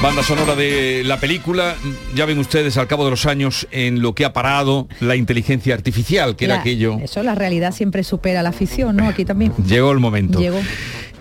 Banda 0.00 0.22
sonora 0.22 0.54
de 0.54 1.02
la 1.04 1.18
película, 1.18 1.74
ya 2.14 2.24
ven 2.24 2.38
ustedes 2.38 2.76
al 2.76 2.86
cabo 2.86 3.04
de 3.04 3.10
los 3.10 3.26
años 3.26 3.66
en 3.72 4.00
lo 4.00 4.14
que 4.14 4.24
ha 4.24 4.32
parado 4.32 4.86
la 5.00 5.16
inteligencia 5.16 5.74
artificial, 5.74 6.36
que 6.36 6.44
era 6.44 6.60
aquello. 6.60 7.00
Eso, 7.02 7.20
la 7.24 7.34
realidad 7.34 7.74
siempre 7.74 8.04
supera 8.04 8.44
la 8.44 8.52
ficción, 8.52 8.94
¿no? 8.94 9.08
Aquí 9.08 9.24
también. 9.24 9.52
Llegó 9.66 9.90
el 9.90 9.98
momento. 9.98 10.38
Llegó. 10.38 10.60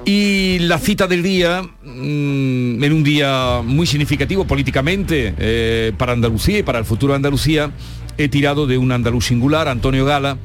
Y 0.05 0.59
la 0.59 0.77
cita 0.77 1.07
del 1.07 1.23
día, 1.23 1.63
mm, 1.63 2.83
en 2.83 2.93
un 2.93 3.03
día 3.03 3.61
muy 3.63 3.87
significativo 3.87 4.45
políticamente 4.45 5.33
eh, 5.39 5.91
para 5.97 6.13
Andalucía 6.13 6.59
y 6.59 6.63
para 6.63 6.77
el 6.77 6.85
futuro 6.85 7.13
de 7.13 7.17
Andalucía, 7.17 7.71
he 8.19 8.29
tirado 8.29 8.67
de 8.67 8.77
un 8.77 8.91
andaluz 8.91 9.25
singular, 9.25 9.67
Antonio 9.67 10.05
Gala, 10.05 10.37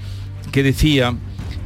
que 0.52 0.62
decía, 0.62 1.14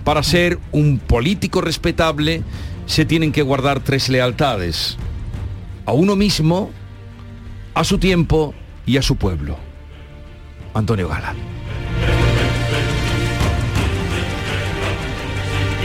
para 0.02 0.24
ser 0.24 0.58
un 0.72 0.98
político 0.98 1.60
respetable 1.60 2.42
se 2.86 3.04
tienen 3.04 3.30
que 3.30 3.42
guardar 3.42 3.80
tres 3.80 4.08
lealtades. 4.08 4.98
A 5.86 5.92
uno 5.92 6.16
mismo, 6.16 6.70
a 7.74 7.84
su 7.84 7.98
tiempo 7.98 8.54
y 8.84 8.96
a 8.96 9.02
su 9.02 9.16
pueblo. 9.16 9.56
Antonio 10.74 11.08
Gala. 11.08 11.34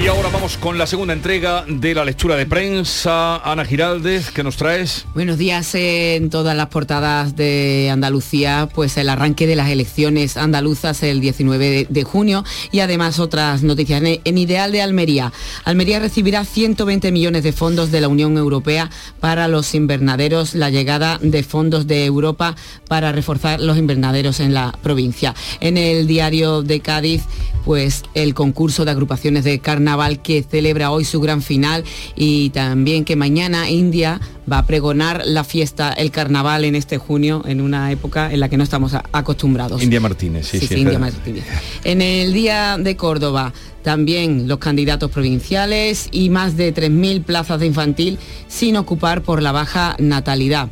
Y 0.03 0.07
ahora 0.07 0.29
vamos 0.33 0.57
con 0.57 0.79
la 0.79 0.87
segunda 0.87 1.13
entrega 1.13 1.63
de 1.67 1.93
la 1.93 2.03
lectura 2.03 2.35
de 2.35 2.47
prensa. 2.47 3.35
Ana 3.37 3.63
Giraldez, 3.65 4.31
¿qué 4.31 4.41
nos 4.41 4.57
traes? 4.57 5.05
Buenos 5.13 5.37
días 5.37 5.75
eh, 5.75 6.15
en 6.15 6.31
todas 6.31 6.57
las 6.57 6.69
portadas 6.69 7.35
de 7.35 7.87
Andalucía, 7.91 8.67
pues 8.73 8.97
el 8.97 9.09
arranque 9.09 9.45
de 9.45 9.55
las 9.55 9.69
elecciones 9.69 10.37
andaluzas 10.37 11.03
el 11.03 11.21
19 11.21 11.85
de, 11.87 12.03
junio 12.03 12.43
y 12.71 12.79
además 12.79 13.19
otras 13.19 13.61
noticias. 13.61 14.01
En, 14.01 14.37
Ideal 14.39 14.71
de 14.71 14.81
Almería, 14.81 15.31
Almería 15.65 15.99
recibirá 15.99 16.45
120 16.45 17.11
millones 17.11 17.43
de 17.43 17.53
fondos 17.53 17.91
de 17.91 18.01
la 18.01 18.07
Unión 18.07 18.37
Europea 18.37 18.89
para 19.19 19.47
los 19.47 19.75
invernaderos, 19.75 20.55
la 20.55 20.71
llegada 20.71 21.19
de 21.21 21.43
fondos 21.43 21.85
de 21.85 22.05
Europa 22.05 22.55
para 22.87 23.11
reforzar 23.11 23.61
los 23.61 23.77
invernaderos 23.77 24.39
en 24.39 24.55
la 24.55 24.71
provincia. 24.81 25.35
En 25.59 25.77
el 25.77 26.07
diario 26.07 26.63
de 26.63 26.79
Cádiz, 26.79 27.21
pues 27.65 28.03
el 28.15 28.33
concurso 28.33 28.83
de 28.83 28.89
agrupaciones 28.89 29.43
de 29.43 29.59
carnaval 29.91 30.21
que 30.21 30.41
celebra 30.41 30.89
hoy 30.91 31.03
su 31.03 31.19
gran 31.19 31.41
final 31.41 31.83
y 32.15 32.49
también 32.51 33.03
que 33.03 33.17
mañana 33.17 33.69
India 33.69 34.21
va 34.49 34.59
a 34.59 34.65
pregonar 34.65 35.23
la 35.25 35.43
fiesta, 35.43 35.91
el 35.91 36.11
carnaval 36.11 36.63
en 36.63 36.75
este 36.75 36.97
junio, 36.97 37.43
en 37.45 37.59
una 37.59 37.91
época 37.91 38.31
en 38.31 38.39
la 38.39 38.47
que 38.47 38.55
no 38.55 38.63
estamos 38.63 38.93
acostumbrados. 39.11 39.83
India 39.83 39.99
Martínez, 39.99 40.47
sí, 40.47 40.59
Sí, 40.59 40.67
sí. 40.67 40.75
sí, 40.75 40.81
India 40.81 40.97
Martínez. 40.97 41.43
En 41.83 42.01
el 42.01 42.31
día 42.31 42.77
de 42.79 42.95
Córdoba, 42.95 43.51
también 43.83 44.47
los 44.47 44.59
candidatos 44.59 45.11
provinciales 45.11 46.07
y 46.13 46.29
más 46.29 46.55
de 46.55 46.73
3.000 46.73 47.23
plazas 47.25 47.59
de 47.59 47.65
infantil 47.65 48.17
sin 48.47 48.77
ocupar 48.77 49.23
por 49.23 49.41
la 49.41 49.51
baja 49.51 49.97
natalidad. 49.99 50.69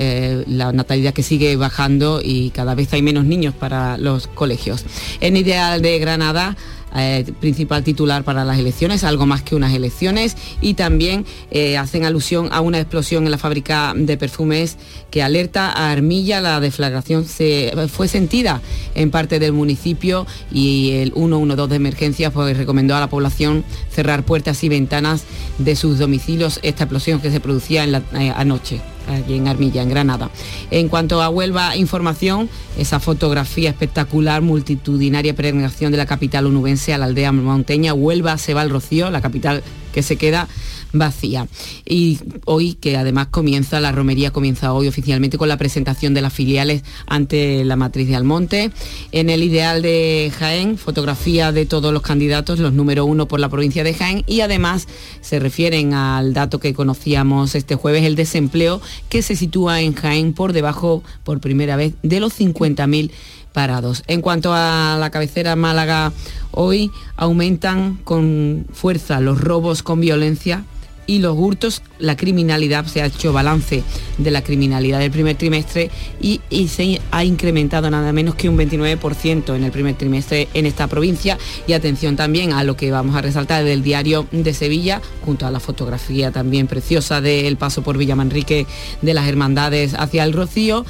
Eh, 0.00 0.44
la 0.46 0.72
natalidad 0.72 1.12
que 1.12 1.24
sigue 1.24 1.56
bajando 1.56 2.20
y 2.22 2.50
cada 2.50 2.74
vez 2.76 2.92
hay 2.92 3.02
menos 3.02 3.24
niños 3.24 3.52
para 3.54 3.98
los 3.98 4.26
colegios. 4.28 4.84
En 5.20 5.36
Ideal 5.36 5.82
de 5.82 5.98
Granada, 5.98 6.56
eh, 6.96 7.24
principal 7.40 7.84
titular 7.84 8.24
para 8.24 8.44
las 8.44 8.58
elecciones, 8.58 9.04
algo 9.04 9.26
más 9.26 9.42
que 9.42 9.54
unas 9.54 9.74
elecciones, 9.74 10.36
y 10.60 10.74
también 10.74 11.24
eh, 11.50 11.76
hacen 11.76 12.04
alusión 12.04 12.48
a 12.52 12.60
una 12.60 12.78
explosión 12.78 13.24
en 13.24 13.30
la 13.30 13.38
fábrica 13.38 13.92
de 13.96 14.16
perfumes 14.16 14.76
que 15.10 15.22
alerta 15.22 15.70
a 15.70 15.90
Armilla. 15.90 16.40
La 16.40 16.60
deflagración 16.60 17.24
se, 17.24 17.72
fue 17.88 18.08
sentida 18.08 18.60
en 18.94 19.10
parte 19.10 19.38
del 19.38 19.52
municipio 19.52 20.26
y 20.52 20.92
el 20.92 21.12
112 21.12 21.68
de 21.68 21.76
emergencia 21.76 22.30
pues, 22.30 22.56
recomendó 22.56 22.94
a 22.96 23.00
la 23.00 23.08
población 23.08 23.64
cerrar 23.90 24.24
puertas 24.24 24.62
y 24.64 24.68
ventanas 24.68 25.24
de 25.58 25.76
sus 25.76 25.98
domicilios 25.98 26.60
esta 26.62 26.84
explosión 26.84 27.20
que 27.20 27.30
se 27.30 27.40
producía 27.40 27.84
en 27.84 27.92
la, 27.92 28.02
eh, 28.14 28.32
anoche 28.34 28.80
allí 29.08 29.34
en 29.34 29.48
Armilla, 29.48 29.82
en 29.82 29.88
Granada. 29.88 30.30
En 30.70 30.88
cuanto 30.88 31.22
a 31.22 31.28
Huelva, 31.28 31.76
información, 31.76 32.48
esa 32.76 33.00
fotografía 33.00 33.70
espectacular, 33.70 34.42
multitudinaria 34.42 35.34
peregrinación 35.34 35.92
de 35.92 35.98
la 35.98 36.06
capital 36.06 36.46
onubense 36.46 36.94
a 36.94 36.98
la 36.98 37.06
aldea 37.06 37.32
monteña, 37.32 37.94
Huelva 37.94 38.38
se 38.38 38.54
va 38.54 38.60
al 38.60 38.70
Rocío, 38.70 39.10
la 39.10 39.20
capital 39.20 39.62
que 39.92 40.02
se 40.02 40.16
queda 40.16 40.48
vacía. 40.92 41.48
Y 41.84 42.18
hoy, 42.44 42.74
que 42.74 42.96
además 42.96 43.28
comienza, 43.28 43.80
la 43.80 43.92
romería 43.92 44.30
comienza 44.30 44.72
hoy 44.72 44.88
oficialmente 44.88 45.38
con 45.38 45.48
la 45.48 45.56
presentación 45.56 46.14
de 46.14 46.22
las 46.22 46.32
filiales 46.32 46.82
ante 47.06 47.64
la 47.64 47.76
matriz 47.76 48.08
de 48.08 48.16
Almonte. 48.16 48.70
En 49.12 49.30
el 49.30 49.42
ideal 49.42 49.82
de 49.82 50.32
Jaén, 50.38 50.78
fotografía 50.78 51.52
de 51.52 51.66
todos 51.66 51.92
los 51.92 52.02
candidatos, 52.02 52.58
los 52.58 52.72
número 52.72 53.04
uno 53.04 53.28
por 53.28 53.40
la 53.40 53.48
provincia 53.48 53.84
de 53.84 53.94
Jaén 53.94 54.24
y 54.26 54.40
además 54.40 54.88
se 55.20 55.38
refieren 55.38 55.94
al 55.94 56.32
dato 56.34 56.60
que 56.60 56.74
conocíamos 56.74 57.54
este 57.54 57.74
jueves, 57.74 58.04
el 58.04 58.16
desempleo, 58.16 58.80
que 59.08 59.22
se 59.22 59.36
sitúa 59.36 59.80
en 59.80 59.94
Jaén 59.94 60.32
por 60.32 60.52
debajo, 60.52 61.02
por 61.24 61.40
primera 61.40 61.76
vez, 61.76 61.94
de 62.02 62.20
los 62.20 62.38
50.000 62.38 63.10
parados. 63.52 64.02
En 64.06 64.20
cuanto 64.20 64.52
a 64.52 64.96
la 64.98 65.10
cabecera 65.10 65.56
Málaga, 65.56 66.12
hoy 66.50 66.90
aumentan 67.16 67.96
con 68.04 68.66
fuerza 68.72 69.20
los 69.20 69.40
robos 69.40 69.82
con 69.82 70.00
violencia 70.00 70.64
y 71.08 71.18
los 71.20 71.36
hurtos, 71.36 71.82
la 71.98 72.16
criminalidad, 72.16 72.84
se 72.84 73.00
ha 73.02 73.06
hecho 73.06 73.32
balance 73.32 73.82
de 74.18 74.30
la 74.30 74.42
criminalidad 74.42 75.00
del 75.00 75.10
primer 75.10 75.36
trimestre 75.36 75.90
y, 76.20 76.40
se 76.68 77.00
ha 77.10 77.24
incrementado 77.24 77.90
nada 77.90 78.12
menos 78.12 78.34
que 78.34 78.48
un 78.48 78.58
29% 78.58 79.56
en 79.56 79.64
el 79.64 79.72
primer 79.72 79.96
trimestre 79.96 80.48
en 80.52 80.66
esta 80.66 80.86
provincia. 80.86 81.38
Y 81.66 81.72
atención 81.72 82.14
también 82.14 82.52
a 82.52 82.62
lo 82.62 82.76
que 82.76 82.90
vamos 82.90 83.16
a 83.16 83.22
resaltar 83.22 83.64
del 83.64 83.82
diario 83.82 84.28
de 84.32 84.52
Sevilla, 84.52 85.00
junto 85.24 85.46
a 85.46 85.50
la 85.50 85.60
fotografía 85.60 86.30
también 86.30 86.66
preciosa 86.66 87.22
del 87.22 87.56
paso 87.56 87.82
por 87.82 87.96
Villamanrique 87.96 88.66
de 89.00 89.14
las 89.14 89.26
hermandades 89.26 89.94
hacia 89.94 90.24
el 90.24 90.34
Rocío, 90.34 90.84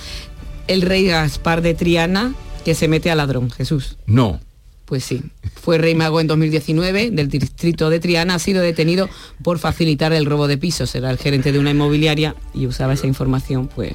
el 0.67 0.83
rey 0.83 1.07
Gaspar 1.07 1.63
de 1.63 1.75
Triana 1.75 2.35
que 2.65 2.75
se 2.75 2.89
mete 2.89 3.11
a 3.11 3.15
ladrón, 3.15 3.51
Jesús. 3.51 3.99
No. 4.07 4.41
Pues 4.89 5.05
sí, 5.05 5.21
fue 5.61 5.77
rey 5.77 5.95
mago 5.95 6.19
en 6.21 6.27
2019 6.29 7.11
del 7.11 7.29
distrito 7.29 7.91
de 7.91 8.01
Triana, 8.01 8.37
ha 8.37 8.39
sido 8.39 8.63
detenido 8.63 9.09
por 9.43 9.59
facilitar 9.59 10.15
el 10.15 10.25
robo 10.25 10.49
de 10.49 10.57
pisos. 10.57 10.95
Era 10.95 11.11
el 11.11 11.19
gerente 11.19 11.53
de 11.53 11.59
una 11.59 11.71
inmobiliaria 11.71 12.35
y 12.55 12.67
usaba 12.67 12.95
esa 12.95 13.07
información 13.07 13.69
pues 13.69 13.93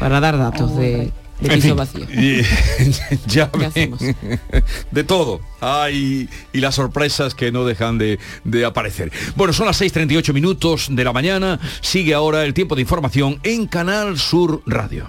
para 0.00 0.18
dar 0.18 0.36
datos 0.38 0.76
de, 0.76 1.12
de 1.40 1.48
En 1.48 1.54
piso 1.54 1.68
fin, 1.68 1.76
vacío. 1.76 2.06
y- 2.12 2.42
ya 3.28 3.48
¿Qué 3.52 3.58
ven, 3.58 3.68
hacemos? 3.68 4.00
de 4.90 5.04
todo. 5.04 5.40
Ay, 5.60 6.28
y 6.52 6.58
las 6.60 6.74
sorpresas 6.74 7.36
que 7.36 7.52
no 7.52 7.64
dejan 7.64 7.98
de, 7.98 8.18
de 8.42 8.64
aparecer. 8.64 9.12
Bueno, 9.36 9.52
son 9.52 9.66
las 9.66 9.80
6.38 9.80 10.32
minutos 10.34 10.88
de 10.90 11.04
la 11.04 11.12
mañana. 11.12 11.60
Sigue 11.80 12.12
ahora 12.14 12.44
el 12.44 12.54
tiempo 12.54 12.74
de 12.74 12.80
información 12.82 13.38
en 13.44 13.68
Canal 13.68 14.18
Sur 14.18 14.62
Radio. 14.66 15.06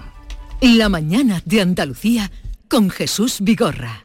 La 0.60 0.88
mañana 0.88 1.42
de 1.44 1.60
Andalucía 1.62 2.30
con 2.68 2.90
Jesús 2.90 3.38
Vigorra. 3.40 4.04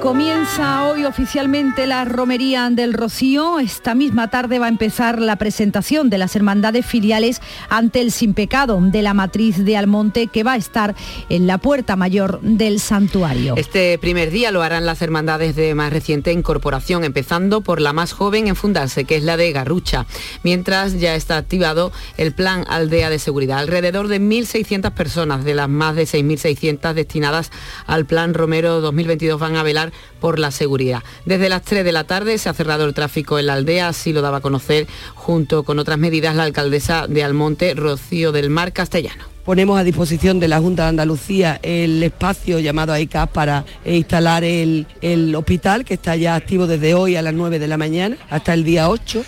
Comienza 0.00 0.84
hoy 0.84 1.04
oficialmente 1.04 1.84
la 1.88 2.04
Romería 2.04 2.70
del 2.70 2.92
Rocío. 2.92 3.58
Esta 3.58 3.96
misma 3.96 4.30
tarde 4.30 4.60
va 4.60 4.66
a 4.66 4.68
empezar 4.68 5.20
la 5.20 5.34
presentación 5.36 6.08
de 6.08 6.18
las 6.18 6.36
hermandades 6.36 6.86
filiales 6.86 7.40
ante 7.68 8.00
el 8.00 8.12
Sin 8.12 8.32
Pecado 8.32 8.78
de 8.80 9.02
la 9.02 9.12
Matriz 9.12 9.64
de 9.64 9.76
Almonte 9.76 10.28
que 10.28 10.44
va 10.44 10.52
a 10.52 10.56
estar 10.56 10.94
en 11.28 11.48
la 11.48 11.58
puerta 11.58 11.96
mayor 11.96 12.40
del 12.42 12.78
santuario. 12.78 13.54
Este 13.56 13.98
primer 13.98 14.30
día 14.30 14.52
lo 14.52 14.62
harán 14.62 14.86
las 14.86 15.02
hermandades 15.02 15.56
de 15.56 15.74
más 15.74 15.92
reciente 15.92 16.32
incorporación, 16.32 17.02
empezando 17.02 17.60
por 17.62 17.80
la 17.80 17.92
más 17.92 18.12
joven 18.12 18.46
en 18.46 18.54
fundarse, 18.54 19.04
que 19.04 19.16
es 19.16 19.24
la 19.24 19.36
de 19.36 19.50
Garrucha, 19.50 20.06
mientras 20.44 21.00
ya 21.00 21.16
está 21.16 21.36
activado 21.36 21.90
el 22.16 22.32
plan 22.32 22.64
Aldea 22.68 23.10
de 23.10 23.18
Seguridad. 23.18 23.58
Alrededor 23.58 24.06
de 24.06 24.20
1.600 24.20 24.92
personas 24.92 25.44
de 25.44 25.54
las 25.54 25.68
más 25.68 25.96
de 25.96 26.04
6.600 26.04 26.92
destinadas 26.94 27.50
al 27.86 28.06
plan 28.06 28.32
Romero 28.32 28.80
2022 28.80 29.40
van 29.40 29.56
a 29.56 29.64
velar 29.64 29.87
por 30.20 30.38
la 30.38 30.50
seguridad. 30.50 31.02
Desde 31.24 31.48
las 31.48 31.62
3 31.62 31.84
de 31.84 31.92
la 31.92 32.04
tarde 32.04 32.38
se 32.38 32.48
ha 32.48 32.54
cerrado 32.54 32.84
el 32.84 32.94
tráfico 32.94 33.38
en 33.38 33.46
la 33.46 33.54
aldea, 33.54 33.88
así 33.88 34.12
lo 34.12 34.22
daba 34.22 34.38
a 34.38 34.40
conocer 34.40 34.86
junto 35.14 35.62
con 35.62 35.78
otras 35.78 35.98
medidas 35.98 36.36
la 36.36 36.44
alcaldesa 36.44 37.06
de 37.06 37.24
Almonte, 37.24 37.74
Rocío 37.74 38.32
del 38.32 38.50
Mar 38.50 38.72
Castellano 38.72 39.38
ponemos 39.48 39.80
a 39.80 39.82
disposición 39.82 40.40
de 40.40 40.48
la 40.48 40.60
Junta 40.60 40.82
de 40.82 40.88
Andalucía 40.90 41.58
el 41.62 42.02
espacio 42.02 42.58
llamado 42.58 42.92
AICAS 42.92 43.30
para 43.30 43.64
instalar 43.86 44.44
el, 44.44 44.86
el, 45.00 45.34
hospital 45.34 45.86
que 45.86 45.94
está 45.94 46.16
ya 46.16 46.34
activo 46.34 46.66
desde 46.66 46.92
hoy 46.92 47.16
a 47.16 47.22
las 47.22 47.32
9 47.32 47.58
de 47.58 47.66
la 47.66 47.78
mañana 47.78 48.18
hasta 48.28 48.52
el 48.52 48.62
día 48.62 48.90
8 48.90 49.24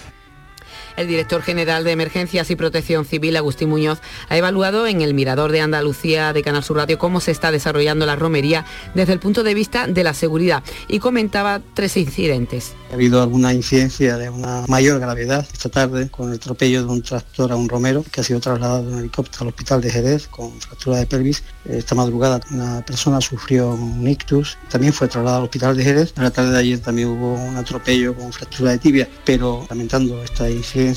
el 0.96 1.06
director 1.06 1.42
general 1.42 1.84
de 1.84 1.92
Emergencias 1.92 2.50
y 2.50 2.56
Protección 2.56 3.04
Civil, 3.04 3.36
Agustín 3.36 3.68
Muñoz, 3.68 4.00
ha 4.28 4.36
evaluado 4.36 4.86
en 4.86 5.00
el 5.00 5.14
Mirador 5.14 5.52
de 5.52 5.60
Andalucía 5.60 6.32
de 6.32 6.42
Canal 6.42 6.64
Sur 6.64 6.76
Radio 6.76 6.98
cómo 6.98 7.20
se 7.20 7.30
está 7.30 7.50
desarrollando 7.50 8.06
la 8.06 8.16
romería 8.16 8.64
desde 8.94 9.12
el 9.12 9.18
punto 9.18 9.42
de 9.42 9.54
vista 9.54 9.86
de 9.86 10.04
la 10.04 10.14
seguridad 10.14 10.62
y 10.88 10.98
comentaba 10.98 11.60
tres 11.74 11.96
incidentes. 11.96 12.74
Ha 12.90 12.94
habido 12.94 13.22
alguna 13.22 13.54
incidencia 13.54 14.16
de 14.16 14.30
una 14.30 14.64
mayor 14.68 15.00
gravedad 15.00 15.46
esta 15.52 15.68
tarde 15.68 16.10
con 16.10 16.30
el 16.30 16.36
atropello 16.36 16.84
de 16.84 16.92
un 16.92 17.02
tractor 17.02 17.52
a 17.52 17.56
un 17.56 17.68
romero 17.68 18.04
que 18.10 18.20
ha 18.20 18.24
sido 18.24 18.40
trasladado 18.40 18.90
en 18.90 18.98
helicóptero 18.98 19.42
al 19.42 19.48
hospital 19.48 19.80
de 19.80 19.90
Jerez 19.90 20.28
con 20.28 20.60
fractura 20.60 20.98
de 20.98 21.06
pelvis. 21.06 21.42
Esta 21.64 21.94
madrugada 21.94 22.40
una 22.50 22.84
persona 22.84 23.20
sufrió 23.20 23.70
un 23.74 24.06
ictus, 24.08 24.58
también 24.70 24.92
fue 24.92 25.08
trasladada 25.08 25.38
al 25.38 25.44
hospital 25.44 25.76
de 25.76 25.84
Jerez. 25.84 26.12
En 26.16 26.24
la 26.24 26.30
tarde 26.30 26.52
de 26.52 26.58
ayer 26.58 26.78
también 26.80 27.08
hubo 27.08 27.34
un 27.34 27.56
atropello 27.56 28.14
con 28.14 28.32
fractura 28.32 28.72
de 28.72 28.78
tibia, 28.78 29.08
pero 29.24 29.66
lamentando 29.68 30.22
esta 30.22 30.50
incidencia 30.50 30.89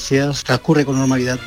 transcurre 0.44 0.86
con 0.86 0.98
normalidad. 0.98 1.40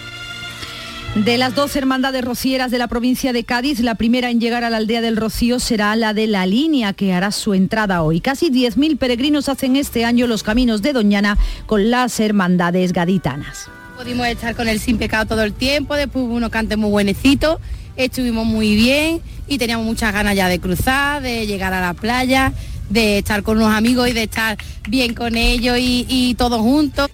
De 1.17 1.39
las 1.39 1.55
dos 1.55 1.75
hermandades 1.77 2.23
rocieras 2.23 2.71
de 2.71 2.77
la 2.77 2.89
provincia 2.89 3.33
de 3.33 3.43
Cádiz, 3.43 3.81
la 3.81 3.95
primera 3.95 4.29
en 4.29 4.39
llegar 4.39 4.65
a 4.65 4.71
la 4.71 4.77
aldea 4.77 5.01
del 5.01 5.17
Rocío 5.17 5.61
será 5.61 5.97
la 5.97 6.13
de 6.13 6.27
la 6.27 6.45
línea 6.45 6.93
que 6.93 7.15
hará 7.15 7.33
su 7.33 7.55
entrada 7.55 8.03
hoy. 8.03 8.21
Casi 8.21 8.51
10.000 8.51 8.99
peregrinos 8.99 9.49
hacen 9.49 9.77
este 9.77 10.05
año 10.05 10.27
los 10.27 10.43
caminos 10.43 10.83
de 10.83 10.93
Doñana 10.93 11.39
con 11.65 11.91
las 11.91 12.21
hermandades 12.21 12.93
gaditanas. 12.93 13.71
Pudimos 13.97 14.27
estar 14.27 14.55
con 14.55 14.69
el 14.69 14.79
sin 14.79 14.99
pecado 14.99 15.25
todo 15.25 15.43
el 15.43 15.55
tiempo, 15.55 15.95
después 15.95 16.23
hubo 16.23 16.35
unos 16.35 16.51
cantes 16.51 16.77
muy 16.77 16.91
buenecitos, 16.91 17.61
estuvimos 17.97 18.45
muy 18.45 18.77
bien 18.77 19.23
y 19.49 19.57
teníamos 19.57 19.87
muchas 19.87 20.13
ganas 20.13 20.37
ya 20.37 20.51
de 20.51 20.59
cruzar, 20.59 21.23
de 21.23 21.47
llegar 21.47 21.73
a 21.73 21.81
la 21.81 21.95
playa, 21.95 22.53
de 22.91 23.19
estar 23.19 23.43
con 23.43 23.59
los 23.59 23.69
amigos 23.69 24.11
y 24.11 24.13
de 24.13 24.25
estar 24.25 24.59
bien 24.87 25.15
con 25.15 25.39
ellos 25.39 25.79
y, 25.79 26.05
y 26.11 26.35
todos 26.35 26.61
juntos. 26.61 27.09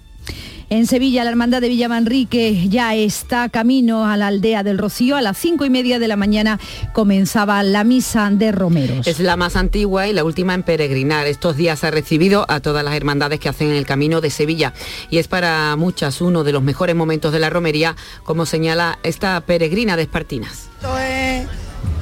En 0.69 0.87
Sevilla, 0.87 1.23
la 1.23 1.29
Hermandad 1.29 1.61
de 1.61 1.69
Villamanrique 1.69 2.67
ya 2.69 2.95
está 2.95 3.49
camino 3.49 4.05
a 4.05 4.17
la 4.17 4.27
aldea 4.27 4.63
del 4.63 4.77
Rocío. 4.77 5.15
A 5.15 5.21
las 5.21 5.37
cinco 5.37 5.65
y 5.65 5.69
media 5.69 5.99
de 5.99 6.07
la 6.07 6.15
mañana 6.15 6.59
comenzaba 6.93 7.61
la 7.63 7.83
misa 7.83 8.29
de 8.31 8.51
romeros. 8.51 9.05
Es 9.05 9.19
la 9.19 9.37
más 9.37 9.55
antigua 9.55 10.07
y 10.07 10.13
la 10.13 10.23
última 10.23 10.53
en 10.53 10.63
peregrinar. 10.63 11.27
Estos 11.27 11.57
días 11.57 11.83
ha 11.83 11.91
recibido 11.91 12.45
a 12.49 12.59
todas 12.59 12.83
las 12.83 12.95
hermandades 12.95 13.39
que 13.39 13.49
hacen 13.49 13.69
el 13.69 13.85
camino 13.85 14.21
de 14.21 14.29
Sevilla 14.29 14.73
y 15.09 15.17
es 15.17 15.27
para 15.27 15.75
muchas 15.75 16.21
uno 16.21 16.43
de 16.43 16.51
los 16.51 16.63
mejores 16.63 16.95
momentos 16.95 17.33
de 17.33 17.39
la 17.39 17.49
romería, 17.49 17.95
como 18.23 18.45
señala 18.45 18.99
esta 19.03 19.39
peregrina 19.41 19.95
de 19.95 20.03
Espartinas. 20.03 20.69
Esto 20.77 20.97
es 20.97 21.47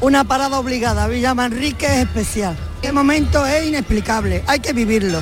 una 0.02 0.24
parada 0.24 0.60
obligada. 0.60 1.08
Villamanrique 1.08 1.86
es 1.86 2.00
especial. 2.04 2.56
El 2.82 2.94
momento 2.94 3.46
es 3.46 3.68
inexplicable. 3.68 4.44
Hay 4.48 4.60
que 4.60 4.74
vivirlo. 4.74 5.20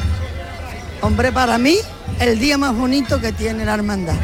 Hombre, 1.01 1.31
para 1.31 1.57
mí, 1.57 1.77
el 2.19 2.37
día 2.37 2.57
más 2.57 2.75
bonito 2.75 3.19
que 3.21 3.31
tiene 3.31 3.65
la 3.65 3.75
hermandad. 3.75 4.15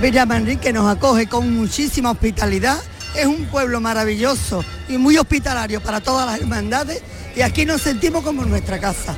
Villa 0.00 0.26
Manrique 0.26 0.72
nos 0.72 0.90
acoge 0.90 1.26
con 1.26 1.54
muchísima 1.54 2.10
hospitalidad. 2.10 2.78
Es 3.16 3.26
un 3.26 3.46
pueblo 3.46 3.80
maravilloso 3.80 4.64
y 4.88 4.98
muy 4.98 5.16
hospitalario 5.16 5.80
para 5.80 6.00
todas 6.00 6.26
las 6.26 6.40
hermandades 6.40 7.02
y 7.36 7.42
aquí 7.42 7.64
nos 7.64 7.82
sentimos 7.82 8.24
como 8.24 8.42
en 8.42 8.50
nuestra 8.50 8.78
casa. 8.78 9.16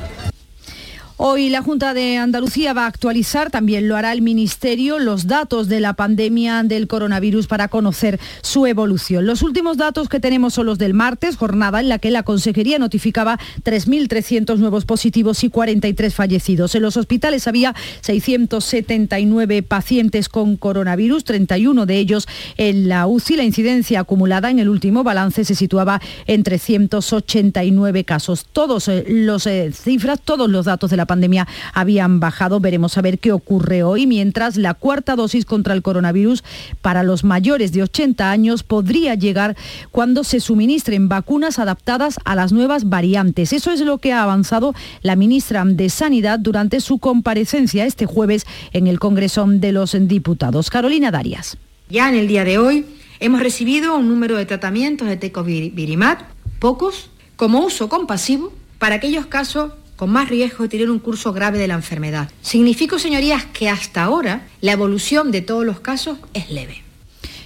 Hoy 1.23 1.51
la 1.51 1.61
Junta 1.61 1.93
de 1.93 2.17
Andalucía 2.17 2.73
va 2.73 2.85
a 2.85 2.87
actualizar, 2.87 3.51
también 3.51 3.87
lo 3.87 3.95
hará 3.95 4.11
el 4.11 4.23
Ministerio, 4.23 4.97
los 4.97 5.27
datos 5.27 5.67
de 5.67 5.79
la 5.79 5.93
pandemia 5.93 6.63
del 6.63 6.87
coronavirus 6.87 7.45
para 7.45 7.67
conocer 7.67 8.19
su 8.41 8.65
evolución. 8.65 9.27
Los 9.27 9.43
últimos 9.43 9.77
datos 9.77 10.09
que 10.09 10.19
tenemos 10.19 10.55
son 10.55 10.65
los 10.65 10.79
del 10.79 10.95
martes, 10.95 11.37
jornada 11.37 11.79
en 11.79 11.89
la 11.89 11.99
que 11.99 12.09
la 12.09 12.23
Consejería 12.23 12.79
notificaba 12.79 13.37
3.300 13.63 14.57
nuevos 14.57 14.85
positivos 14.85 15.43
y 15.43 15.51
43 15.51 16.15
fallecidos. 16.15 16.73
En 16.73 16.81
los 16.81 16.97
hospitales 16.97 17.47
había 17.47 17.75
679 18.01 19.61
pacientes 19.61 20.27
con 20.27 20.57
coronavirus, 20.57 21.23
31 21.23 21.85
de 21.85 21.97
ellos 21.97 22.27
en 22.57 22.89
la 22.89 23.05
UCI. 23.05 23.35
La 23.35 23.43
incidencia 23.43 23.99
acumulada 23.99 24.49
en 24.49 24.57
el 24.57 24.69
último 24.69 25.03
balance 25.03 25.45
se 25.45 25.53
situaba 25.53 26.01
en 26.25 26.41
389 26.41 28.05
casos. 28.05 28.47
Todos 28.51 28.87
eh, 28.87 29.05
los 29.07 29.45
eh, 29.45 29.71
cifras, 29.71 30.19
todos 30.19 30.49
los 30.49 30.65
datos 30.65 30.89
de 30.89 30.97
la 30.97 31.10
pandemia 31.11 31.45
habían 31.73 32.21
bajado. 32.21 32.61
Veremos 32.61 32.97
a 32.97 33.01
ver 33.01 33.19
qué 33.19 33.33
ocurre 33.33 33.83
hoy, 33.83 34.07
mientras 34.07 34.55
la 34.55 34.73
cuarta 34.73 35.17
dosis 35.17 35.43
contra 35.43 35.73
el 35.73 35.81
coronavirus 35.81 36.41
para 36.81 37.03
los 37.03 37.25
mayores 37.25 37.73
de 37.73 37.83
80 37.83 38.31
años 38.31 38.63
podría 38.63 39.15
llegar 39.15 39.57
cuando 39.91 40.23
se 40.23 40.39
suministren 40.39 41.09
vacunas 41.09 41.59
adaptadas 41.59 42.15
a 42.23 42.33
las 42.35 42.53
nuevas 42.53 42.87
variantes. 42.87 43.51
Eso 43.51 43.71
es 43.71 43.81
lo 43.81 43.97
que 43.97 44.13
ha 44.13 44.23
avanzado 44.23 44.73
la 45.01 45.17
ministra 45.17 45.65
de 45.65 45.89
Sanidad 45.89 46.39
durante 46.39 46.79
su 46.79 46.97
comparecencia 46.97 47.85
este 47.85 48.05
jueves 48.05 48.45
en 48.71 48.87
el 48.87 48.97
Congreso 48.97 49.45
de 49.45 49.73
los 49.73 49.97
Diputados. 50.07 50.69
Carolina 50.69 51.11
Darias. 51.11 51.57
Ya 51.89 52.07
en 52.07 52.15
el 52.15 52.29
día 52.29 52.45
de 52.45 52.57
hoy 52.57 52.85
hemos 53.19 53.41
recibido 53.41 53.97
un 53.97 54.07
número 54.07 54.37
de 54.37 54.45
tratamientos 54.45 55.09
de 55.09 55.17
tecovirimat, 55.17 56.21
pocos, 56.59 57.09
como 57.35 57.65
uso 57.65 57.89
compasivo 57.89 58.53
para 58.79 58.95
aquellos 58.95 59.25
casos 59.25 59.73
con 60.01 60.09
más 60.09 60.29
riesgo 60.29 60.63
de 60.63 60.69
tener 60.69 60.89
un 60.89 60.97
curso 60.97 61.31
grave 61.31 61.59
de 61.59 61.67
la 61.67 61.75
enfermedad. 61.75 62.31
Significa, 62.41 62.97
señorías, 62.97 63.45
que 63.45 63.69
hasta 63.69 64.01
ahora 64.01 64.47
la 64.59 64.71
evolución 64.71 65.29
de 65.29 65.43
todos 65.43 65.63
los 65.63 65.79
casos 65.79 66.17
es 66.33 66.49
leve. 66.49 66.81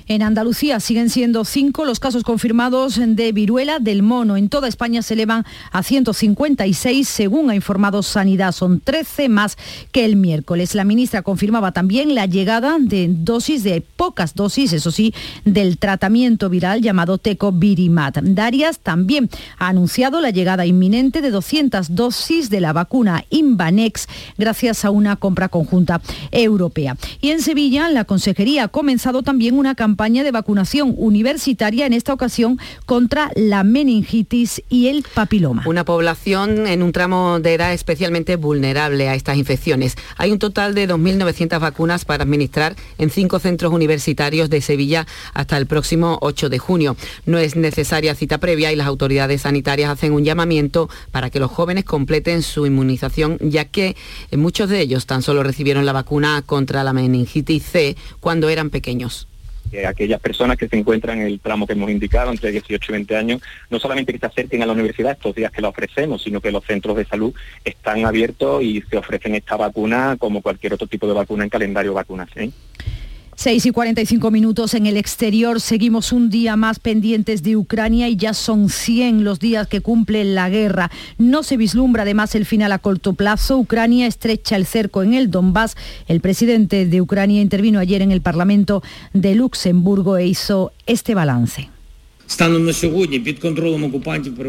En 0.07 0.21
Andalucía 0.21 0.79
siguen 0.79 1.09
siendo 1.09 1.45
cinco 1.45 1.83
los 1.83 1.99
casos 1.99 2.23
confirmados 2.23 3.01
de 3.03 3.31
viruela 3.31 3.79
del 3.79 4.03
mono. 4.03 4.37
En 4.37 4.49
toda 4.49 4.67
España 4.67 5.01
se 5.01 5.15
elevan 5.15 5.45
a 5.71 5.81
156, 5.81 7.07
según 7.07 7.49
ha 7.49 7.55
informado 7.55 8.03
Sanidad. 8.03 8.51
Son 8.51 8.79
13 8.79 9.29
más 9.29 9.57
que 9.91 10.05
el 10.05 10.15
miércoles. 10.15 10.75
La 10.75 10.83
ministra 10.83 11.23
confirmaba 11.23 11.71
también 11.71 12.13
la 12.13 12.27
llegada 12.27 12.77
de 12.79 13.07
dosis, 13.09 13.63
de 13.63 13.81
pocas 13.81 14.35
dosis, 14.35 14.73
eso 14.73 14.91
sí, 14.91 15.11
del 15.43 15.79
tratamiento 15.79 16.51
viral 16.51 16.83
llamado 16.83 17.17
Tecovirimat. 17.17 18.19
Darias 18.21 18.77
también 18.77 19.31
ha 19.57 19.69
anunciado 19.69 20.21
la 20.21 20.29
llegada 20.29 20.67
inminente 20.67 21.21
de 21.23 21.31
200 21.31 21.95
dosis 21.95 22.51
de 22.51 22.61
la 22.61 22.73
vacuna 22.73 23.25
Invanex 23.31 24.07
gracias 24.37 24.85
a 24.85 24.91
una 24.91 25.15
compra 25.15 25.49
conjunta 25.49 25.99
europea. 26.29 26.95
Y 27.21 27.31
en 27.31 27.41
Sevilla, 27.41 27.89
la 27.89 28.05
Consejería 28.05 28.65
ha 28.65 28.67
comenzado 28.67 29.23
también 29.23 29.57
una 29.57 29.73
campaña 29.73 29.94
de 29.95 30.31
vacunación 30.31 30.93
universitaria, 30.97 31.85
en 31.85 31.93
esta 31.93 32.13
ocasión 32.13 32.59
contra 32.85 33.31
la 33.35 33.63
meningitis 33.63 34.61
y 34.69 34.87
el 34.87 35.03
papiloma. 35.03 35.63
Una 35.65 35.85
población 35.85 36.67
en 36.67 36.83
un 36.83 36.91
tramo 36.91 37.39
de 37.39 37.53
edad 37.55 37.73
especialmente 37.73 38.35
vulnerable 38.35 39.07
a 39.07 39.15
estas 39.15 39.37
infecciones. 39.37 39.95
Hay 40.17 40.31
un 40.31 40.39
total 40.39 40.75
de 40.75 40.87
2.900 40.87 41.59
vacunas 41.59 42.05
para 42.05 42.23
administrar 42.23 42.75
en 42.97 43.09
cinco 43.09 43.39
centros 43.39 43.73
universitarios 43.73 44.49
de 44.49 44.61
Sevilla 44.61 45.07
hasta 45.33 45.57
el 45.57 45.65
próximo 45.65 46.19
8 46.21 46.49
de 46.49 46.59
junio. 46.59 46.97
No 47.25 47.37
es 47.37 47.55
necesaria 47.55 48.15
cita 48.15 48.37
previa 48.37 48.71
y 48.71 48.75
las 48.75 48.87
autoridades 48.87 49.41
sanitarias 49.41 49.89
hacen 49.89 50.11
un 50.13 50.23
llamamiento 50.23 50.89
para 51.11 51.29
que 51.29 51.39
los 51.39 51.51
jóvenes 51.51 51.85
completen 51.85 52.43
su 52.43 52.65
inmunización, 52.65 53.37
ya 53.41 53.65
que 53.65 53.95
muchos 54.33 54.69
de 54.69 54.81
ellos 54.81 55.05
tan 55.05 55.21
solo 55.21 55.41
recibieron 55.41 55.85
la 55.85 55.93
vacuna 55.93 56.43
contra 56.45 56.83
la 56.83 56.93
meningitis 56.93 57.63
C 57.63 57.95
cuando 58.19 58.49
eran 58.49 58.69
pequeños 58.69 59.27
que 59.75 59.85
aquellas 59.85 60.21
personas 60.21 60.57
que 60.57 60.67
se 60.67 60.77
encuentran 60.77 61.19
en 61.19 61.27
el 61.27 61.39
tramo 61.39 61.67
que 61.67 61.73
hemos 61.73 61.89
indicado, 61.89 62.31
entre 62.31 62.51
18 62.51 62.91
y 62.91 62.93
20 62.93 63.17
años, 63.17 63.41
no 63.69 63.79
solamente 63.79 64.13
que 64.13 64.19
se 64.19 64.25
acerquen 64.25 64.63
a 64.63 64.65
la 64.65 64.73
universidad 64.73 65.11
estos 65.13 65.35
días 65.35 65.51
que 65.51 65.61
la 65.61 65.69
ofrecemos, 65.69 66.23
sino 66.23 66.41
que 66.41 66.51
los 66.51 66.63
centros 66.65 66.95
de 66.95 67.05
salud 67.05 67.33
están 67.63 68.05
abiertos 68.05 68.63
y 68.63 68.81
se 68.89 68.97
ofrecen 68.97 69.35
esta 69.35 69.57
vacuna 69.57 70.15
como 70.17 70.41
cualquier 70.41 70.73
otro 70.73 70.87
tipo 70.87 71.07
de 71.07 71.13
vacuna 71.13 71.43
en 71.43 71.49
calendario 71.49 71.93
vacunación. 71.93 72.53
6 73.45 73.63
y 73.67 73.69
45 73.69 74.31
minutos 74.31 74.73
en 74.73 74.87
el 74.87 74.97
exterior. 74.97 75.61
Seguimos 75.61 76.11
un 76.11 76.31
día 76.31 76.55
más 76.55 76.79
pendientes 76.79 77.43
de 77.43 77.55
Ucrania 77.55 78.09
y 78.09 78.15
ya 78.15 78.33
son 78.33 78.69
100 78.69 79.23
los 79.23 79.39
días 79.39 79.67
que 79.67 79.81
cumple 79.81 80.23
la 80.25 80.49
guerra. 80.49 80.89
No 81.19 81.43
se 81.43 81.55
vislumbra 81.55 82.01
además 82.01 82.33
el 82.33 82.47
final 82.47 82.71
a 82.71 82.79
corto 82.79 83.13
plazo. 83.13 83.59
Ucrania 83.59 84.07
estrecha 84.07 84.55
el 84.55 84.65
cerco 84.65 85.03
en 85.03 85.13
el 85.13 85.29
Donbass. 85.29 85.77
El 86.07 86.21
presidente 86.21 86.87
de 86.87 87.01
Ucrania 87.01 87.39
intervino 87.39 87.77
ayer 87.77 88.01
en 88.01 88.11
el 88.11 88.21
Parlamento 88.21 88.81
de 89.13 89.35
Luxemburgo 89.35 90.17
e 90.17 90.25
hizo 90.25 90.71
este 90.87 91.13
balance. 91.13 91.69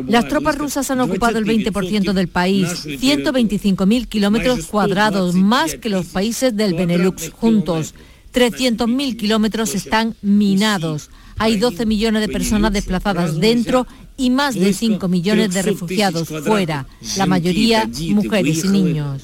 Las 0.09 0.29
tropas 0.29 0.57
rusas 0.57 0.91
han 0.91 1.01
ocupado 1.03 1.37
el 1.37 1.45
20% 1.45 2.15
del 2.15 2.29
país, 2.29 2.87
125.000 2.87 4.07
kilómetros 4.07 4.67
cuadrados, 4.69 5.35
más 5.35 5.75
que 5.75 5.91
los 5.91 6.07
países 6.07 6.57
del 6.57 6.73
Benelux 6.73 7.29
juntos. 7.29 7.93
300.000 8.37 9.17
kilómetros 9.17 9.75
están 9.75 10.15
minados. 10.21 11.09
Hay 11.39 11.57
12 11.57 11.87
millones 11.87 12.21
de 12.21 12.29
personas 12.29 12.71
desplazadas 12.71 13.41
dentro 13.41 13.87
y 14.19 14.29
más 14.29 14.55
de 14.55 14.75
5 14.75 15.09
millones 15.09 15.55
de 15.55 15.63
refugiados 15.63 16.29
fuera, 16.45 16.87
la 17.17 17.25
mayoría 17.25 17.89
mujeres 18.11 18.63
y 18.65 18.69
niños. 18.69 19.23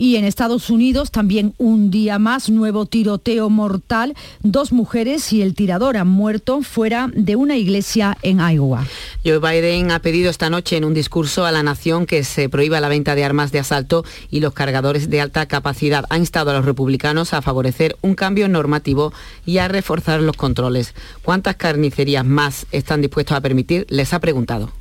Y 0.00 0.16
en 0.16 0.24
Estados 0.24 0.70
Unidos 0.70 1.10
también 1.10 1.52
un 1.58 1.90
día 1.90 2.18
más, 2.18 2.48
nuevo 2.48 2.86
tiroteo 2.86 3.50
mortal. 3.50 4.14
Dos 4.42 4.72
mujeres 4.72 5.30
y 5.30 5.42
el 5.42 5.54
tirador 5.54 5.98
han 5.98 6.08
muerto 6.08 6.62
fuera 6.62 7.10
de 7.12 7.36
una 7.36 7.58
iglesia 7.58 8.16
en 8.22 8.38
Iowa. 8.40 8.86
Joe 9.26 9.40
Biden 9.40 9.90
ha 9.90 9.98
pedido 9.98 10.30
esta 10.30 10.48
noche 10.48 10.78
en 10.78 10.86
un 10.86 10.94
discurso 10.94 11.44
a 11.44 11.52
la 11.52 11.62
nación 11.62 12.06
que 12.06 12.24
se 12.24 12.48
prohíba 12.48 12.80
la 12.80 12.88
venta 12.88 13.14
de 13.14 13.24
armas 13.24 13.52
de 13.52 13.58
asalto 13.58 14.02
y 14.30 14.40
los 14.40 14.54
cargadores 14.54 15.10
de 15.10 15.20
alta 15.20 15.44
capacidad. 15.44 16.06
Ha 16.08 16.16
instado 16.16 16.50
a 16.50 16.54
los 16.54 16.64
republicanos 16.64 17.34
a 17.34 17.42
favorecer 17.42 17.98
un 18.00 18.14
cambio 18.14 18.48
normativo 18.48 19.12
y 19.44 19.58
a 19.58 19.68
reforzar 19.68 20.22
los 20.22 20.34
controles. 20.34 20.94
¿Cuántas 21.22 21.56
carnicerías 21.56 22.24
más 22.24 22.64
están 22.72 23.02
dispuestos 23.02 23.36
a 23.36 23.42
permitir? 23.42 23.84
Les 23.90 24.14
ha 24.14 24.18
preguntado. 24.18 24.79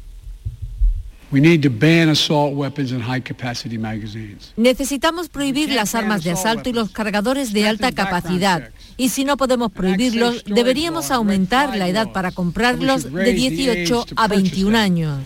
Necesitamos 4.57 5.29
prohibir 5.29 5.69
las 5.69 5.93
armas 5.93 6.23
de 6.23 6.31
asalto 6.31 6.69
y 6.69 6.73
los 6.73 6.89
cargadores 6.89 7.53
de 7.53 7.67
alta 7.67 7.91
capacidad. 7.91 8.71
Y 8.99 9.07
si 9.07 9.23
no 9.23 9.37
podemos 9.37 9.71
prohibirlos, 9.71 10.43
deberíamos 10.43 11.09
aumentar 11.09 11.77
la 11.77 11.87
edad 11.87 12.11
para 12.11 12.33
comprarlos 12.33 13.09
de 13.09 13.31
18 13.31 14.05
a 14.17 14.27
21 14.27 14.77
años. 14.77 15.19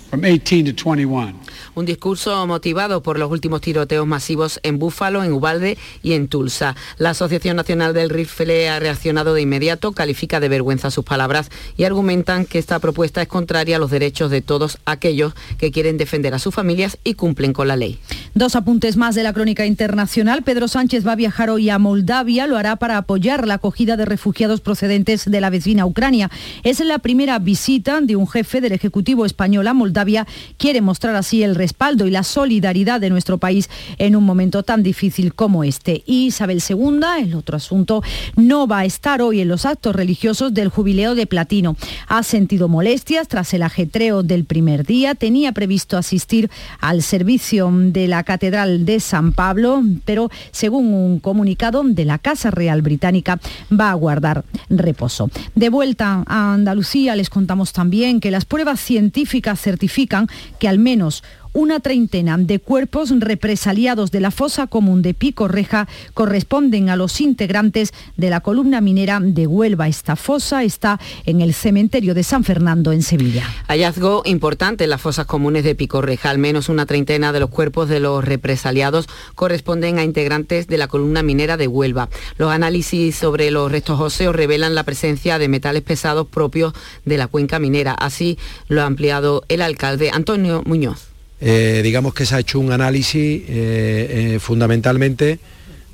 Un 1.73 1.85
discurso 1.87 2.45
motivado 2.45 3.01
por 3.01 3.17
los 3.17 3.31
últimos 3.31 3.61
tiroteos 3.61 4.05
masivos 4.05 4.59
en 4.61 4.77
Búfalo, 4.77 5.23
en 5.23 5.31
Ubalde 5.31 5.79
y 6.03 6.13
en 6.13 6.27
Tulsa. 6.27 6.75
La 6.99 7.09
Asociación 7.09 7.55
Nacional 7.55 7.95
del 7.95 8.11
Rifle 8.11 8.69
ha 8.69 8.79
reaccionado 8.79 9.33
de 9.33 9.41
inmediato, 9.41 9.91
califica 9.93 10.39
de 10.39 10.49
vergüenza 10.49 10.91
sus 10.91 11.03
palabras 11.03 11.49
y 11.75 11.85
argumentan 11.85 12.45
que 12.45 12.59
esta 12.59 12.77
propuesta 12.77 13.23
es 13.23 13.27
contraria 13.27 13.77
a 13.77 13.79
los 13.79 13.89
derechos 13.89 14.29
de 14.29 14.43
todos 14.43 14.77
aquellos 14.85 15.33
que 15.57 15.71
quieren 15.71 15.97
defender 15.97 16.35
a 16.35 16.39
sus 16.39 16.53
familias 16.53 16.99
y 17.03 17.15
cumplen 17.15 17.53
con 17.53 17.67
la 17.67 17.75
ley. 17.75 17.97
Dos 18.35 18.55
apuntes 18.55 18.97
más 18.97 19.15
de 19.15 19.23
la 19.23 19.33
crónica 19.33 19.65
internacional. 19.65 20.43
Pedro 20.43 20.67
Sánchez 20.67 21.07
va 21.07 21.13
a 21.13 21.15
viajar 21.15 21.49
hoy 21.49 21.71
a 21.71 21.79
Moldavia, 21.79 22.45
lo 22.45 22.57
hará 22.57 22.75
para 22.75 22.97
apoyar 22.97 23.47
la 23.47 23.62
acogida 23.63 23.95
de 23.95 24.03
refugiados 24.03 24.59
procedentes 24.59 25.23
de 25.23 25.39
la 25.39 25.49
vecina 25.49 25.85
Ucrania. 25.85 26.29
Es 26.63 26.81
la 26.81 26.99
primera 26.99 27.39
visita 27.39 28.01
de 28.01 28.17
un 28.17 28.27
jefe 28.27 28.59
del 28.59 28.73
Ejecutivo 28.73 29.25
español 29.25 29.65
a 29.69 29.73
Moldavia. 29.73 30.27
Quiere 30.57 30.81
mostrar 30.81 31.15
así 31.15 31.43
el 31.43 31.55
respaldo 31.55 32.05
y 32.05 32.11
la 32.11 32.23
solidaridad 32.23 32.99
de 32.99 33.09
nuestro 33.09 33.37
país 33.37 33.69
en 33.99 34.17
un 34.17 34.25
momento 34.25 34.63
tan 34.63 34.83
difícil 34.83 35.33
como 35.33 35.63
este. 35.63 36.03
Isabel 36.05 36.61
II, 36.67 36.99
el 37.21 37.35
otro 37.35 37.55
asunto, 37.55 38.03
no 38.35 38.67
va 38.67 38.79
a 38.79 38.85
estar 38.85 39.21
hoy 39.21 39.39
en 39.39 39.47
los 39.47 39.65
actos 39.65 39.95
religiosos 39.95 40.53
del 40.53 40.67
jubileo 40.67 41.15
de 41.15 41.25
platino. 41.25 41.77
Ha 42.09 42.23
sentido 42.23 42.67
molestias 42.67 43.29
tras 43.29 43.53
el 43.53 43.63
ajetreo 43.63 44.23
del 44.23 44.43
primer 44.43 44.85
día. 44.85 45.15
Tenía 45.15 45.53
previsto 45.53 45.95
asistir 45.95 46.49
al 46.81 47.01
servicio 47.01 47.71
de 47.73 48.09
la 48.09 48.25
Catedral 48.25 48.85
de 48.85 48.99
San 48.99 49.31
Pablo, 49.31 49.83
pero 50.03 50.29
según 50.51 50.93
un 50.93 51.21
comunicado 51.21 51.81
de 51.85 52.03
la 52.03 52.17
Casa 52.17 52.51
Real 52.51 52.81
Británica, 52.81 53.39
va 53.71 53.91
a 53.91 53.93
guardar 53.95 54.43
reposo. 54.69 55.29
De 55.55 55.69
vuelta 55.69 56.23
a 56.25 56.53
Andalucía 56.53 57.15
les 57.15 57.29
contamos 57.29 57.73
también 57.73 58.19
que 58.19 58.31
las 58.31 58.45
pruebas 58.45 58.79
científicas 58.79 59.59
certifican 59.59 60.27
que 60.59 60.67
al 60.67 60.79
menos 60.79 61.23
una 61.53 61.79
treintena 61.79 62.37
de 62.37 62.59
cuerpos 62.59 63.11
represaliados 63.19 64.11
de 64.11 64.19
la 64.19 64.31
fosa 64.31 64.67
común 64.67 65.01
de 65.01 65.13
Pico 65.13 65.47
Reja 65.47 65.87
corresponden 66.13 66.89
a 66.89 66.95
los 66.95 67.21
integrantes 67.21 67.93
de 68.17 68.29
la 68.29 68.41
columna 68.41 68.81
minera 68.81 69.19
de 69.21 69.47
Huelva. 69.47 69.87
Esta 69.87 70.15
fosa 70.15 70.63
está 70.63 70.99
en 71.25 71.41
el 71.41 71.53
cementerio 71.53 72.13
de 72.13 72.23
San 72.23 72.43
Fernando 72.43 72.91
en 72.91 73.03
Sevilla. 73.03 73.47
Hallazgo 73.67 74.23
importante 74.25 74.83
en 74.83 74.89
las 74.89 75.01
fosas 75.01 75.27
comunes 75.27 75.63
de 75.63 75.75
Pico 75.75 76.01
Reja. 76.01 76.31
Al 76.31 76.39
menos 76.39 76.69
una 76.69 76.85
treintena 76.85 77.31
de 77.31 77.39
los 77.39 77.49
cuerpos 77.49 77.87
de 77.87 77.99
los 77.99 78.25
represaliados 78.25 79.07
corresponden 79.35 79.99
a 79.99 80.03
integrantes 80.03 80.67
de 80.67 80.77
la 80.77 80.87
columna 80.87 81.21
minera 81.21 81.55
de 81.55 81.67
Huelva. 81.67 82.09
Los 82.37 82.51
análisis 82.51 83.15
sobre 83.15 83.51
los 83.51 83.71
restos 83.71 83.99
óseos 83.99 84.35
revelan 84.35 84.75
la 84.75 84.83
presencia 84.83 85.37
de 85.37 85.47
metales 85.47 85.83
pesados 85.83 86.27
propios 86.27 86.73
de 87.05 87.17
la 87.17 87.27
cuenca 87.27 87.59
minera. 87.59 87.93
Así 87.93 88.39
lo 88.67 88.81
ha 88.81 88.85
ampliado 88.85 89.43
el 89.49 89.61
alcalde 89.61 90.09
Antonio 90.11 90.63
Muñoz. 90.65 91.12
Eh, 91.45 91.81
digamos 91.83 92.13
que 92.13 92.25
se 92.25 92.35
ha 92.35 92.39
hecho 92.39 92.57
un 92.57 92.71
análisis 92.71 93.19
eh, 93.19 93.43
eh, 93.49 94.39
fundamentalmente 94.39 95.39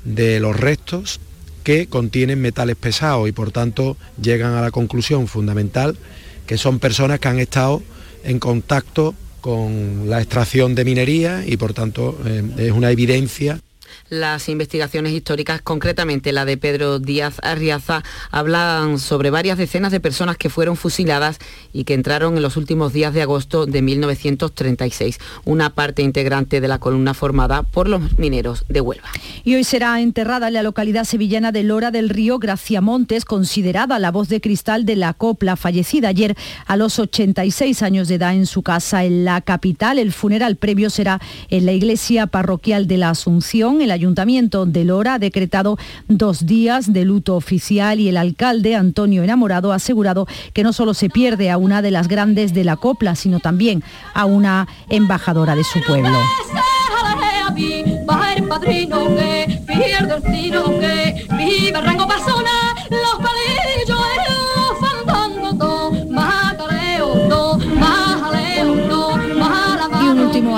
de 0.04 0.38
los 0.38 0.56
restos 0.56 1.18
que 1.64 1.88
contienen 1.88 2.40
metales 2.40 2.76
pesados 2.76 3.28
y 3.28 3.32
por 3.32 3.50
tanto 3.50 3.96
llegan 4.22 4.54
a 4.54 4.60
la 4.60 4.70
conclusión 4.70 5.26
fundamental 5.26 5.96
que 6.46 6.56
son 6.56 6.78
personas 6.78 7.18
que 7.18 7.26
han 7.26 7.40
estado 7.40 7.82
en 8.22 8.38
contacto 8.38 9.16
con 9.40 10.08
la 10.08 10.20
extracción 10.20 10.76
de 10.76 10.84
minería 10.84 11.42
y 11.44 11.56
por 11.56 11.74
tanto 11.74 12.16
es 12.56 12.70
una 12.70 12.92
evidencia 12.92 13.58
las 14.10 14.48
investigaciones 14.48 15.12
históricas, 15.12 15.62
concretamente 15.62 16.32
la 16.32 16.44
de 16.44 16.56
Pedro 16.56 16.98
Díaz 16.98 17.36
Arriaza, 17.42 18.02
hablan 18.30 18.98
sobre 18.98 19.30
varias 19.30 19.56
decenas 19.56 19.92
de 19.92 20.00
personas 20.00 20.36
que 20.36 20.50
fueron 20.50 20.76
fusiladas 20.76 21.38
y 21.72 21.84
que 21.84 21.94
entraron 21.94 22.36
en 22.36 22.42
los 22.42 22.56
últimos 22.56 22.92
días 22.92 23.14
de 23.14 23.22
agosto 23.22 23.66
de 23.66 23.82
1936, 23.82 25.18
una 25.44 25.70
parte 25.70 26.02
integrante 26.02 26.60
de 26.60 26.68
la 26.68 26.78
columna 26.78 27.14
formada 27.14 27.62
por 27.62 27.88
los 27.88 28.18
mineros 28.18 28.64
de 28.68 28.80
Huelva. 28.80 29.08
Y 29.44 29.54
hoy 29.54 29.64
será 29.64 30.00
enterrada 30.00 30.48
en 30.48 30.54
la 30.54 30.62
localidad 30.62 31.04
sevillana 31.04 31.52
de 31.52 31.62
Lora 31.62 31.90
del 31.90 32.08
Río 32.08 32.38
Gracia 32.38 32.80
Montes, 32.80 33.24
considerada 33.24 33.98
la 33.98 34.10
voz 34.10 34.28
de 34.28 34.40
cristal 34.40 34.84
de 34.84 34.96
la 34.96 35.14
copla, 35.14 35.56
fallecida 35.56 36.08
ayer 36.08 36.36
a 36.66 36.76
los 36.76 36.98
86 36.98 37.82
años 37.82 38.08
de 38.08 38.16
edad 38.16 38.34
en 38.34 38.46
su 38.46 38.62
casa 38.62 39.04
en 39.04 39.24
la 39.24 39.40
capital. 39.40 39.98
El 39.98 40.12
funeral 40.12 40.56
previo 40.56 40.90
será 40.90 41.20
en 41.48 41.64
la 41.64 41.72
iglesia 41.72 42.26
parroquial 42.26 42.88
de 42.88 42.96
la 42.96 43.10
Asunción. 43.10 43.80
Ayuntamiento 44.00 44.64
de 44.64 44.84
Lora 44.84 45.14
ha 45.14 45.18
decretado 45.18 45.76
dos 46.08 46.46
días 46.46 46.92
de 46.92 47.04
luto 47.04 47.36
oficial 47.36 48.00
y 48.00 48.08
el 48.08 48.16
alcalde 48.16 48.74
Antonio 48.74 49.22
Enamorado 49.22 49.72
ha 49.72 49.76
asegurado 49.76 50.26
que 50.54 50.62
no 50.62 50.72
solo 50.72 50.94
se 50.94 51.10
pierde 51.10 51.50
a 51.50 51.58
una 51.58 51.82
de 51.82 51.90
las 51.90 52.08
grandes 52.08 52.54
de 52.54 52.64
la 52.64 52.76
copla, 52.76 53.14
sino 53.14 53.40
también 53.40 53.82
a 54.14 54.24
una 54.24 54.68
embajadora 54.88 55.54
de 55.54 55.64
su 55.64 55.80
pueblo. 55.86 56.18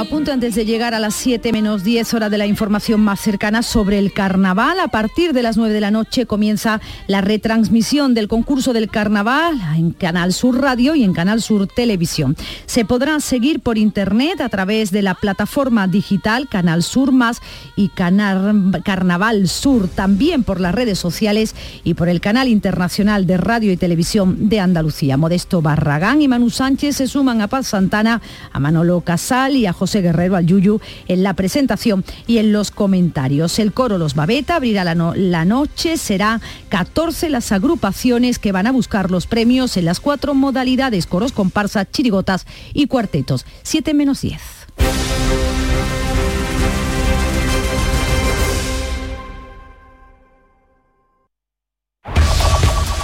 Apunte 0.03 0.32
antes 0.32 0.57
de 0.57 0.64
llegar 0.64 0.94
a 0.94 0.98
las 0.98 1.14
7 1.14 1.53
menos 1.53 1.84
10 1.84 2.14
horas 2.14 2.30
de 2.30 2.36
la 2.36 2.46
información 2.46 3.00
más 3.00 3.20
cercana 3.20 3.62
sobre 3.62 3.98
el 3.98 4.12
carnaval. 4.12 4.80
A 4.80 4.88
partir 4.88 5.32
de 5.32 5.44
las 5.44 5.57
9 5.57 5.72
de 5.72 5.80
la 5.80 5.92
noche 5.92 6.26
comienza 6.26 6.80
la 7.07 7.20
retransmisión 7.20 8.12
del 8.12 8.26
concurso 8.26 8.72
del 8.72 8.90
carnaval 8.90 9.61
en 9.76 9.92
Canal 9.92 10.32
Sur 10.32 10.61
Radio 10.61 10.96
y 10.96 11.05
en 11.05 11.12
Canal 11.12 11.40
Sur 11.40 11.68
Televisión. 11.68 12.36
Se 12.66 12.84
podrá 12.84 13.20
seguir 13.20 13.61
por 13.61 13.78
internet 13.78 14.40
a 14.40 14.48
través 14.48 14.90
de 14.90 15.03
la 15.03 15.14
plataforma 15.14 15.86
digital 15.86 16.48
Canal 16.48 16.82
Sur 16.82 17.12
Más 17.12 17.40
y 17.76 17.88
Canal 17.88 18.82
Carnaval 18.84 19.46
Sur, 19.46 19.86
también 19.86 20.42
por 20.42 20.59
las 20.59 20.74
redes 20.74 20.98
sociales 20.98 21.55
y 21.84 21.94
por 21.94 22.09
el 22.09 22.20
canal 22.20 22.48
internacional 22.48 23.24
de 23.24 23.36
radio 23.36 23.70
y 23.70 23.76
televisión 23.76 24.48
de 24.48 24.59
Andalucía. 24.59 25.16
Modesto 25.16 25.62
Barragán 25.62 26.22
y 26.22 26.28
Manu 26.28 26.50
Sánchez 26.50 26.96
se 26.96 27.07
suman 27.07 27.40
a 27.40 27.46
Paz 27.46 27.68
Santana, 27.68 28.20
a 28.53 28.59
Manolo 28.59 29.00
Casal 29.03 29.55
y 29.55 29.66
a 29.66 29.72
José 29.72 29.91
Guerrero 30.01 30.36
al 30.36 30.47
Yuyu 30.47 30.80
en 31.09 31.22
la 31.22 31.34
presentación 31.34 32.05
y 32.26 32.38
en 32.38 32.53
los 32.53 32.70
comentarios. 32.70 33.59
El 33.59 33.72
coro 33.72 33.99
Los 33.99 34.14
Babeta 34.14 34.57
abrirá 34.57 34.84
la, 34.84 34.95
la 34.95 35.45
noche, 35.45 35.97
será 35.97 36.40
14 36.68 37.28
las 37.28 37.53
agrupaciones 37.53 38.38
que 38.38 38.53
van 38.53 38.66
a 38.66 38.72
buscar 38.72 39.11
los 39.11 39.26
premios 39.26 39.76
en 39.76 39.84
las 39.84 40.01
cuatro 40.01 40.34
modalidades, 40.34 41.07
coros, 41.07 41.32
comparsa, 41.32 41.90
chirigotas 41.90 42.47
y 42.72 42.86
cuartetos. 42.86 43.45
7 43.62 43.95
menos 43.95 44.22
10. 44.22 44.40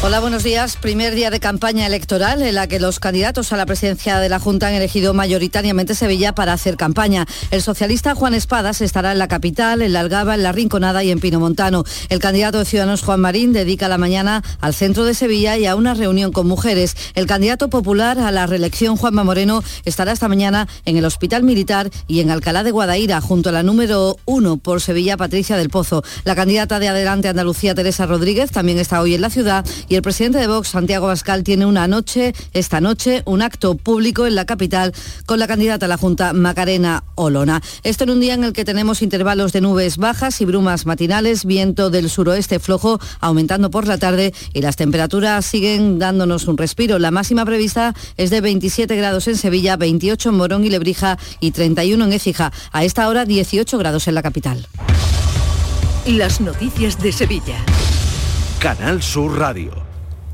Hola, 0.00 0.18
buenos 0.18 0.42
días. 0.42 0.76
Primer 0.76 1.14
día 1.14 1.30
de 1.30 1.38
campaña 1.40 1.86
electoral 1.86 2.42
en 2.42 2.54
la 2.54 2.66
que 2.66 2.80
los 2.80 2.98
candidatos 2.98 3.52
a 3.52 3.56
la 3.56 3.66
presidencia 3.66 4.18
de 4.18 4.28
la 4.28 4.40
Junta 4.40 4.68
han 4.68 4.74
elegido 4.74 5.14
mayoritariamente 5.14 5.94
Sevilla 5.94 6.34
para 6.34 6.52
hacer 6.52 6.76
campaña. 6.76 7.26
El 7.50 7.62
socialista 7.62 8.14
Juan 8.14 8.34
Espadas 8.34 8.80
estará 8.80 9.12
en 9.12 9.18
la 9.18 9.28
capital, 9.28 9.80
en 9.80 9.92
la 9.92 10.00
Algaba, 10.00 10.34
en 10.34 10.42
la 10.42 10.52
Rinconada 10.52 11.04
y 11.04 11.10
en 11.10 11.20
Pinomontano. 11.20 11.84
El 12.08 12.18
candidato 12.18 12.58
de 12.58 12.64
Ciudadanos 12.64 13.02
Juan 13.02 13.20
Marín 13.20 13.52
dedica 13.52 13.88
la 13.88 13.96
mañana 13.96 14.42
al 14.60 14.74
centro 14.74 15.04
de 15.04 15.14
Sevilla 15.14 15.56
y 15.56 15.66
a 15.66 15.76
una 15.76 15.94
reunión 15.94 16.32
con 16.32 16.48
mujeres. 16.48 16.96
El 17.14 17.26
candidato 17.26 17.70
popular 17.70 18.18
a 18.18 18.32
la 18.32 18.46
reelección 18.46 18.96
Juanma 18.96 19.22
Moreno 19.22 19.62
estará 19.84 20.12
esta 20.12 20.28
mañana 20.28 20.66
en 20.84 20.96
el 20.96 21.04
Hospital 21.04 21.44
Militar 21.44 21.90
y 22.08 22.20
en 22.20 22.30
Alcalá 22.30 22.64
de 22.64 22.70
Guadaira, 22.72 23.20
junto 23.20 23.50
a 23.50 23.52
la 23.52 23.62
número 23.62 24.16
uno 24.24 24.56
por 24.56 24.80
Sevilla, 24.80 25.16
Patricia 25.16 25.56
del 25.56 25.70
Pozo. 25.70 26.02
La 26.24 26.34
candidata 26.34 26.78
de 26.78 26.88
Adelante 26.88 27.28
Andalucía, 27.28 27.74
Teresa 27.74 28.06
Rodríguez, 28.06 28.50
también 28.50 28.78
está 28.78 29.00
hoy 29.00 29.14
en 29.14 29.20
la 29.20 29.30
ciudad 29.30 29.64
y 29.88 29.96
el 29.96 30.02
presidente 30.02 30.38
de 30.38 30.46
Vox, 30.46 30.68
Santiago 30.68 31.06
Bascal, 31.06 31.42
tiene 31.44 31.66
una 31.66 31.88
noche, 31.88 32.34
esta 32.52 32.80
noche, 32.80 33.22
un 33.26 33.42
acto 33.42 33.76
público 33.76 34.26
en 34.26 34.34
la 34.34 34.44
capital 34.44 34.92
con 35.26 35.38
la 35.38 35.46
candidata 35.46 35.86
a 35.86 35.88
la 35.88 35.96
Junta, 35.96 36.32
Macarena 36.32 37.04
Olona. 37.14 37.62
Esto 37.82 38.04
en 38.04 38.10
un 38.10 38.20
día 38.20 38.34
en 38.34 38.44
el 38.44 38.52
que 38.52 38.64
tenemos 38.64 39.02
intervalos 39.02 39.52
de 39.52 39.60
nubes 39.60 39.96
bajas 39.96 40.40
y 40.40 40.44
brumas 40.44 40.86
matinales, 40.86 41.44
viento 41.44 41.90
del 41.90 42.10
suroeste 42.10 42.58
flojo 42.58 43.00
aumentando 43.20 43.70
por 43.70 43.86
la 43.86 43.98
tarde 43.98 44.34
y 44.52 44.60
las 44.60 44.76
temperaturas 44.76 45.44
siguen 45.44 45.98
dándonos 45.98 46.46
un 46.46 46.58
respiro. 46.58 46.98
La 46.98 47.10
máxima 47.10 47.44
prevista 47.44 47.94
es 48.16 48.30
de 48.30 48.40
27 48.40 48.94
grados 48.96 49.28
en 49.28 49.36
Sevilla, 49.36 49.76
28 49.76 50.28
en 50.28 50.34
Morón 50.34 50.64
y 50.64 50.70
Lebrija 50.70 51.18
y 51.40 51.50
31 51.52 52.04
en 52.04 52.12
Écija. 52.12 52.52
A 52.72 52.84
esta 52.84 53.08
hora 53.08 53.24
18 53.24 53.78
grados 53.78 54.08
en 54.08 54.14
la 54.14 54.22
capital. 54.22 54.66
Las 56.06 56.40
noticias 56.40 57.00
de 57.00 57.12
Sevilla. 57.12 57.64
Canal 58.62 59.02
Sur 59.02 59.40
Radio. 59.40 59.72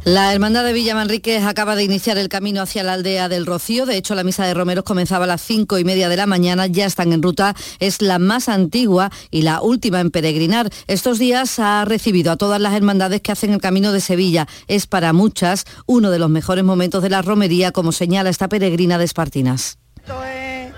La 0.05 0.35
Hermandad 0.35 0.63
de 0.63 0.75
Villa 0.75 0.95
Manríquez 0.95 1.45
acaba 1.45 1.77
de 1.77 1.85
iniciar 1.85 2.19
el 2.19 2.29
camino 2.29 2.61
hacia 2.61 2.83
la 2.83 2.93
aldea 2.93 3.31
del 3.31 3.47
Rocío. 3.47 3.87
De 3.87 3.97
hecho, 3.97 4.15
la 4.15 4.23
misa 4.23 4.45
de 4.45 4.53
Romeros 4.53 4.85
comenzaba 4.85 5.25
a 5.25 5.27
las 5.27 5.41
cinco 5.41 5.79
y 5.79 5.85
media 5.85 6.11
de 6.11 6.19
la 6.19 6.27
mañana. 6.27 6.67
Ya 6.67 6.85
están 6.85 7.15
en 7.15 7.23
ruta. 7.23 7.57
Es 7.79 8.03
la 8.03 8.19
más 8.19 8.51
antigua 8.51 9.11
y 9.31 9.41
la 9.41 9.63
última 9.63 10.01
en 10.01 10.11
peregrinar. 10.11 10.69
Estos 10.89 11.19
días 11.19 11.59
ha 11.59 11.87
recibido 11.87 12.31
a 12.31 12.37
todas 12.37 12.61
las 12.61 12.75
hermandades 12.75 13.23
que 13.23 13.33
hacen 13.33 13.55
el 13.55 13.63
camino 13.63 13.93
de 13.93 14.03
Sevilla. 14.03 14.47
Es 14.67 14.87
para 14.87 15.15
muchas 15.15 15.65
uno 15.87 16.11
de 16.11 16.19
los 16.19 16.29
mejores 16.29 16.65
momentos 16.65 17.03
de 17.03 17.09
la 17.09 17.23
romería, 17.23 17.73
como 17.73 17.93
señala 17.93 18.29
esta 18.29 18.47
peregrina 18.47 18.99
de 18.99 19.07
Espartinas. 19.07 19.79
Esto 19.97 20.23
es 20.23 20.71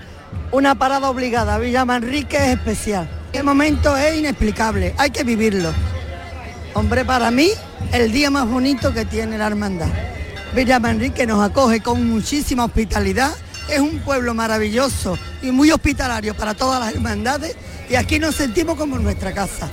una 0.53 0.75
parada 0.75 1.09
obligada. 1.09 1.57
Villa 1.57 1.83
Manrique 1.83 2.37
es 2.37 2.57
especial. 2.57 3.09
El 3.33 3.43
momento 3.43 3.97
es 3.97 4.17
inexplicable. 4.17 4.95
Hay 4.97 5.09
que 5.09 5.25
vivirlo. 5.25 5.73
Hombre, 6.73 7.03
para 7.03 7.31
mí, 7.31 7.49
el 7.91 8.13
día 8.13 8.29
más 8.29 8.47
bonito 8.47 8.93
que 8.93 9.03
tiene 9.03 9.37
la 9.37 9.47
hermandad. 9.47 9.89
Villa 10.55 10.79
Manrique 10.79 11.27
nos 11.27 11.43
acoge 11.43 11.81
con 11.81 12.09
muchísima 12.09 12.63
hospitalidad. 12.63 13.35
Es 13.69 13.79
un 13.79 13.99
pueblo 13.99 14.33
maravilloso 14.33 15.17
y 15.41 15.51
muy 15.51 15.71
hospitalario 15.71 16.33
para 16.33 16.53
todas 16.53 16.79
las 16.79 16.93
hermandades 16.93 17.55
y 17.91 17.95
aquí 17.97 18.19
nos 18.19 18.35
sentimos 18.35 18.77
como 18.77 18.95
en 18.95 19.03
nuestra 19.03 19.33
casa. 19.33 19.69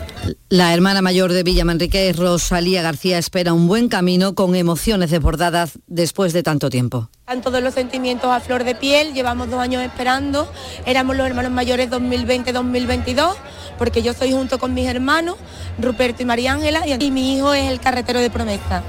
La 0.49 0.75
hermana 0.75 1.03
mayor 1.03 1.33
de 1.33 1.45
Villa 1.45 1.65
Manrique, 1.65 2.13
Rosalía 2.13 2.83
García, 2.83 3.17
espera 3.17 3.53
un 3.53 3.69
buen 3.69 3.89
camino 3.89 4.35
con 4.35 4.57
emociones 4.57 5.13
desbordadas 5.13 5.79
después 5.87 6.33
de 6.33 6.43
tanto 6.43 6.69
tiempo. 6.69 7.11
Están 7.21 7.43
todos 7.43 7.63
los 7.63 7.75
sentimientos 7.75 8.29
a 8.29 8.41
flor 8.41 8.65
de 8.65 8.75
piel, 8.75 9.15
llevamos 9.15 9.49
dos 9.51 9.61
años 9.61 9.85
esperando, 9.85 10.51
éramos 10.85 11.17
los 11.17 11.29
hermanos 11.29 11.53
mayores 11.53 11.91
2020-2022, 11.91 13.37
porque 13.79 14.03
yo 14.03 14.13
soy 14.15 14.33
junto 14.33 14.59
con 14.59 14.75
mis 14.75 14.89
hermanos, 14.89 15.37
Ruperto 15.81 16.23
y 16.23 16.27
María 16.27 16.55
Ángela, 16.55 16.89
y 16.89 17.11
mi 17.13 17.37
hijo 17.37 17.55
es 17.55 17.71
el 17.71 17.79
carretero 17.79 18.19
de 18.19 18.31
promesa. 18.31 18.83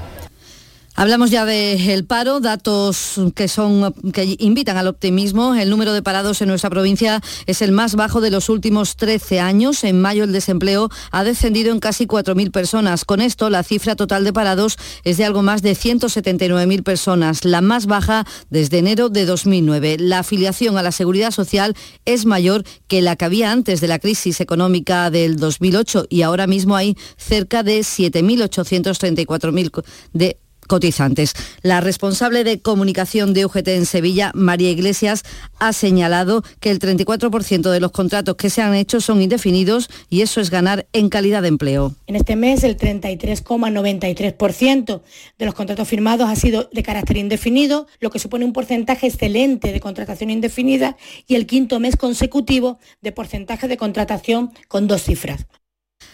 Hablamos 1.00 1.30
ya 1.30 1.46
del 1.46 2.04
paro, 2.04 2.40
datos 2.40 3.18
que 3.34 3.48
son 3.48 3.94
que 4.12 4.36
invitan 4.38 4.76
al 4.76 4.86
optimismo. 4.86 5.54
El 5.54 5.70
número 5.70 5.94
de 5.94 6.02
parados 6.02 6.42
en 6.42 6.48
nuestra 6.48 6.68
provincia 6.68 7.22
es 7.46 7.62
el 7.62 7.72
más 7.72 7.94
bajo 7.94 8.20
de 8.20 8.30
los 8.30 8.50
últimos 8.50 8.96
13 8.96 9.40
años. 9.40 9.82
En 9.82 9.98
mayo 9.98 10.24
el 10.24 10.32
desempleo 10.32 10.90
ha 11.10 11.24
descendido 11.24 11.72
en 11.72 11.80
casi 11.80 12.06
4.000 12.06 12.50
personas. 12.50 13.06
Con 13.06 13.22
esto 13.22 13.48
la 13.48 13.62
cifra 13.62 13.96
total 13.96 14.24
de 14.24 14.34
parados 14.34 14.76
es 15.02 15.16
de 15.16 15.24
algo 15.24 15.40
más 15.40 15.62
de 15.62 15.72
179.000 15.72 16.82
personas, 16.82 17.46
la 17.46 17.62
más 17.62 17.86
baja 17.86 18.26
desde 18.50 18.76
enero 18.76 19.08
de 19.08 19.24
2009. 19.24 19.96
La 20.00 20.18
afiliación 20.18 20.76
a 20.76 20.82
la 20.82 20.92
seguridad 20.92 21.30
social 21.30 21.74
es 22.04 22.26
mayor 22.26 22.62
que 22.88 23.00
la 23.00 23.16
que 23.16 23.24
había 23.24 23.52
antes 23.52 23.80
de 23.80 23.88
la 23.88 24.00
crisis 24.00 24.42
económica 24.42 25.08
del 25.08 25.36
2008 25.36 26.08
y 26.10 26.20
ahora 26.20 26.46
mismo 26.46 26.76
hay 26.76 26.94
cerca 27.16 27.62
de 27.62 27.80
7.834.000 27.80 29.82
de 30.12 30.36
cotizantes. 30.70 31.34
La 31.62 31.80
responsable 31.80 32.44
de 32.44 32.60
comunicación 32.60 33.34
de 33.34 33.44
UGT 33.44 33.66
en 33.68 33.86
Sevilla, 33.86 34.30
María 34.34 34.70
Iglesias, 34.70 35.24
ha 35.58 35.72
señalado 35.72 36.44
que 36.60 36.70
el 36.70 36.78
34% 36.78 37.70
de 37.70 37.80
los 37.80 37.90
contratos 37.90 38.36
que 38.36 38.50
se 38.50 38.62
han 38.62 38.76
hecho 38.76 39.00
son 39.00 39.20
indefinidos 39.20 39.90
y 40.08 40.20
eso 40.20 40.40
es 40.40 40.48
ganar 40.48 40.86
en 40.92 41.08
calidad 41.08 41.42
de 41.42 41.48
empleo. 41.48 41.96
En 42.06 42.14
este 42.14 42.36
mes 42.36 42.62
el 42.62 42.76
33,93% 42.76 45.00
de 45.38 45.44
los 45.44 45.54
contratos 45.54 45.88
firmados 45.88 46.30
ha 46.30 46.36
sido 46.36 46.70
de 46.72 46.84
carácter 46.84 47.16
indefinido, 47.16 47.88
lo 47.98 48.10
que 48.10 48.20
supone 48.20 48.44
un 48.44 48.52
porcentaje 48.52 49.08
excelente 49.08 49.72
de 49.72 49.80
contratación 49.80 50.30
indefinida 50.30 50.96
y 51.26 51.34
el 51.34 51.46
quinto 51.46 51.80
mes 51.80 51.96
consecutivo 51.96 52.78
de 53.00 53.10
porcentaje 53.10 53.66
de 53.66 53.76
contratación 53.76 54.52
con 54.68 54.86
dos 54.86 55.02
cifras. 55.02 55.46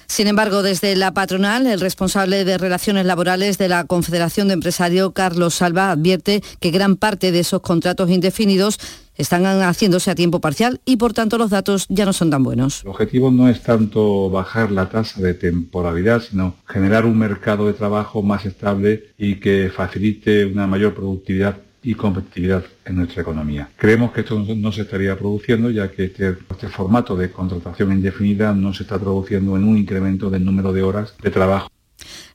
Sin 0.06 0.28
embargo, 0.28 0.62
desde 0.62 0.94
la 0.96 1.12
patronal, 1.12 1.66
el 1.66 1.80
responsable 1.80 2.44
de 2.44 2.58
relaciones 2.58 3.06
laborales 3.06 3.58
de 3.58 3.68
la 3.68 3.84
Confederación 3.84 4.48
de 4.48 4.54
Empresarios, 4.54 5.12
Carlos 5.12 5.54
Salva, 5.54 5.90
advierte 5.90 6.42
que 6.60 6.70
gran 6.70 6.96
parte 6.96 7.32
de 7.32 7.40
esos 7.40 7.60
contratos 7.60 8.10
indefinidos 8.10 8.78
están 9.16 9.44
haciéndose 9.62 10.10
a 10.10 10.14
tiempo 10.14 10.40
parcial 10.40 10.80
y 10.84 10.96
por 10.96 11.12
tanto 11.12 11.38
los 11.38 11.50
datos 11.50 11.86
ya 11.88 12.04
no 12.04 12.12
son 12.12 12.30
tan 12.30 12.42
buenos. 12.42 12.82
El 12.82 12.90
objetivo 12.90 13.30
no 13.30 13.48
es 13.48 13.62
tanto 13.62 14.30
bajar 14.30 14.70
la 14.70 14.88
tasa 14.88 15.20
de 15.20 15.34
temporalidad, 15.34 16.22
sino 16.22 16.54
generar 16.66 17.06
un 17.06 17.18
mercado 17.18 17.66
de 17.66 17.72
trabajo 17.72 18.22
más 18.22 18.44
estable 18.46 19.14
y 19.18 19.36
que 19.36 19.70
facilite 19.74 20.44
una 20.44 20.66
mayor 20.66 20.94
productividad 20.94 21.56
y 21.86 21.94
competitividad 21.94 22.64
en 22.84 22.96
nuestra 22.96 23.22
economía. 23.22 23.68
Creemos 23.76 24.10
que 24.10 24.22
esto 24.22 24.44
no 24.56 24.72
se 24.72 24.82
estaría 24.82 25.16
produciendo 25.16 25.70
ya 25.70 25.88
que 25.88 26.06
este, 26.06 26.36
este, 26.50 26.68
formato 26.68 27.16
de 27.16 27.30
contratación 27.30 27.92
indefinida 27.92 28.52
no 28.52 28.74
se 28.74 28.82
está 28.82 28.98
traduciendo 28.98 29.56
en 29.56 29.62
un 29.62 29.78
incremento 29.78 30.28
del 30.28 30.44
número 30.44 30.72
de 30.72 30.82
horas 30.82 31.14
de 31.22 31.30
trabajo 31.30 31.70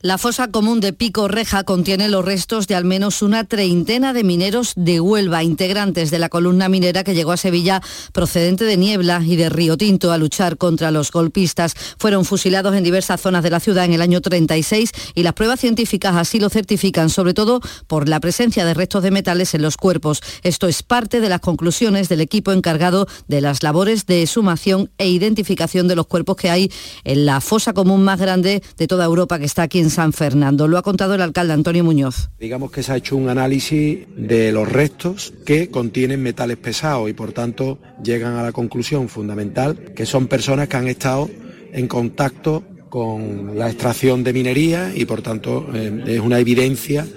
La 0.02 0.18
fosa 0.18 0.50
común 0.50 0.80
de 0.80 0.94
Pico 0.94 1.28
Reja 1.28 1.64
contiene 1.64 2.10
los 2.10 2.26
restos 2.26 2.68
de 2.68 2.76
al 2.76 2.86
menos 2.86 3.22
una 3.22 3.44
treintena 3.44 4.14
de 4.14 4.24
mineros 4.24 4.74
de 4.76 5.00
Huelva, 5.00 5.44
integrantes 5.44 6.10
de 6.10 6.20
la 6.20 6.30
columna 6.30 6.70
minera 6.70 7.04
que 7.04 7.14
llegó 7.14 7.32
a 7.32 7.38
Sevilla 7.38 7.82
procedente 8.12 8.64
de 8.64 8.78
Niebla 8.78 9.22
y 9.24 9.36
de 9.36 9.50
Río 9.50 9.78
Tinto 9.78 10.12
a 10.12 10.18
luchar 10.18 10.58
contra 10.58 10.92
los 10.92 11.12
golpistas. 11.12 11.76
Fueron 11.98 12.26
fusilados 12.26 12.76
en 12.76 12.84
diversas 12.84 13.22
zonas 13.22 13.44
de 13.44 13.52
la 13.52 13.60
ciudad 13.60 13.86
en 13.86 13.94
el 13.94 14.02
año 14.02 14.22
36 14.22 14.92
y 15.14 15.24
las 15.24 15.34
pruebas 15.34 15.60
científicas 15.60 16.16
así 16.16 16.40
lo 16.40 16.50
certifican, 16.50 17.10
sobre 17.10 17.34
todo 17.34 17.62
por 17.88 18.10
la 18.10 18.20
presencia 18.20 18.66
de 18.66 18.74
restos 18.74 19.04
de 19.04 19.12
metales 19.12 19.54
en 19.54 19.62
los 19.62 19.78
cuerpos. 19.78 20.22
Esto 20.44 20.68
es 20.68 20.84
parte 20.84 21.22
de 21.22 21.30
las 21.30 21.42
conclusiones 21.42 22.10
del 22.10 22.22
equipo 22.22 22.52
encargado 22.52 23.08
de 23.28 23.42
las 23.42 23.64
labores 23.64 24.06
de 24.06 24.26
sumación 24.28 24.90
e 24.98 25.10
identificación 25.10 25.88
de 25.88 25.96
los 25.96 26.08
cuerpos 26.08 26.36
que 26.38 26.50
hay 26.50 26.72
en 27.04 27.26
la 27.26 27.42
fosa 27.42 27.74
común 27.74 28.04
más 28.04 28.20
grande 28.20 28.64
de 28.78 28.88
toda 28.88 29.06
Europa 29.06 29.40
que 29.40 29.46
está 29.46 29.61
aquí 29.62 29.80
en 29.80 29.90
San 29.90 30.14
Fernando. 30.14 30.68
Lo 30.68 30.78
ha 30.78 30.82
contado 30.82 31.16
el 31.16 31.22
alcalde 31.22 31.54
Antonio 31.54 31.84
Muñoz. 31.84 32.30
Digamos 32.40 32.72
que 32.72 32.84
se 32.84 32.92
ha 32.92 32.98
hecho 32.98 33.16
un 33.16 33.30
análisis 33.30 34.00
de 34.16 34.52
los 34.52 34.70
restos 34.70 35.34
que 35.46 35.70
contienen 35.70 36.22
metales 36.22 36.58
pesados 36.58 37.10
y 37.10 37.14
por 37.14 37.32
tanto 37.32 37.80
llegan 38.04 38.36
a 38.36 38.44
la 38.44 38.52
conclusión 38.52 39.10
fundamental 39.10 39.94
que 39.96 40.06
son 40.06 40.28
personas 40.28 40.68
que 40.68 40.78
han 40.78 40.88
estado 40.88 41.30
en 41.72 41.88
contacto 41.88 42.64
con 42.90 43.58
la 43.58 43.70
extracción 43.70 44.24
de 44.24 44.34
minería 44.34 44.92
y 44.94 45.06
por 45.06 45.22
tanto 45.22 45.66
eh, 45.74 46.04
es 46.08 46.20
una 46.20 46.40
evidencia 46.40 47.08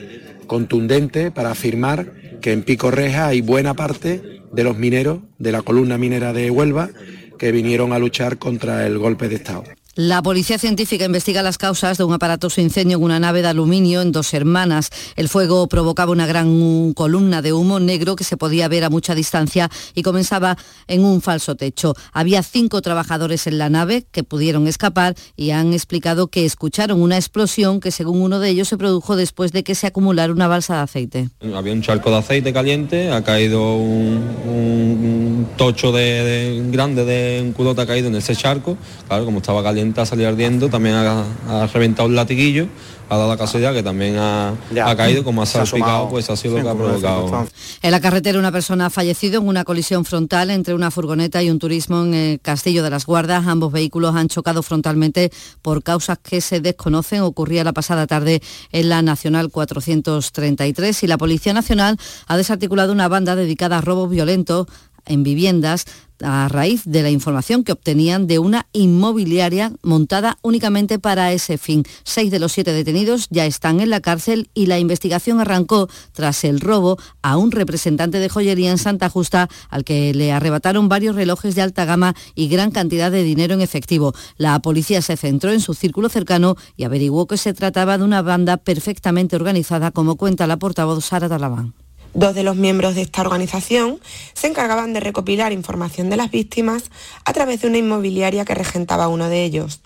contundente 0.46 1.30
para 1.30 1.50
afirmar 1.50 2.12
que 2.40 2.52
en 2.52 2.62
Pico 2.62 2.90
Reja 2.90 3.26
hay 3.26 3.40
buena 3.40 3.74
parte 3.74 4.40
de 4.52 4.64
los 4.64 4.78
mineros 4.78 5.20
de 5.38 5.50
la 5.50 5.62
columna 5.62 5.98
minera 5.98 6.32
de 6.32 6.50
Huelva 6.50 6.90
que 7.38 7.50
vinieron 7.50 7.92
a 7.92 7.98
luchar 7.98 8.38
contra 8.38 8.86
el 8.86 8.98
golpe 8.98 9.28
de 9.28 9.36
Estado. 9.36 9.64
La 9.96 10.22
policía 10.22 10.58
científica 10.58 11.04
investiga 11.04 11.40
las 11.44 11.56
causas 11.56 11.98
de 11.98 12.02
un 12.02 12.12
aparatoso 12.12 12.60
incendio 12.60 12.96
en 12.96 13.04
una 13.04 13.20
nave 13.20 13.42
de 13.42 13.48
aluminio 13.48 14.02
en 14.02 14.10
Dos 14.10 14.34
Hermanas. 14.34 14.90
El 15.14 15.28
fuego 15.28 15.68
provocaba 15.68 16.10
una 16.10 16.26
gran 16.26 16.94
columna 16.94 17.42
de 17.42 17.52
humo 17.52 17.78
negro 17.78 18.16
que 18.16 18.24
se 18.24 18.36
podía 18.36 18.66
ver 18.66 18.82
a 18.82 18.90
mucha 18.90 19.14
distancia 19.14 19.70
y 19.94 20.02
comenzaba 20.02 20.58
en 20.88 21.04
un 21.04 21.20
falso 21.20 21.54
techo. 21.54 21.94
Había 22.12 22.42
cinco 22.42 22.82
trabajadores 22.82 23.46
en 23.46 23.58
la 23.58 23.70
nave 23.70 24.04
que 24.10 24.24
pudieron 24.24 24.66
escapar 24.66 25.14
y 25.36 25.50
han 25.50 25.72
explicado 25.72 26.26
que 26.26 26.44
escucharon 26.44 27.00
una 27.00 27.14
explosión 27.14 27.78
que 27.78 27.92
según 27.92 28.20
uno 28.20 28.40
de 28.40 28.48
ellos 28.48 28.66
se 28.66 28.76
produjo 28.76 29.14
después 29.14 29.52
de 29.52 29.62
que 29.62 29.76
se 29.76 29.86
acumulara 29.86 30.32
una 30.32 30.48
balsa 30.48 30.74
de 30.74 30.80
aceite. 30.80 31.28
Había 31.54 31.72
un 31.72 31.82
charco 31.82 32.10
de 32.10 32.16
aceite 32.16 32.52
caliente, 32.52 33.12
ha 33.12 33.22
caído 33.22 33.76
un, 33.76 35.46
tocho 35.56 35.92
de, 35.92 36.64
grande 36.72 37.04
de 37.04 37.42
un 37.42 37.52
culote 37.52 37.82
ha 37.82 37.86
caído 37.86 38.08
en 38.08 38.16
ese 38.16 38.34
charco, 38.34 38.76
claro, 39.06 39.24
como 39.24 39.38
estaba 39.38 39.62
caliente 39.62 39.83
a 39.96 40.06
salir 40.06 40.26
ardiendo, 40.26 40.68
también 40.68 40.94
ha, 40.94 41.66
reventado 41.72 42.08
un 42.08 42.14
latiguillo, 42.14 42.68
ha 43.08 43.16
dado 43.16 43.28
la 43.28 43.36
casualidad 43.36 43.72
que 43.72 43.82
también 43.82 44.16
ha, 44.18 44.54
caído, 44.96 45.24
como 45.24 45.42
ha 45.42 45.46
salpicado, 45.46 46.08
pues 46.08 46.30
ha 46.30 46.36
sido 46.36 46.58
lo 46.58 46.64
que 46.64 46.70
ha 46.70 46.74
provocado. 46.74 47.46
En 47.82 47.90
la 47.90 48.00
carretera 48.00 48.38
una 48.38 48.52
persona 48.52 48.86
ha 48.86 48.90
fallecido 48.90 49.40
en 49.40 49.48
una 49.48 49.64
colisión 49.64 50.04
frontal 50.04 50.50
entre 50.50 50.74
una 50.74 50.90
furgoneta 50.90 51.42
y 51.42 51.50
un 51.50 51.58
turismo 51.58 52.02
en 52.02 52.14
el 52.14 52.40
Castillo 52.40 52.82
de 52.82 52.90
las 52.90 53.06
Guardas. 53.06 53.46
Ambos 53.46 53.72
vehículos 53.72 54.14
han 54.14 54.28
chocado 54.28 54.62
frontalmente 54.62 55.30
por 55.62 55.82
causas 55.82 56.18
que 56.18 56.40
se 56.40 56.60
desconocen. 56.60 57.20
Ocurría 57.20 57.64
la 57.64 57.72
pasada 57.72 58.06
tarde 58.06 58.42
en 58.72 58.88
la 58.88 59.02
Nacional 59.02 59.50
433 59.50 61.02
y 61.02 61.06
la 61.06 61.18
Policía 61.18 61.52
Nacional 61.52 61.98
ha 62.26 62.36
desarticulado 62.36 62.92
una 62.92 63.08
banda 63.08 63.36
dedicada 63.36 63.78
a 63.78 63.80
robos 63.80 64.10
violentos 64.10 64.66
en 65.06 65.22
viviendas 65.22 65.86
a 66.22 66.48
raíz 66.48 66.82
de 66.84 67.02
la 67.02 67.10
información 67.10 67.64
que 67.64 67.72
obtenían 67.72 68.26
de 68.26 68.38
una 68.38 68.66
inmobiliaria 68.72 69.72
montada 69.82 70.38
únicamente 70.42 70.98
para 70.98 71.32
ese 71.32 71.58
fin. 71.58 71.84
Seis 72.04 72.30
de 72.30 72.38
los 72.38 72.52
siete 72.52 72.72
detenidos 72.72 73.26
ya 73.30 73.46
están 73.46 73.80
en 73.80 73.90
la 73.90 74.00
cárcel 74.00 74.48
y 74.54 74.66
la 74.66 74.78
investigación 74.78 75.40
arrancó 75.40 75.88
tras 76.12 76.44
el 76.44 76.60
robo 76.60 76.98
a 77.22 77.36
un 77.36 77.50
representante 77.50 78.18
de 78.18 78.28
joyería 78.28 78.70
en 78.70 78.78
Santa 78.78 79.08
Justa 79.10 79.48
al 79.68 79.84
que 79.84 80.14
le 80.14 80.32
arrebataron 80.32 80.88
varios 80.88 81.16
relojes 81.16 81.54
de 81.54 81.62
alta 81.62 81.84
gama 81.84 82.14
y 82.34 82.48
gran 82.48 82.70
cantidad 82.70 83.10
de 83.10 83.22
dinero 83.22 83.54
en 83.54 83.60
efectivo. 83.60 84.14
La 84.36 84.58
policía 84.60 85.02
se 85.02 85.16
centró 85.16 85.52
en 85.52 85.60
su 85.60 85.74
círculo 85.74 86.08
cercano 86.08 86.56
y 86.76 86.84
averiguó 86.84 87.26
que 87.26 87.36
se 87.36 87.54
trataba 87.54 87.98
de 87.98 88.04
una 88.04 88.22
banda 88.22 88.56
perfectamente 88.56 89.36
organizada, 89.36 89.90
como 89.90 90.16
cuenta 90.16 90.46
la 90.46 90.58
portavoz 90.58 91.04
Sara 91.04 91.28
Talabán. 91.28 91.83
Dos 92.14 92.34
de 92.36 92.44
los 92.44 92.54
miembros 92.54 92.94
de 92.94 93.02
esta 93.02 93.22
organización 93.22 93.98
se 94.34 94.46
encargaban 94.46 94.92
de 94.92 95.00
recopilar 95.00 95.52
información 95.52 96.10
de 96.10 96.16
las 96.16 96.30
víctimas 96.30 96.90
a 97.24 97.32
través 97.32 97.60
de 97.60 97.66
una 97.66 97.78
inmobiliaria 97.78 98.44
que 98.44 98.54
regentaba 98.54 99.08
uno 99.08 99.28
de 99.28 99.42
ellos. 99.42 99.80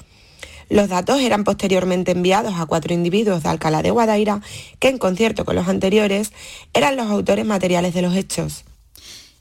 Los 0.69 0.91
datos 0.91 1.21
eran 1.21 1.45
posteriormente 1.45 2.13
enviados 2.13 2.55
a 2.59 2.67
cuatro 2.67 2.93
individuos 2.93 3.43
de 3.43 3.49
Alcalá 3.49 3.81
de 3.81 3.91
Guadaira 3.91 4.43
que, 4.79 4.89
en 4.89 4.99
concierto 4.99 5.47
con 5.47 5.57
los 5.57 5.69
anteriores, 5.69 6.33
eran 6.75 6.97
los 6.97 7.07
autores 7.07 7.47
materiales 7.47 7.95
de 7.95 8.03
los 8.03 8.15
hechos 8.15 8.65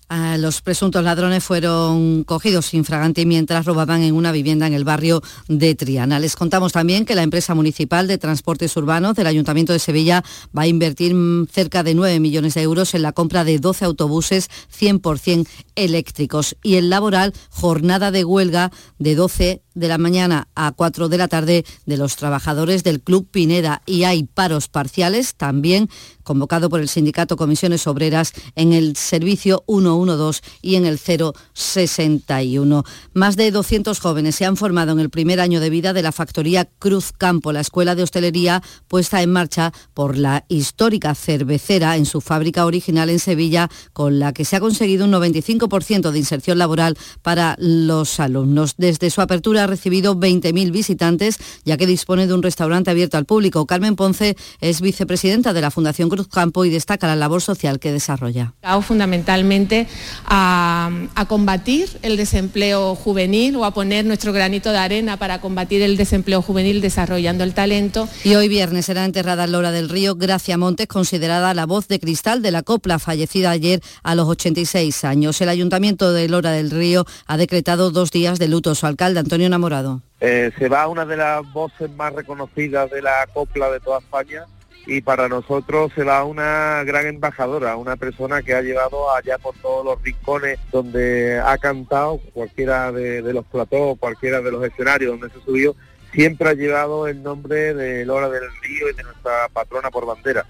los 0.10 0.62
presuntos 0.62 1.03
ladrones 1.03 1.43
fueron 1.43 2.24
cogidos 2.24 2.68
sin 2.68 2.86
fragante 2.86 3.26
mientras 3.26 3.66
robaban 3.66 4.03
en 4.03 4.16
una 4.16 4.32
vivienda 4.32 4.68
en 4.68 4.74
el 4.74 4.84
barrio 4.84 5.22
de 5.47 5.76
Triana. 5.76 6.20
Les 6.20 6.36
contamos 6.36 6.72
también 6.72 7.05
que 7.05 7.16
la 7.16 7.24
empresa 7.24 7.55
municipal 7.55 8.08
de 8.08 8.18
transportes 8.18 8.76
urbanos 8.78 9.16
del 9.16 9.28
Ayuntamiento 9.28 9.74
de 9.74 9.80
Sevilla 9.80 10.24
va 10.58 10.64
a 10.64 10.68
invertir 10.68 11.16
cerca 11.51 11.84
de 11.84 11.93
9 11.93 12.20
millones 12.20 12.53
de 12.53 12.62
euros 12.62 12.93
en 12.93 13.01
la 13.01 13.12
compra 13.12 13.43
de 13.43 13.60
12 13.60 13.86
autobuses 13.86 14.49
100% 14.78 15.47
eléctricos. 15.76 16.55
Y 16.64 16.76
el 16.76 16.89
laboral, 16.89 17.34
jornada 17.49 18.12
de 18.12 18.24
huelga 18.24 18.72
de 18.99 19.16
12 19.16 19.62
de 19.78 19.88
la 19.88 19.98
mañana 19.98 20.48
a 20.56 20.72
4 20.72 21.08
de 21.10 21.18
la 21.18 21.28
tarde 21.28 21.66
de 21.86 21.98
los 21.98 22.16
trabajadores 22.16 22.84
del 22.84 23.02
Club 23.02 23.28
Pineda 23.30 23.82
y 23.86 24.04
hay 24.04 24.24
paros 24.24 24.68
parciales 24.68 25.36
también 25.36 25.90
convocado 26.24 26.70
por 26.70 26.82
el 26.82 26.90
sindicato 26.90 27.38
Comisiones 27.38 27.88
Obreras 27.88 28.34
en 28.56 28.74
el 28.74 28.98
servicio 28.98 29.64
112 29.68 30.42
y 30.62 30.76
en 30.76 30.86
el 30.86 31.00
061. 31.00 32.84
Más 33.14 33.38
de 33.38 33.52
200 33.52 34.00
jóvenes 34.00 34.36
se 34.36 34.46
han 34.46 34.58
formado 34.58 34.92
en 34.92 35.00
el 35.00 35.10
primer 35.10 35.40
año 35.40 35.62
de 35.62 35.70
vida 35.70 35.94
de 35.94 36.02
la 36.02 36.12
factoría 36.12 36.66
Cruz 36.80 37.14
Campo, 37.18 37.54
la 37.54 37.62
escuela 37.62 37.96
de 37.96 38.04
hostelería 38.04 38.62
puesta 38.88 39.22
en 39.22 39.32
marcha 39.32 39.72
por 39.94 40.18
la 40.18 40.44
histórica 40.50 41.16
cervecera 41.16 41.96
en 41.96 42.06
su 42.06 42.20
fábrica 42.20 42.66
original 42.66 43.10
en 43.10 43.20
Sevilla, 43.20 43.70
con 43.94 44.20
la 44.20 44.34
que 44.34 44.44
se 44.44 44.56
ha 44.56 44.60
conseguido 44.60 45.06
un 45.06 45.12
95% 45.12 46.12
de 46.12 46.20
inserción 46.20 46.58
laboral 46.58 46.98
para 47.22 47.56
los 47.60 48.20
alumnos. 48.20 48.76
Desde 48.78 49.10
su 49.10 49.22
apertura 49.22 49.66
ha 49.68 49.70
recibido 49.70 50.15
20.000 50.15 50.72
visitantes, 50.72 51.38
ya 51.65 51.78
que 51.78 51.86
dispone 51.86 52.26
de 52.26 52.34
un 52.34 52.41
restaurante 52.41 52.89
abierto 52.89 53.18
al 53.18 53.26
público. 53.26 53.65
Carmen 53.65 53.95
Ponce 53.95 54.36
es 54.61 54.82
vicepresidenta 54.82 55.53
de 55.53 55.61
la 55.61 55.72
Fundación 55.72 56.09
Campo 56.32 56.65
y 56.65 56.70
destaca 56.70 57.07
la 57.07 57.15
labor 57.15 57.41
social 57.41 57.80
que 57.80 57.91
desarrolla. 57.91 58.53
Fundamentalmente 58.82 59.88
a, 60.26 60.89
combatir 61.28 61.89
el 62.01 62.15
desempleo 62.15 62.95
juvenil 62.95 63.55
o 63.57 63.65
a 63.65 63.74
poner 63.74 64.05
nuestro 64.05 64.32
granito 64.32 64.72
de 64.72 64.78
arena 64.78 65.18
para 65.18 65.41
combatir 65.41 65.82
el 65.82 65.97
desempleo 65.97 66.41
juvenil 66.41 66.80
desarrollando 66.80 67.43
el 67.43 67.53
talento. 67.53 68.07
Y 68.24 68.36
hoy 68.36 68.47
viernes 68.47 68.86
será 68.86 69.03
enterrada 69.03 69.43
en 69.43 69.51
Lora 69.51 69.72
del 69.72 69.89
Río 69.89 70.15
Gracia 70.15 70.57
Montes, 70.57 70.88
considerada 70.88 71.53
la 71.53 71.65
voz 71.65 71.88
de 71.88 71.99
cristal 71.99 72.41
de 72.41 72.51
la 72.51 72.63
copla, 72.63 72.99
fallecida 72.99 73.51
ayer 73.51 73.82
a 74.03 74.15
los 74.15 74.28
86 74.28 75.03
años. 75.03 75.41
El 75.41 75.49
Ayuntamiento 75.49 76.13
de 76.13 76.30
Lora 76.30 76.51
del 76.51 76.72
Río 76.72 77.05
ha 77.26 77.38
decretado 77.38 77.91
dos 77.91 78.11
días 78.11 78.39
de 78.39 78.47
luto. 78.47 78.74
Su 78.76 78.86
alcalde, 78.86 79.20
Antonio 79.20 79.49
Enamorado. 79.58 80.01
Eh, 80.20 80.51
se 80.60 80.70
va 80.70 80.88
una 80.88 81.05
de 81.05 81.18
las 81.18 81.41
voces 81.51 81.89
más 81.91 82.14
reconocidas 82.14 82.91
de 82.91 83.01
la 83.01 83.28
copla 83.34 83.72
de 83.72 83.80
toda 83.80 83.99
España 83.99 84.45
y 84.86 85.01
para 85.01 85.28
nosotros 85.28 85.91
se 85.95 86.03
va 86.03 86.24
una 86.24 86.84
gran 86.86 87.08
embajadora, 87.08 87.76
una 87.76 87.95
persona 87.95 88.43
que 88.43 88.53
ha 88.53 88.62
llevado 88.62 89.12
allá 89.12 89.39
por 89.39 89.55
todos 89.55 89.84
los 89.84 90.01
rincones 90.03 90.60
donde 90.72 91.39
ha 91.43 91.58
cantado, 91.58 92.20
cualquiera 92.34 92.91
de, 92.91 93.22
los 93.34 93.45
platós, 93.47 93.97
cualquiera 93.99 94.41
de 94.41 94.51
los 94.51 94.64
escenarios 94.64 95.20
donde 95.20 95.36
se 95.36 95.43
subió, 95.43 95.76
siempre 96.14 96.49
ha 96.49 96.53
llevado 96.53 97.08
el 97.08 97.24
nombre 97.24 97.74
de 97.74 98.05
Lora 98.05 98.30
del 98.30 98.43
Río 98.62 98.89
y 98.91 98.95
de 98.95 99.03
nuestra 99.03 99.49
patrona 99.51 99.89
por 99.89 100.05
bandera. 100.05 100.45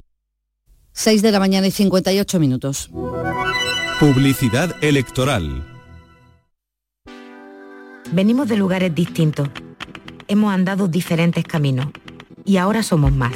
6 0.91 1.21
de 1.21 1.31
la 1.31 1.39
mañana 1.39 1.65
y 1.67 1.71
58 1.71 2.39
minutos. 2.39 2.89
Publicidad 3.99 4.75
electoral. 4.81 5.76
Venimos 8.11 8.47
de 8.47 8.55
lugares 8.55 8.95
distintos. 8.95 9.49
Hemos 10.29 10.53
andado 10.53 10.87
diferentes 10.87 11.43
caminos 11.43 11.87
y 12.45 12.55
ahora 12.55 12.81
somos 12.81 13.11
más. 13.11 13.33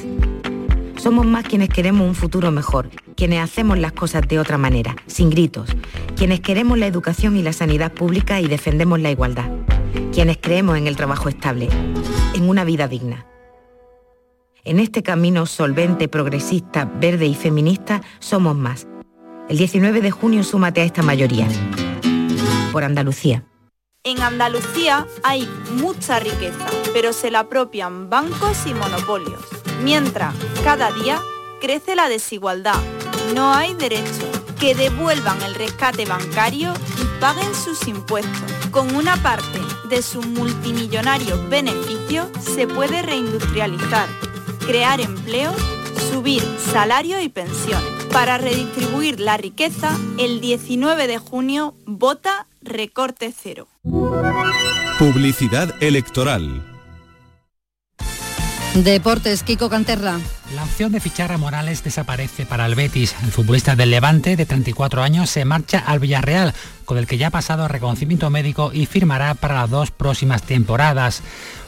Somos 0.97 1.25
más 1.25 1.43
quienes 1.43 1.67
queremos 1.67 2.07
un 2.07 2.15
futuro 2.15 2.51
mejor, 2.51 2.89
quienes 3.17 3.43
hacemos 3.43 3.77
las 3.77 3.91
cosas 3.91 4.25
de 4.27 4.39
otra 4.39 4.57
manera, 4.57 4.95
sin 5.07 5.29
gritos, 5.29 5.75
quienes 6.15 6.39
queremos 6.39 6.77
la 6.77 6.87
educación 6.87 7.35
y 7.35 7.43
la 7.43 7.51
sanidad 7.51 7.91
pública 7.91 8.39
y 8.39 8.47
defendemos 8.47 8.99
la 9.01 9.11
igualdad, 9.11 9.51
quienes 10.13 10.37
creemos 10.37 10.77
en 10.77 10.87
el 10.87 10.95
trabajo 10.95 11.27
estable, 11.27 11.67
en 12.33 12.47
una 12.47 12.63
vida 12.63 12.87
digna. 12.87 13.25
En 14.63 14.79
este 14.79 15.03
camino 15.03 15.47
solvente, 15.47 16.07
progresista, 16.07 16.85
verde 16.85 17.25
y 17.25 17.35
feminista 17.35 18.01
somos 18.19 18.55
más. 18.55 18.87
El 19.49 19.57
19 19.57 19.99
de 20.01 20.11
junio 20.11 20.43
súmate 20.43 20.81
a 20.81 20.85
esta 20.85 21.01
mayoría. 21.01 21.47
Por 22.71 22.85
Andalucía. 22.85 23.43
En 24.03 24.19
Andalucía 24.19 25.05
hay 25.21 25.47
mucha 25.73 26.19
riqueza, 26.19 26.65
pero 26.91 27.13
se 27.13 27.29
la 27.29 27.41
apropian 27.41 28.09
bancos 28.09 28.65
y 28.65 28.73
monopolios 28.73 29.43
Mientras, 29.83 30.33
cada 30.63 30.91
día 30.91 31.21
crece 31.59 31.95
la 31.95 32.09
desigualdad. 32.09 32.81
No 33.35 33.53
hay 33.53 33.75
derecho. 33.75 34.27
Que 34.59 34.73
devuelvan 34.73 35.41
el 35.43 35.55
rescate 35.55 36.05
bancario 36.05 36.73
y 36.99 37.19
paguen 37.19 37.53
sus 37.53 37.87
impuestos. 37.87 38.51
Con 38.71 38.95
una 38.95 39.17
parte 39.21 39.59
de 39.89 40.01
sus 40.01 40.25
multimillonarios 40.25 41.49
beneficios 41.49 42.27
se 42.41 42.67
puede 42.67 43.01
reindustrializar, 43.01 44.07
crear 44.65 45.01
empleo, 45.01 45.51
subir 46.11 46.43
salario 46.71 47.19
y 47.21 47.29
pensiones. 47.29 48.05
Para 48.11 48.37
redistribuir 48.37 49.19
la 49.19 49.37
riqueza, 49.37 49.97
el 50.19 50.41
19 50.41 51.07
de 51.07 51.17
junio 51.17 51.73
vota 51.85 52.47
recorte 52.61 53.33
cero. 53.35 53.67
Publicidad 54.99 55.73
electoral. 55.81 56.63
Deportes, 58.75 59.43
Kiko 59.43 59.69
Canterra. 59.69 60.17
La 60.55 60.63
opción 60.63 60.93
de 60.93 61.01
fichar 61.01 61.33
a 61.33 61.37
Morales 61.37 61.83
desaparece 61.83 62.45
para 62.45 62.65
el 62.65 62.75
Betis. 62.75 63.13
El 63.21 63.31
futbolista 63.31 63.75
del 63.75 63.91
Levante, 63.91 64.37
de 64.37 64.45
34 64.45 65.03
años, 65.03 65.29
se 65.29 65.43
marcha 65.43 65.79
al 65.79 65.99
Villarreal, 65.99 66.53
con 66.85 66.97
el 66.97 67.05
que 67.05 67.17
ya 67.17 67.27
ha 67.27 67.31
pasado 67.31 67.67
reconocimiento 67.67 68.29
médico 68.29 68.71
y 68.73 68.85
firmará 68.85 69.33
para 69.33 69.55
las 69.55 69.69
dos 69.69 69.91
próximas 69.91 70.43
temporadas. 70.43 71.21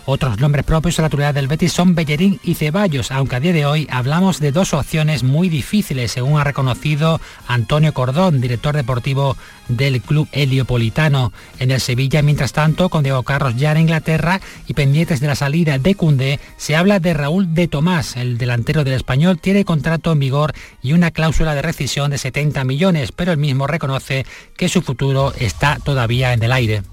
Otros 0.06 0.38
nombres 0.38 0.66
propios 0.66 1.00
a 1.00 1.04
la 1.04 1.06
actualidad 1.06 1.34
del 1.34 1.48
Betis 1.48 1.72
son 1.72 1.96
Bellerín 1.96 2.38
y 2.44 2.56
Ceballos, 2.56 3.10
aunque 3.10 3.38
a 3.38 3.40
día 3.40 3.54
de 3.54 3.66
hoy 3.66 3.88
hablamos 3.90 4.42
de 4.42 4.52
dos 4.52 4.74
opciones 4.74 5.24
muy 5.24 5.48
difíciles, 5.48 6.12
según 6.12 6.38
ha 6.38 6.44
reconocido 6.44 7.22
Antonio 7.48 7.94
Cordón, 7.94 8.42
director 8.42 8.76
deportivo 8.76 9.38
del 9.70 10.02
club 10.02 10.28
heliopolitano. 10.34 11.32
En 11.58 11.72
el 11.72 11.80
Sevilla, 11.80 12.22
mientras 12.22 12.52
tanto, 12.52 12.90
con 12.90 13.04
Diego 13.04 13.24
Carlos 13.24 13.56
ya 13.56 13.72
en 13.72 13.78
Inglaterra 13.78 14.42
y 14.68 14.74
pendientes 14.74 15.22
de 15.22 15.28
la 15.28 15.36
salida 15.36 15.80
de 15.80 15.96
Cundé, 15.96 16.42
se 16.58 16.76
habla 16.76 17.00
de 17.00 17.14
Raúl 17.14 17.54
de 17.54 17.70
Tomás, 17.70 18.18
el 18.18 18.38
delantero 18.38 18.84
del 18.84 18.96
español, 18.96 19.40
tiene 19.40 19.64
contrato 19.64 20.12
en 20.12 20.20
vigor 20.20 20.54
y 20.82 20.92
una 20.92 21.12
cláusula 21.12 21.56
de 21.56 21.62
rescisión 21.62 22.12
de 22.12 22.18
70 22.18 22.66
millones, 22.66 23.14
pero 23.14 23.32
el 23.32 23.38
mismo 23.38 23.68
reconoce 23.68 24.26
que 24.58 24.68
su 24.68 24.82
futuro 24.82 25.34
está 25.40 25.80
todavía 25.80 26.34
en 26.34 26.44
el 26.44 26.52
aire. 26.52 26.84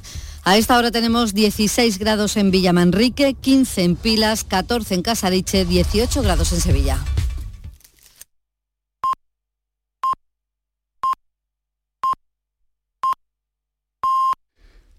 A 0.42 0.56
esta 0.56 0.78
hora 0.78 0.90
tenemos 0.90 1.34
16 1.34 1.98
grados 1.98 2.36
en 2.36 2.50
Villamanrique, 2.50 3.34
15 3.34 3.84
en 3.84 3.96
Pilas, 3.96 4.44
14 4.44 4.94
en 4.94 5.02
Casariche, 5.02 5.64
18 5.64 6.22
grados 6.22 6.52
en 6.52 6.60
Sevilla. 6.60 6.98